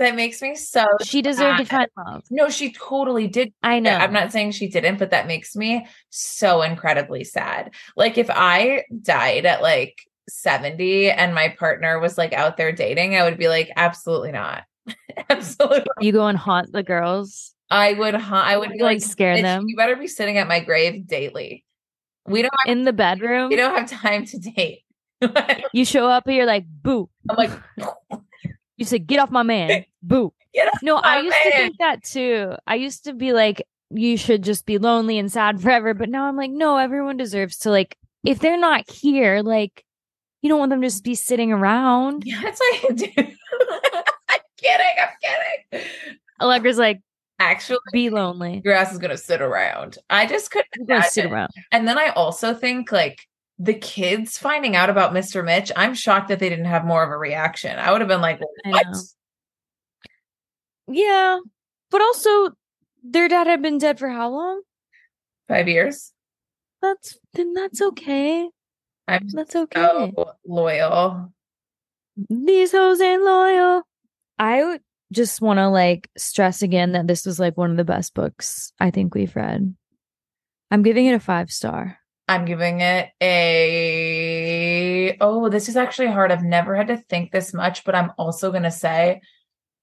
That 0.00 0.16
makes 0.16 0.40
me 0.40 0.54
so 0.54 0.86
She 1.02 1.20
deserved 1.20 1.58
to 1.58 1.64
find 1.66 1.88
love. 1.94 2.24
No, 2.30 2.48
she 2.48 2.72
totally 2.72 3.28
did. 3.28 3.52
I 3.62 3.80
know. 3.80 3.90
I'm 3.90 4.14
not 4.14 4.32
saying 4.32 4.52
she 4.52 4.66
didn't, 4.66 4.98
but 4.98 5.10
that 5.10 5.26
makes 5.26 5.54
me 5.54 5.86
so 6.08 6.62
incredibly 6.62 7.22
sad. 7.22 7.74
Like 7.96 8.16
if 8.16 8.30
I 8.30 8.84
died 9.02 9.44
at 9.44 9.60
like 9.60 10.00
70 10.30 11.10
and 11.10 11.34
my 11.34 11.50
partner 11.50 12.00
was 12.00 12.16
like 12.16 12.32
out 12.32 12.56
there 12.56 12.72
dating, 12.72 13.14
I 13.14 13.24
would 13.24 13.36
be 13.36 13.48
like, 13.48 13.70
absolutely 13.76 14.32
not. 14.32 14.64
absolutely. 15.28 15.84
You 16.00 16.12
go 16.12 16.26
and 16.28 16.38
haunt 16.38 16.72
the 16.72 16.82
girls. 16.82 17.54
I 17.70 17.92
would 17.92 18.14
ha- 18.14 18.42
I 18.42 18.56
would 18.56 18.70
be 18.72 18.78
Like, 18.82 19.02
like, 19.02 19.02
scare 19.02 19.40
them?" 19.42 19.64
You 19.66 19.76
better 19.76 19.96
be 19.96 20.06
sitting 20.08 20.38
at 20.38 20.48
my 20.48 20.60
grave 20.60 21.06
daily. 21.06 21.66
We 22.26 22.40
don't 22.40 22.54
have, 22.64 22.72
in 22.72 22.84
the 22.84 22.94
bedroom. 22.94 23.50
we 23.50 23.56
don't 23.56 23.76
have 23.76 23.90
time 23.90 24.24
to 24.24 24.38
date. 24.38 24.80
You 25.74 25.84
show 25.84 26.08
up 26.08 26.26
and 26.26 26.34
you're 26.34 26.46
like, 26.46 26.64
boo. 26.66 27.10
I'm 27.28 27.36
like, 27.36 27.50
You 28.80 28.86
said, 28.86 29.06
get 29.06 29.20
off 29.20 29.30
my 29.30 29.42
man. 29.42 29.84
Boo. 30.02 30.32
get 30.54 30.66
off 30.66 30.82
No, 30.82 30.96
I 30.96 31.20
used 31.20 31.36
to 31.44 31.50
think 31.50 31.78
that 31.80 32.02
too. 32.02 32.54
I 32.66 32.76
used 32.76 33.04
to 33.04 33.12
be 33.12 33.34
like, 33.34 33.62
you 33.90 34.16
should 34.16 34.42
just 34.42 34.64
be 34.64 34.78
lonely 34.78 35.18
and 35.18 35.30
sad 35.30 35.60
forever. 35.60 35.92
But 35.92 36.08
now 36.08 36.24
I'm 36.24 36.36
like, 36.36 36.50
no, 36.50 36.78
everyone 36.78 37.18
deserves 37.18 37.58
to 37.58 37.70
like, 37.70 37.98
if 38.24 38.38
they're 38.38 38.58
not 38.58 38.90
here, 38.90 39.42
like, 39.42 39.84
you 40.40 40.48
don't 40.48 40.58
want 40.58 40.70
them 40.70 40.80
to 40.80 40.86
just 40.86 41.04
be 41.04 41.14
sitting 41.14 41.52
around. 41.52 42.22
Yeah, 42.24 42.40
that's 42.42 42.58
what 42.58 42.90
I 42.90 42.94
do. 42.94 43.06
I'm 44.30 44.40
kidding. 44.56 44.86
I'm 44.98 45.08
kidding. 45.70 45.88
Allegra's 46.40 46.78
like, 46.78 47.02
Actually, 47.38 47.78
be 47.92 48.08
lonely. 48.08 48.62
your 48.64 48.74
ass 48.74 48.92
is 48.92 48.98
gonna 48.98 49.16
sit 49.16 49.42
around. 49.42 49.98
I 50.08 50.26
just 50.26 50.50
couldn't 50.50 51.04
sit 51.04 51.26
around. 51.26 51.50
And 51.70 51.86
then 51.86 51.98
I 51.98 52.08
also 52.10 52.54
think 52.54 52.92
like 52.92 53.26
the 53.60 53.74
kids 53.74 54.38
finding 54.38 54.74
out 54.74 54.88
about 54.88 55.12
Mr. 55.12 55.44
Mitch, 55.44 55.70
I'm 55.76 55.92
shocked 55.94 56.28
that 56.28 56.38
they 56.38 56.48
didn't 56.48 56.64
have 56.64 56.86
more 56.86 57.04
of 57.04 57.10
a 57.10 57.16
reaction. 57.16 57.78
I 57.78 57.92
would 57.92 58.00
have 58.00 58.08
been 58.08 58.22
like, 58.22 58.40
what? 58.64 58.86
Yeah. 60.88 61.38
But 61.90 62.00
also, 62.00 62.50
their 63.04 63.28
dad 63.28 63.46
had 63.46 63.60
been 63.60 63.76
dead 63.76 63.98
for 63.98 64.08
how 64.08 64.30
long? 64.30 64.62
Five 65.46 65.68
years? 65.68 66.12
That's 66.80 67.18
then 67.34 67.52
that's 67.52 67.82
okay. 67.82 68.48
I'm 69.06 69.28
That's 69.28 69.54
okay. 69.54 69.80
so 70.16 70.32
loyal. 70.46 71.32
These 72.30 72.72
hoes 72.72 73.00
ain't 73.00 73.22
loyal. 73.22 73.82
I 74.38 74.78
just 75.12 75.42
want 75.42 75.58
to 75.58 75.68
like 75.68 76.08
stress 76.16 76.62
again 76.62 76.92
that 76.92 77.06
this 77.06 77.26
was 77.26 77.38
like 77.38 77.58
one 77.58 77.72
of 77.72 77.76
the 77.76 77.84
best 77.84 78.14
books 78.14 78.72
I 78.80 78.90
think 78.90 79.14
we've 79.14 79.34
read. 79.36 79.74
I'm 80.70 80.82
giving 80.82 81.06
it 81.06 81.14
a 81.14 81.20
five 81.20 81.50
star. 81.50 81.99
I'm 82.30 82.44
giving 82.44 82.80
it 82.80 83.08
a 83.20 85.16
oh, 85.20 85.48
this 85.48 85.68
is 85.68 85.76
actually 85.76 86.12
hard. 86.12 86.30
I've 86.30 86.44
never 86.44 86.76
had 86.76 86.86
to 86.86 86.96
think 86.96 87.32
this 87.32 87.52
much, 87.52 87.82
but 87.82 87.96
I'm 87.96 88.12
also 88.18 88.52
gonna 88.52 88.70
say 88.70 89.20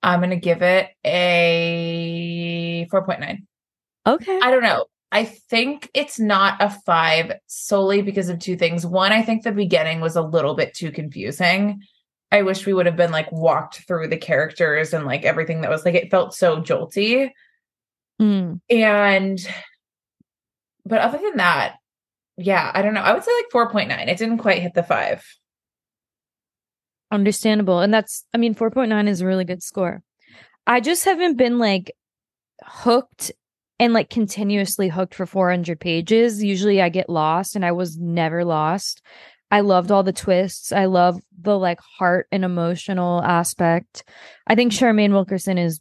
I'm 0.02 0.22
gonna 0.22 0.38
give 0.38 0.62
it 0.62 0.88
a 1.04 2.88
4.9. 2.90 3.46
Okay. 4.08 4.40
I 4.42 4.50
don't 4.50 4.64
know. 4.64 4.86
I 5.12 5.26
think 5.26 5.90
it's 5.94 6.22
not 6.22 6.62
a 6.62 6.70
five 6.70 7.34
solely 7.48 8.02
because 8.02 8.30
of 8.30 8.40
two 8.40 8.56
things. 8.56 8.86
One, 8.86 9.12
I 9.12 9.24
think 9.24 9.44
the 9.44 9.52
beginning 9.52 10.00
was 10.00 10.16
a 10.16 10.22
little 10.22 10.54
bit 10.54 10.74
too 10.74 10.94
confusing. 10.94 11.82
I 12.32 12.44
wish 12.44 12.66
we 12.66 12.74
would 12.74 12.86
have 12.86 12.96
been 12.96 13.12
like 13.12 13.30
walked 13.30 13.86
through 13.86 14.08
the 14.08 14.16
characters 14.16 14.94
and 14.94 15.06
like 15.06 15.26
everything 15.26 15.62
that 15.62 15.70
was 15.70 15.84
like 15.84 15.96
it 15.96 16.12
felt 16.12 16.34
so 16.34 16.62
jolty. 16.62 17.30
Mm. 18.22 18.62
And 18.70 19.40
but 20.86 21.02
other 21.02 21.18
than 21.18 21.36
that, 21.36 21.76
yeah, 22.38 22.72
I 22.74 22.82
don't 22.82 22.94
know. 22.94 23.02
I 23.02 23.14
would 23.14 23.24
say 23.24 23.32
like 23.54 23.72
4.9. 23.72 24.08
It 24.08 24.18
didn't 24.18 24.38
quite 24.38 24.62
hit 24.62 24.76
the 24.76 24.84
five. 24.84 25.26
Understandable. 27.12 27.80
And 27.80 27.94
that's, 27.94 28.26
I 28.34 28.38
mean, 28.38 28.54
4.9 28.54 29.08
is 29.08 29.22
a 29.22 29.26
really 29.26 29.46
good 29.46 29.64
score. 29.64 30.04
I 30.68 30.80
just 30.80 31.06
haven't 31.06 31.38
been 31.38 31.58
like 31.58 31.92
hooked 32.64 33.32
and 33.80 33.94
like 33.94 34.10
continuously 34.10 34.90
hooked 34.90 35.16
for 35.16 35.26
400 35.26 35.80
pages. 35.80 36.44
Usually 36.44 36.82
I 36.82 36.90
get 36.90 37.10
lost 37.10 37.56
and 37.56 37.66
I 37.66 37.72
was 37.72 37.98
never 37.98 38.44
lost. 38.44 39.02
I 39.50 39.62
loved 39.62 39.92
all 39.92 40.04
the 40.04 40.14
twists. 40.14 40.72
I 40.72 40.86
love 40.86 41.22
the 41.42 41.58
like 41.58 41.80
heart 41.80 42.28
and 42.32 42.44
emotional 42.44 43.24
aspect. 43.24 44.04
I 44.46 44.56
think 44.56 44.74
Charmaine 44.74 45.12
Wilkerson 45.12 45.58
is 45.58 45.80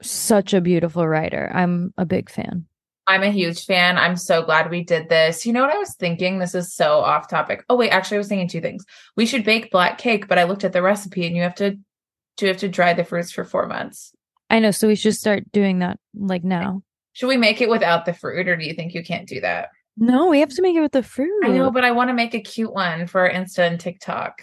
such 0.00 0.54
a 0.54 0.60
beautiful 0.60 1.06
writer. 1.06 1.50
I'm 1.52 1.92
a 1.98 2.06
big 2.06 2.30
fan. 2.30 2.67
I'm 3.08 3.22
a 3.22 3.30
huge 3.30 3.64
fan. 3.64 3.96
I'm 3.96 4.16
so 4.16 4.42
glad 4.42 4.70
we 4.70 4.84
did 4.84 5.08
this. 5.08 5.46
You 5.46 5.54
know 5.54 5.62
what 5.62 5.74
I 5.74 5.78
was 5.78 5.94
thinking? 5.94 6.38
This 6.38 6.54
is 6.54 6.74
so 6.74 6.98
off 6.98 7.26
topic. 7.26 7.64
Oh 7.70 7.76
wait, 7.76 7.88
actually 7.88 8.18
I 8.18 8.18
was 8.18 8.28
thinking 8.28 8.48
two 8.48 8.60
things. 8.60 8.84
We 9.16 9.24
should 9.24 9.44
bake 9.44 9.70
black 9.70 9.96
cake, 9.96 10.28
but 10.28 10.38
I 10.38 10.44
looked 10.44 10.62
at 10.62 10.74
the 10.74 10.82
recipe 10.82 11.26
and 11.26 11.34
you 11.34 11.42
have 11.42 11.54
to 11.56 11.70
do 11.70 12.46
you 12.46 12.48
have 12.48 12.58
to 12.58 12.68
dry 12.68 12.92
the 12.92 13.04
fruits 13.04 13.32
for 13.32 13.44
4 13.44 13.66
months. 13.66 14.12
I 14.50 14.60
know. 14.60 14.70
So 14.70 14.86
we 14.86 14.94
should 14.94 15.16
start 15.16 15.50
doing 15.50 15.78
that 15.78 15.98
like 16.14 16.44
now. 16.44 16.82
Should 17.14 17.28
we 17.28 17.38
make 17.38 17.62
it 17.62 17.70
without 17.70 18.04
the 18.04 18.12
fruit 18.12 18.46
or 18.46 18.56
do 18.56 18.64
you 18.64 18.74
think 18.74 18.92
you 18.92 19.02
can't 19.02 19.26
do 19.26 19.40
that? 19.40 19.70
No, 19.96 20.26
we 20.26 20.40
have 20.40 20.50
to 20.50 20.62
make 20.62 20.76
it 20.76 20.80
with 20.80 20.92
the 20.92 21.02
fruit. 21.02 21.44
I 21.44 21.48
know, 21.48 21.70
but 21.70 21.84
I 21.84 21.90
want 21.92 22.10
to 22.10 22.14
make 22.14 22.34
a 22.34 22.40
cute 22.40 22.72
one 22.72 23.06
for 23.06 23.28
Insta 23.28 23.66
and 23.66 23.80
TikTok. 23.80 24.42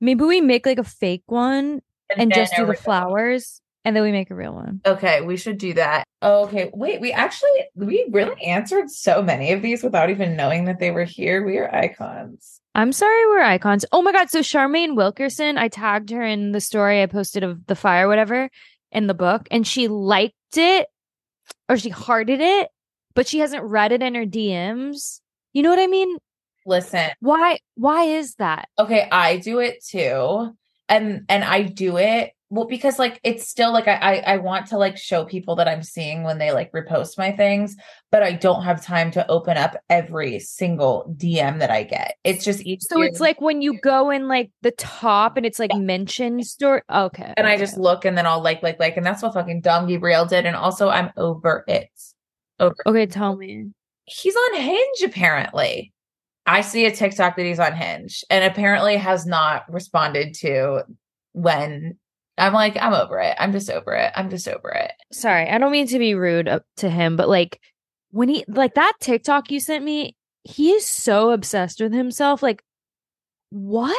Maybe 0.00 0.24
we 0.24 0.40
make 0.40 0.66
like 0.66 0.78
a 0.78 0.84
fake 0.84 1.24
one 1.26 1.80
and 2.10 2.30
then 2.30 2.30
just 2.30 2.54
do 2.54 2.66
the 2.66 2.74
flowers 2.74 3.62
and 3.84 3.96
then 3.96 4.02
we 4.02 4.12
make 4.12 4.30
a 4.30 4.34
real 4.34 4.54
one. 4.54 4.80
Okay, 4.86 5.20
we 5.22 5.36
should 5.36 5.58
do 5.58 5.74
that. 5.74 6.04
Okay, 6.22 6.70
wait, 6.74 7.00
we 7.00 7.12
actually 7.12 7.50
we 7.74 8.06
really 8.10 8.40
answered 8.42 8.90
so 8.90 9.22
many 9.22 9.52
of 9.52 9.62
these 9.62 9.82
without 9.82 10.10
even 10.10 10.36
knowing 10.36 10.66
that 10.66 10.78
they 10.78 10.90
were 10.90 11.04
here. 11.04 11.44
We 11.44 11.58
are 11.58 11.74
icons. 11.74 12.60
I'm 12.74 12.92
sorry 12.92 13.26
we're 13.26 13.42
icons. 13.42 13.84
Oh 13.92 14.02
my 14.02 14.12
god, 14.12 14.30
so 14.30 14.40
Charmaine 14.40 14.94
Wilkerson, 14.96 15.58
I 15.58 15.68
tagged 15.68 16.10
her 16.10 16.22
in 16.22 16.52
the 16.52 16.60
story 16.60 17.02
I 17.02 17.06
posted 17.06 17.42
of 17.42 17.66
the 17.66 17.74
fire, 17.74 18.06
whatever, 18.06 18.48
in 18.92 19.06
the 19.06 19.14
book, 19.14 19.48
and 19.50 19.66
she 19.66 19.88
liked 19.88 20.34
it 20.56 20.86
or 21.68 21.76
she 21.76 21.88
hearted 21.88 22.40
it, 22.40 22.68
but 23.14 23.26
she 23.26 23.38
hasn't 23.40 23.64
read 23.64 23.92
it 23.92 24.02
in 24.02 24.14
her 24.14 24.26
DMs. 24.26 25.20
You 25.52 25.62
know 25.62 25.70
what 25.70 25.78
I 25.80 25.86
mean? 25.88 26.16
Listen, 26.66 27.10
Why 27.20 27.58
why 27.76 28.04
is 28.04 28.34
that? 28.36 28.68
okay, 28.78 29.08
I 29.10 29.38
do 29.38 29.58
it 29.58 29.82
too. 29.84 30.54
And 30.88 31.24
and 31.28 31.42
I 31.42 31.62
do 31.62 31.96
it 31.96 32.32
well 32.50 32.66
because 32.66 32.98
like 32.98 33.20
it's 33.22 33.48
still 33.48 33.72
like 33.72 33.86
I, 33.88 33.94
I 33.94 34.14
I 34.34 34.36
want 34.38 34.66
to 34.66 34.76
like 34.76 34.98
show 34.98 35.24
people 35.24 35.54
that 35.56 35.68
I'm 35.68 35.82
seeing 35.82 36.24
when 36.24 36.38
they 36.38 36.50
like 36.50 36.72
repost 36.72 37.16
my 37.16 37.30
things, 37.30 37.76
but 38.10 38.22
I 38.22 38.32
don't 38.32 38.64
have 38.64 38.84
time 38.84 39.12
to 39.12 39.26
open 39.30 39.56
up 39.56 39.76
every 39.88 40.40
single 40.40 41.14
DM 41.16 41.60
that 41.60 41.70
I 41.70 41.84
get. 41.84 42.16
It's 42.24 42.44
just 42.44 42.66
each 42.66 42.82
So 42.82 43.00
it's 43.02 43.20
like 43.20 43.40
when 43.40 43.62
you 43.62 43.78
go 43.80 44.10
in 44.10 44.26
like 44.28 44.50
the 44.62 44.72
top 44.72 45.36
and 45.36 45.46
it's 45.46 45.60
like 45.60 45.70
mentioned 45.74 46.44
story. 46.46 46.82
Okay. 46.92 47.32
and 47.36 47.46
I 47.46 47.56
just 47.56 47.78
look 47.78 48.04
and 48.04 48.18
then 48.18 48.26
I'll 48.26 48.42
like 48.42 48.62
like 48.62 48.80
like 48.80 48.96
and 48.96 49.06
that's 49.06 49.22
what 49.22 49.32
fucking 49.34 49.60
Dom 49.60 49.86
Gabriel 49.86 50.26
did. 50.26 50.44
And 50.44 50.56
also 50.56 50.88
I'm 50.88 51.10
over 51.16 51.64
it. 51.68 51.88
Over 52.58 52.76
Okay, 52.84 53.06
tell 53.06 53.36
me. 53.36 53.66
he's 54.06 54.34
on 54.36 54.60
Hinge 54.60 55.02
apparently. 55.04 55.92
I 56.46 56.62
see 56.62 56.84
a 56.86 56.90
TikTok 56.90 57.36
that 57.36 57.46
he's 57.46 57.60
on 57.60 57.74
Hinge 57.74 58.24
and 58.28 58.44
apparently 58.44 58.96
has 58.96 59.24
not 59.24 59.72
responded 59.72 60.34
to 60.40 60.82
when 61.32 61.96
I'm 62.38 62.52
like, 62.52 62.76
I'm 62.80 62.94
over 62.94 63.18
it. 63.18 63.36
I'm 63.38 63.52
just 63.52 63.70
over 63.70 63.92
it. 63.94 64.12
I'm 64.14 64.30
just 64.30 64.48
over 64.48 64.70
it. 64.70 64.92
sorry, 65.12 65.48
I 65.48 65.58
don't 65.58 65.72
mean 65.72 65.86
to 65.88 65.98
be 65.98 66.14
rude 66.14 66.48
to 66.78 66.90
him, 66.90 67.16
but 67.16 67.28
like 67.28 67.60
when 68.10 68.28
he 68.28 68.44
like 68.48 68.74
that 68.74 68.94
TikTok 69.00 69.50
you 69.50 69.60
sent 69.60 69.84
me, 69.84 70.16
he 70.44 70.72
is 70.72 70.86
so 70.86 71.30
obsessed 71.30 71.80
with 71.80 71.92
himself. 71.92 72.42
Like, 72.42 72.62
what? 73.50 73.94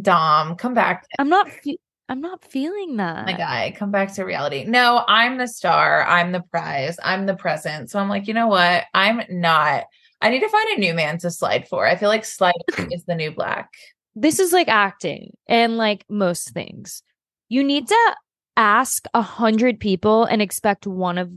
Dom, 0.00 0.56
come 0.56 0.74
back. 0.74 1.06
I'm 1.18 1.28
not. 1.28 1.50
Fe- 1.50 1.78
I'm 2.08 2.20
not 2.20 2.44
feeling 2.44 2.96
that. 2.98 3.26
My 3.26 3.32
guy, 3.32 3.74
come 3.76 3.90
back 3.90 4.14
to 4.14 4.22
reality. 4.24 4.64
No, 4.64 5.02
I'm 5.08 5.38
the 5.38 5.48
star. 5.48 6.06
I'm 6.06 6.30
the 6.30 6.40
prize. 6.40 6.96
I'm 7.02 7.26
the 7.26 7.34
present. 7.34 7.90
So 7.90 7.98
I'm 7.98 8.08
like, 8.08 8.28
you 8.28 8.34
know 8.34 8.46
what? 8.46 8.84
I'm 8.94 9.22
not. 9.28 9.84
I 10.20 10.30
need 10.30 10.40
to 10.40 10.48
find 10.48 10.68
a 10.76 10.80
new 10.80 10.94
man 10.94 11.18
to 11.18 11.30
slide 11.32 11.66
for. 11.68 11.84
I 11.84 11.96
feel 11.96 12.08
like 12.08 12.24
sliding 12.24 12.62
is 12.92 13.04
the 13.06 13.16
new 13.16 13.32
black. 13.32 13.70
This 14.16 14.40
is 14.40 14.52
like 14.52 14.68
acting 14.68 15.36
and 15.46 15.76
like 15.76 16.04
most 16.08 16.50
things. 16.52 17.02
You 17.48 17.62
need 17.62 17.86
to 17.88 18.16
ask 18.56 19.04
a 19.12 19.20
hundred 19.20 19.78
people 19.78 20.24
and 20.24 20.40
expect 20.40 20.86
one 20.86 21.18
of 21.18 21.30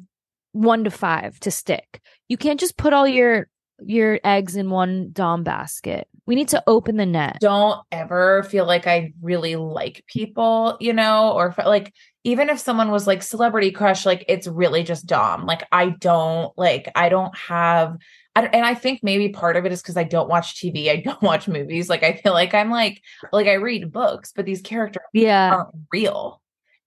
one 0.54 0.86
to 0.86 0.90
five 0.90 1.40
to 1.42 1.52
stick. 1.52 2.02
You 2.30 2.38
can't 2.38 2.60
just 2.60 2.78
put 2.78 2.94
all 2.94 3.08
your 3.08 3.48
your 3.82 4.20
eggs 4.24 4.56
in 4.56 4.70
one 4.70 5.10
dom 5.12 5.44
basket. 5.44 6.08
We 6.26 6.36
need 6.36 6.50
to 6.50 6.64
open 6.68 6.98
the 6.98 7.06
net. 7.06 7.38
Don't 7.42 7.82
ever 7.92 8.44
feel 8.44 8.66
like 8.66 8.88
I 8.88 9.14
really 9.22 9.56
like 9.56 10.04
people, 10.08 10.78
you 10.80 10.94
know, 10.94 11.32
or 11.32 11.54
like 11.66 11.94
even 12.24 12.50
if 12.50 12.60
someone 12.60 12.92
was 12.92 13.08
like 13.08 13.24
celebrity 13.24 13.72
crush, 13.72 14.06
like 14.06 14.26
it's 14.28 14.48
really 14.48 14.84
just 14.84 15.06
Dom. 15.06 15.46
Like 15.46 15.64
I 15.72 15.90
don't 15.90 16.56
like 16.58 16.92
I 16.96 17.10
don't 17.10 17.36
have 17.38 17.98
I, 18.36 18.46
and 18.46 18.66
I 18.66 18.74
think 18.76 19.02
maybe 19.04 19.30
part 19.30 19.56
of 19.58 19.66
it 19.66 19.72
is 19.72 19.82
because 19.82 19.98
I 19.98 20.04
don't 20.04 20.30
watch 20.30 20.56
TV, 20.56 20.90
I 20.90 20.98
don't 20.98 21.22
watch 21.32 21.48
movies. 21.48 21.90
Like 21.90 22.04
I 22.04 22.14
feel 22.14 22.34
like 22.34 22.54
I'm 22.54 22.70
like 22.72 23.02
like 23.34 23.48
I 23.48 23.54
read 23.54 23.92
books, 23.92 24.32
but 24.36 24.46
these 24.46 24.62
characters 24.62 25.04
Yeah. 25.14 25.54
aren't 25.56 25.70
real. 25.92 26.42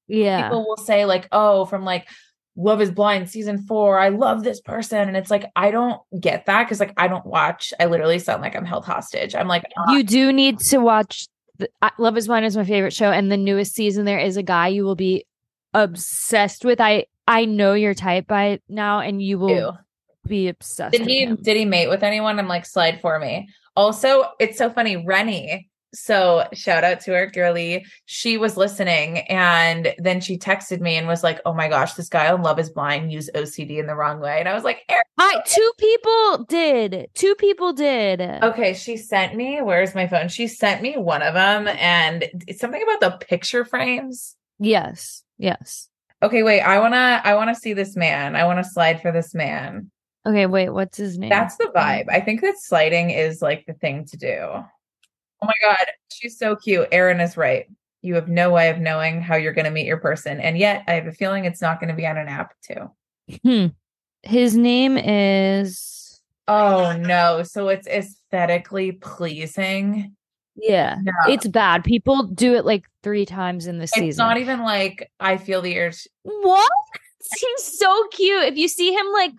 Yeah. 0.09 0.45
People 0.49 0.67
will 0.67 0.77
say 0.77 1.05
like, 1.05 1.29
"Oh, 1.33 1.65
from 1.65 1.85
like 1.85 2.09
Love 2.57 2.81
is 2.83 2.91
Blind 2.91 3.31
season 3.31 3.59
4, 3.67 3.99
I 3.99 4.09
love 4.11 4.45
this 4.45 4.61
person." 4.61 5.09
And 5.09 5.17
it's 5.17 5.31
like 5.31 5.51
I 5.57 5.71
don't 5.71 6.01
get 6.21 6.47
that 6.47 6.69
cuz 6.69 6.81
like 6.81 6.93
I 6.97 7.09
don't 7.09 7.25
watch. 7.27 7.73
I 7.81 7.87
literally 7.87 8.19
sound 8.19 8.43
like 8.43 8.55
I'm 8.57 8.65
held 8.67 8.85
hostage. 8.85 9.35
I'm 9.35 9.49
like, 9.49 9.65
"Ah, 9.79 9.93
you 9.93 10.03
do 10.03 10.33
need 10.33 10.59
to 10.61 10.79
watch 10.79 11.27
the, 11.59 11.69
I- 11.83 11.91
Love 11.99 12.17
is 12.17 12.27
Blind 12.27 12.45
is 12.47 12.57
my 12.57 12.65
favorite 12.65 12.93
show 12.93 13.11
and 13.11 13.31
the 13.33 13.37
newest 13.37 13.75
season 13.75 14.05
there 14.05 14.19
is 14.19 14.37
a 14.37 14.43
guy 14.43 14.69
you 14.69 14.85
will 14.85 14.97
be 14.97 15.25
obsessed 15.75 16.65
with. 16.65 16.81
I 16.81 17.07
I 17.27 17.45
know 17.47 17.75
your 17.75 17.95
type 17.95 18.27
by 18.27 18.61
now 18.69 19.01
and 19.01 19.23
you 19.23 19.39
will 19.39 19.49
ew. 19.51 19.73
Be 20.27 20.49
obsessed 20.49 20.93
Did 20.93 21.07
he 21.07 21.27
did 21.27 21.57
he 21.57 21.65
mate 21.65 21.89
with 21.89 22.03
anyone? 22.03 22.39
I'm 22.39 22.49
like, 22.49 22.67
slide 22.67 23.01
for 23.01 23.19
me. 23.19 23.49
Also, 23.75 24.25
it's 24.39 24.59
so 24.59 24.71
funny, 24.71 25.05
Rennie. 25.05 25.69
So 25.95 26.47
shout 26.55 26.85
out 26.85 27.01
to 27.01 27.13
her, 27.13 27.27
girly. 27.27 27.85
She 28.07 28.39
was 28.39 28.57
listening 28.57 29.19
and 29.29 29.95
then 29.99 30.23
she 30.23 30.39
texted 30.39 30.81
me 30.81 30.97
and 30.97 31.07
was 31.07 31.23
like, 31.23 31.41
Oh 31.45 31.53
my 31.53 31.69
gosh, 31.69 31.95
this 31.95 32.09
guy 32.09 32.33
on 32.33 32.43
Love 32.43 32.59
is 32.59 32.71
Blind 32.71 33.13
used 33.13 33.31
OCD 33.35 33.79
in 33.79 33.87
the 33.87 33.95
wrong 33.95 34.19
way. 34.19 34.39
And 34.39 34.49
I 34.49 34.55
was 34.55 34.65
like. 34.65 34.81
Hi, 35.19 35.43
two 35.47 35.71
people 35.79 36.45
did. 36.49 37.09
Two 37.15 37.35
people 37.35 37.75
did. 37.75 38.21
Okay, 38.21 38.73
she 38.73 38.97
sent 38.97 39.37
me, 39.37 39.61
where's 39.61 39.95
my 39.95 40.07
phone? 40.07 40.29
She 40.29 40.49
sent 40.49 40.81
me 40.81 40.97
one 40.97 41.21
of 41.21 41.35
them 41.35 41.69
and 41.69 42.25
it's 42.47 42.61
something 42.61 42.83
about 42.83 43.01
the 43.01 43.27
picture 43.27 43.67
frames. 43.67 44.35
Yes. 44.59 45.23
Yes. 45.37 45.89
Okay, 46.23 46.43
wait, 46.43 46.61
I 46.61 46.79
wanna 46.79 47.21
I 47.25 47.35
wanna 47.35 47.55
see 47.55 47.73
this 47.73 47.97
man. 47.97 48.37
I 48.37 48.45
wanna 48.45 48.65
slide 48.65 49.03
for 49.03 49.13
this 49.13 49.35
man. 49.35 49.91
Okay, 50.27 50.47
wait, 50.47 50.71
what's 50.71 50.99
his 50.99 51.19
name? 51.19 51.31
That's 51.31 51.57
the 51.57 51.73
vibe. 51.75 52.09
I 52.09 52.21
think 52.21 52.41
that 52.43 52.59
sliding 52.59 53.11
is 53.11 53.43
like 53.43 53.65
the 53.67 53.73
thing 53.75 54.05
to 54.07 54.17
do. 54.17 54.39
Oh 54.41 55.47
my 55.47 55.55
God, 55.61 55.85
she's 56.13 56.39
so 56.39 56.55
cute. 56.55 56.89
Erin 56.93 57.21
is 57.21 57.37
right. 57.37 57.67
You 58.03 58.15
have 58.15 58.29
no 58.29 58.51
way 58.51 58.71
of 58.71 58.79
knowing 58.79 59.21
how 59.21 59.37
you're 59.37 59.53
going 59.53 59.65
to 59.65 59.71
meet 59.71 59.87
your 59.87 59.97
person. 59.97 60.41
And 60.41 60.57
yet, 60.59 60.85
I 60.87 60.93
have 60.93 61.07
a 61.07 61.13
feeling 61.13 61.45
it's 61.45 61.63
not 61.63 61.81
going 61.81 61.91
to 61.91 61.97
be 61.97 62.07
on 62.07 62.17
an 62.17 62.29
app, 62.29 62.55
too. 62.63 62.91
Hmm. 63.43 63.67
His 64.23 64.57
name 64.57 64.97
is 64.97 66.03
Oh 66.49 66.97
no. 66.97 67.43
So 67.43 67.69
it's 67.69 67.87
aesthetically 67.87 68.93
pleasing. 68.93 70.15
yeah. 70.57 70.97
No. 71.03 71.13
It's 71.29 71.47
bad. 71.47 71.85
People 71.85 72.25
do 72.25 72.55
it 72.55 72.65
like 72.65 72.85
three 73.03 73.25
times 73.25 73.67
in 73.67 73.79
the 73.79 73.87
season. 73.87 74.09
It's 74.09 74.19
not 74.19 74.39
even 74.39 74.61
like 74.61 75.11
I 75.21 75.37
feel 75.37 75.63
the 75.63 75.79
urge. 75.79 76.07
What? 76.23 76.71
He's 77.41 77.79
so 77.79 78.09
cute. 78.09 78.45
If 78.45 78.57
you 78.57 78.69
see 78.69 78.93
him 78.93 79.07
like 79.13 79.33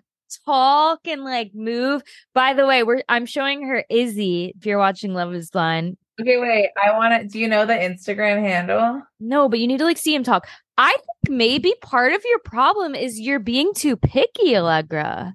talk 0.44 1.00
and 1.06 1.24
like 1.24 1.52
move. 1.54 2.02
By 2.34 2.54
the 2.54 2.66
way, 2.66 2.82
we're 2.82 3.02
I'm 3.08 3.26
showing 3.26 3.66
her 3.66 3.84
Izzy. 3.90 4.54
If 4.56 4.66
you're 4.66 4.78
watching 4.78 5.14
Love 5.14 5.34
Is 5.34 5.50
Blind, 5.50 5.96
Okay, 6.20 6.38
wait. 6.38 6.68
I 6.82 6.96
want 6.96 7.20
to. 7.22 7.26
Do 7.28 7.38
you 7.40 7.48
know 7.48 7.66
the 7.66 7.72
Instagram 7.74 8.40
handle? 8.40 9.02
no, 9.20 9.48
but 9.48 9.58
you 9.58 9.66
need 9.66 9.78
to 9.78 9.84
like 9.84 9.98
see 9.98 10.14
him 10.14 10.22
talk. 10.22 10.46
I 10.78 10.90
think 10.92 11.36
maybe 11.36 11.74
part 11.82 12.12
of 12.12 12.22
your 12.24 12.38
problem 12.40 12.94
is 12.94 13.20
you're 13.20 13.38
being 13.40 13.72
too 13.74 13.96
picky, 13.96 14.56
Allegra. 14.56 15.34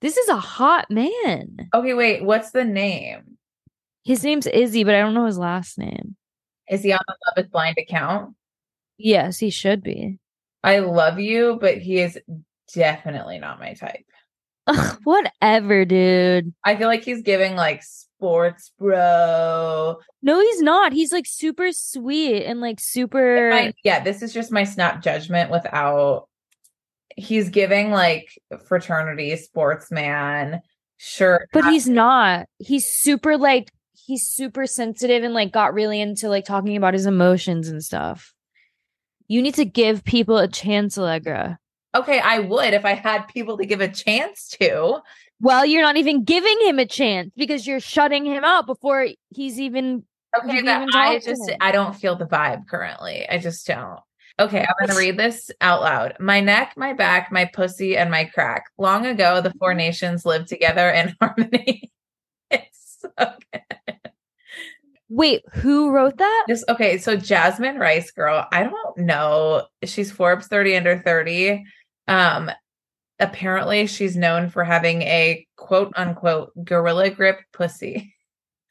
This 0.00 0.16
is 0.18 0.28
a 0.28 0.36
hot 0.36 0.90
man. 0.90 1.56
Okay, 1.74 1.94
wait. 1.94 2.22
What's 2.22 2.50
the 2.50 2.64
name? 2.64 3.38
His 4.04 4.22
name's 4.22 4.46
Izzy, 4.46 4.84
but 4.84 4.94
I 4.94 5.00
don't 5.00 5.14
know 5.14 5.24
his 5.24 5.38
last 5.38 5.78
name. 5.78 6.16
Is 6.68 6.82
he 6.82 6.92
on 6.92 7.00
the 7.06 7.14
Love 7.26 7.44
is 7.46 7.50
Blind 7.50 7.76
account? 7.78 8.34
Yes, 8.98 9.38
he 9.38 9.48
should 9.50 9.82
be. 9.82 10.18
I 10.62 10.80
love 10.80 11.18
you, 11.18 11.58
but 11.60 11.78
he 11.78 11.98
is 12.00 12.18
definitely 12.74 13.38
not 13.38 13.58
my 13.60 13.72
type. 13.74 14.04
Ugh, 14.66 14.98
whatever, 15.04 15.84
dude. 15.84 16.54
I 16.64 16.76
feel 16.76 16.88
like 16.88 17.04
he's 17.04 17.22
giving 17.22 17.54
like 17.56 17.82
sports 17.82 18.72
bro. 18.78 19.98
No, 20.22 20.40
he's 20.40 20.62
not. 20.62 20.92
He's 20.92 21.12
like 21.12 21.26
super 21.26 21.70
sweet 21.72 22.44
and 22.44 22.60
like 22.60 22.80
super. 22.80 23.50
My- 23.50 23.72
yeah, 23.84 24.02
this 24.02 24.22
is 24.22 24.32
just 24.32 24.50
my 24.52 24.64
snap 24.64 25.02
judgment 25.02 25.50
without 25.50 26.28
he's 27.16 27.48
giving 27.48 27.90
like 27.90 28.28
fraternity 28.66 29.36
sportsman 29.36 30.60
shirt. 30.96 31.48
but 31.52 31.64
he's 31.66 31.88
not. 31.88 32.46
He's 32.58 32.86
super 32.86 33.36
like 33.36 33.70
he's 33.92 34.26
super 34.26 34.66
sensitive 34.66 35.22
and 35.24 35.34
like 35.34 35.52
got 35.52 35.74
really 35.74 36.00
into 36.00 36.28
like 36.28 36.44
talking 36.44 36.76
about 36.76 36.94
his 36.94 37.06
emotions 37.06 37.68
and 37.68 37.82
stuff. 37.84 38.32
You 39.28 39.40
need 39.42 39.54
to 39.54 39.64
give 39.64 40.04
people 40.04 40.38
a 40.38 40.48
chance, 40.48 40.98
Allegra. 40.98 41.58
Okay, 41.94 42.20
I 42.20 42.40
would 42.40 42.74
if 42.74 42.84
I 42.84 42.94
had 42.94 43.28
people 43.28 43.58
to 43.58 43.66
give 43.66 43.80
a 43.80 43.88
chance 43.88 44.48
to. 44.60 45.00
Well, 45.40 45.66
you're 45.66 45.82
not 45.82 45.96
even 45.96 46.24
giving 46.24 46.58
him 46.62 46.78
a 46.78 46.86
chance 46.86 47.32
because 47.36 47.66
you're 47.66 47.80
shutting 47.80 48.24
him 48.24 48.44
out 48.44 48.66
before 48.66 49.08
he's 49.30 49.60
even 49.60 50.04
Okay, 50.36 50.58
even 50.58 50.88
I 50.92 51.20
just. 51.20 51.50
I 51.60 51.70
don't 51.72 51.94
feel 51.94 52.16
the 52.16 52.26
vibe 52.26 52.66
currently. 52.66 53.28
I 53.28 53.38
just 53.38 53.66
don't. 53.66 54.00
Okay, 54.40 54.60
I'm 54.60 54.86
gonna 54.86 54.98
read 54.98 55.16
this 55.16 55.50
out 55.60 55.80
loud. 55.80 56.16
My 56.18 56.40
neck, 56.40 56.74
my 56.76 56.92
back, 56.92 57.30
my 57.30 57.44
pussy, 57.44 57.96
and 57.96 58.10
my 58.10 58.24
crack. 58.24 58.64
Long 58.78 59.06
ago, 59.06 59.40
the 59.40 59.52
four 59.60 59.70
mm-hmm. 59.70 59.78
nations 59.78 60.26
lived 60.26 60.48
together 60.48 60.90
in 60.90 61.14
harmony. 61.20 61.92
it's 62.50 62.98
so 63.00 63.26
good. 63.52 63.62
Wait, 65.08 65.42
who 65.52 65.90
wrote 65.90 66.16
that? 66.16 66.46
Just 66.48 66.68
okay, 66.68 66.98
so 66.98 67.16
Jasmine 67.16 67.78
Rice 67.78 68.10
girl, 68.10 68.46
I 68.50 68.64
don't 68.64 68.98
know. 68.98 69.66
She's 69.84 70.10
Forbes 70.10 70.48
30 70.48 70.76
under 70.76 70.98
30. 70.98 71.62
Um 72.08 72.50
apparently 73.18 73.86
she's 73.86 74.16
known 74.16 74.50
for 74.50 74.64
having 74.64 75.02
a 75.02 75.46
quote 75.56 75.92
unquote 75.96 76.52
gorilla 76.64 77.10
grip 77.10 77.40
pussy. 77.52 78.14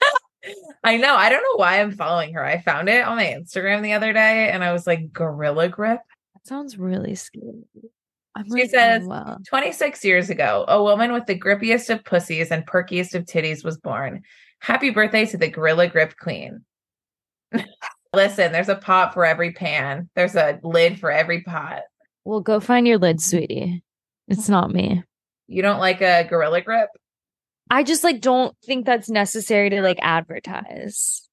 I 0.84 0.98
know. 0.98 1.16
I 1.16 1.30
don't 1.30 1.44
know 1.44 1.56
why 1.58 1.80
I'm 1.80 1.92
following 1.92 2.34
her. 2.34 2.44
I 2.44 2.60
found 2.60 2.90
it 2.90 3.06
on 3.06 3.18
my 3.18 3.26
Instagram 3.26 3.82
the 3.82 3.94
other 3.94 4.12
day 4.14 4.50
and 4.50 4.64
I 4.64 4.74
was 4.74 4.86
like, 4.86 5.14
gorilla 5.14 5.70
grip. 5.70 6.02
That 6.34 6.48
sounds 6.48 6.78
really 6.78 7.16
scary. 7.16 7.64
I'm 8.36 8.46
She 8.46 8.64
oh, 8.64 8.68
says, 8.68 9.04
wow. 9.04 9.38
26 9.48 10.04
years 10.04 10.30
ago, 10.30 10.66
a 10.68 10.82
woman 10.82 11.14
with 11.14 11.26
the 11.28 11.38
grippiest 11.38 11.90
of 11.90 12.04
pussies 12.04 12.52
and 12.52 12.66
perkiest 12.66 13.14
of 13.14 13.26
titties 13.26 13.64
was 13.64 13.78
born. 13.78 14.24
Happy 14.60 14.90
birthday 14.90 15.26
to 15.28 15.38
the 15.38 15.50
Gorilla 15.50 15.88
Grip 15.88 16.16
Queen. 16.18 16.64
Listen, 18.14 18.52
there's 18.52 18.70
a 18.70 18.76
pot 18.76 19.14
for 19.14 19.26
every 19.26 19.52
pan, 19.52 20.10
there's 20.16 20.36
a 20.36 20.60
lid 20.64 21.00
for 21.00 21.12
every 21.12 21.42
pot. 21.44 21.82
Well, 22.26 22.40
go 22.40 22.60
find 22.60 22.88
your 22.88 22.98
lid, 22.98 23.22
sweetie. 23.22 23.84
It's 24.28 24.50
not 24.50 24.72
me. 24.72 25.04
You 25.48 25.62
don't 25.62 25.80
like 25.80 26.02
a 26.02 26.26
Gorilla 26.30 26.62
Grip? 26.62 26.90
I 27.70 27.84
just 27.84 28.04
like 28.04 28.22
don't 28.22 28.56
think 28.66 28.86
that's 28.86 29.10
necessary 29.10 29.70
to 29.70 29.82
like 29.82 30.00
advertise. 30.02 31.28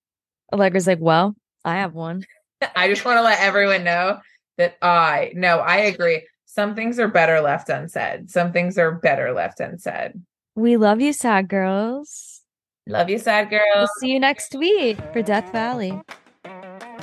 Allegra's 0.53 0.86
like, 0.86 1.01
well, 1.01 1.34
I 1.64 1.76
have 1.76 1.95
one. 1.95 2.24
I 2.76 2.88
just 2.88 3.05
want 3.05 3.18
to 3.18 3.22
let 3.22 3.41
everyone 3.41 3.84
know 3.84 4.18
that 4.59 4.76
I, 4.82 5.32
no, 5.34 5.59
I 5.59 5.76
agree. 5.76 6.26
Some 6.47 6.74
things 6.74 6.99
are 6.99 7.09
better 7.09 7.41
left 7.41 7.68
unsaid. 7.68 8.30
Some 8.30 8.53
things 8.53 8.76
are 8.76 8.93
better 8.93 9.32
left 9.32 9.61
unsaid. 9.61 10.20
We 10.57 10.76
love 10.76 11.01
you, 11.01 11.12
sad 11.12 11.49
girls. 11.49 12.43
Love 12.86 13.09
you, 13.09 13.18
sad 13.18 13.51
girls. 13.51 13.64
We'll 13.74 13.88
see 14.01 14.12
you 14.12 14.20
next 14.20 14.55
week 14.55 14.99
for 15.12 15.22
Death 15.22 15.53
Valley. 15.53 16.01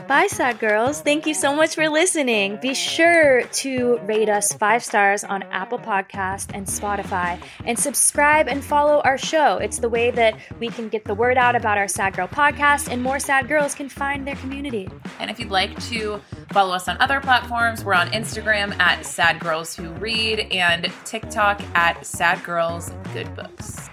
Bye, 0.08 0.28
sad 0.28 0.60
girls. 0.60 1.02
Thank 1.02 1.28
you 1.28 1.34
so 1.34 1.54
much 1.54 1.76
for 1.76 1.90
listening. 1.90 2.60
Be 2.62 2.74
sure 2.74 3.42
to 3.44 3.98
rate 4.06 4.30
us 4.30 4.54
five 4.54 4.82
stars 4.82 5.26
on 5.26 5.44
Apple 5.44 5.78
Podcast 5.78 6.52
and 6.54 6.66
Spotify 6.66 7.38
and 7.66 7.78
subscribe 7.78 8.48
and 8.48 8.64
follow 8.64 9.02
our 9.02 9.18
show. 9.18 9.58
It's 9.58 9.80
the 9.80 9.90
way 9.90 10.12
that 10.12 10.36
we 10.62 10.70
can 10.70 10.88
get 10.88 11.04
the 11.04 11.14
word 11.14 11.38
out 11.38 11.58
about 11.58 11.78
our 11.78 11.90
Sad 11.90 12.16
Girl 12.16 12.28
podcast 12.28 12.90
and 12.90 13.04
more 13.04 13.20
sad 13.20 13.50
girls 13.50 13.76
can 13.76 13.90
find 13.90 14.26
their 14.26 14.38
community. 14.38 14.88
And 15.20 15.30
if 15.30 15.40
you'd 15.40 15.52
like 15.52 15.78
to 15.90 16.22
follow 16.54 16.74
us 16.74 16.88
on 16.88 16.96
other 17.02 17.20
platforms, 17.20 17.84
we're 17.84 17.94
on 17.94 18.08
Instagram 18.12 18.80
at 18.80 19.06
Sad 19.06 19.42
Girls 19.42 19.76
Who 19.76 19.90
Read 19.96 20.40
and 20.52 20.90
TikTok 21.04 21.62
at 21.76 22.06
Sad 22.06 22.42
Girls 22.46 22.94
Good 23.12 23.36
Books. 23.36 23.90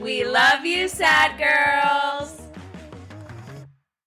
We 0.00 0.24
love 0.24 0.66
you, 0.66 0.88
sad 0.88 1.38
girls. 1.38 2.41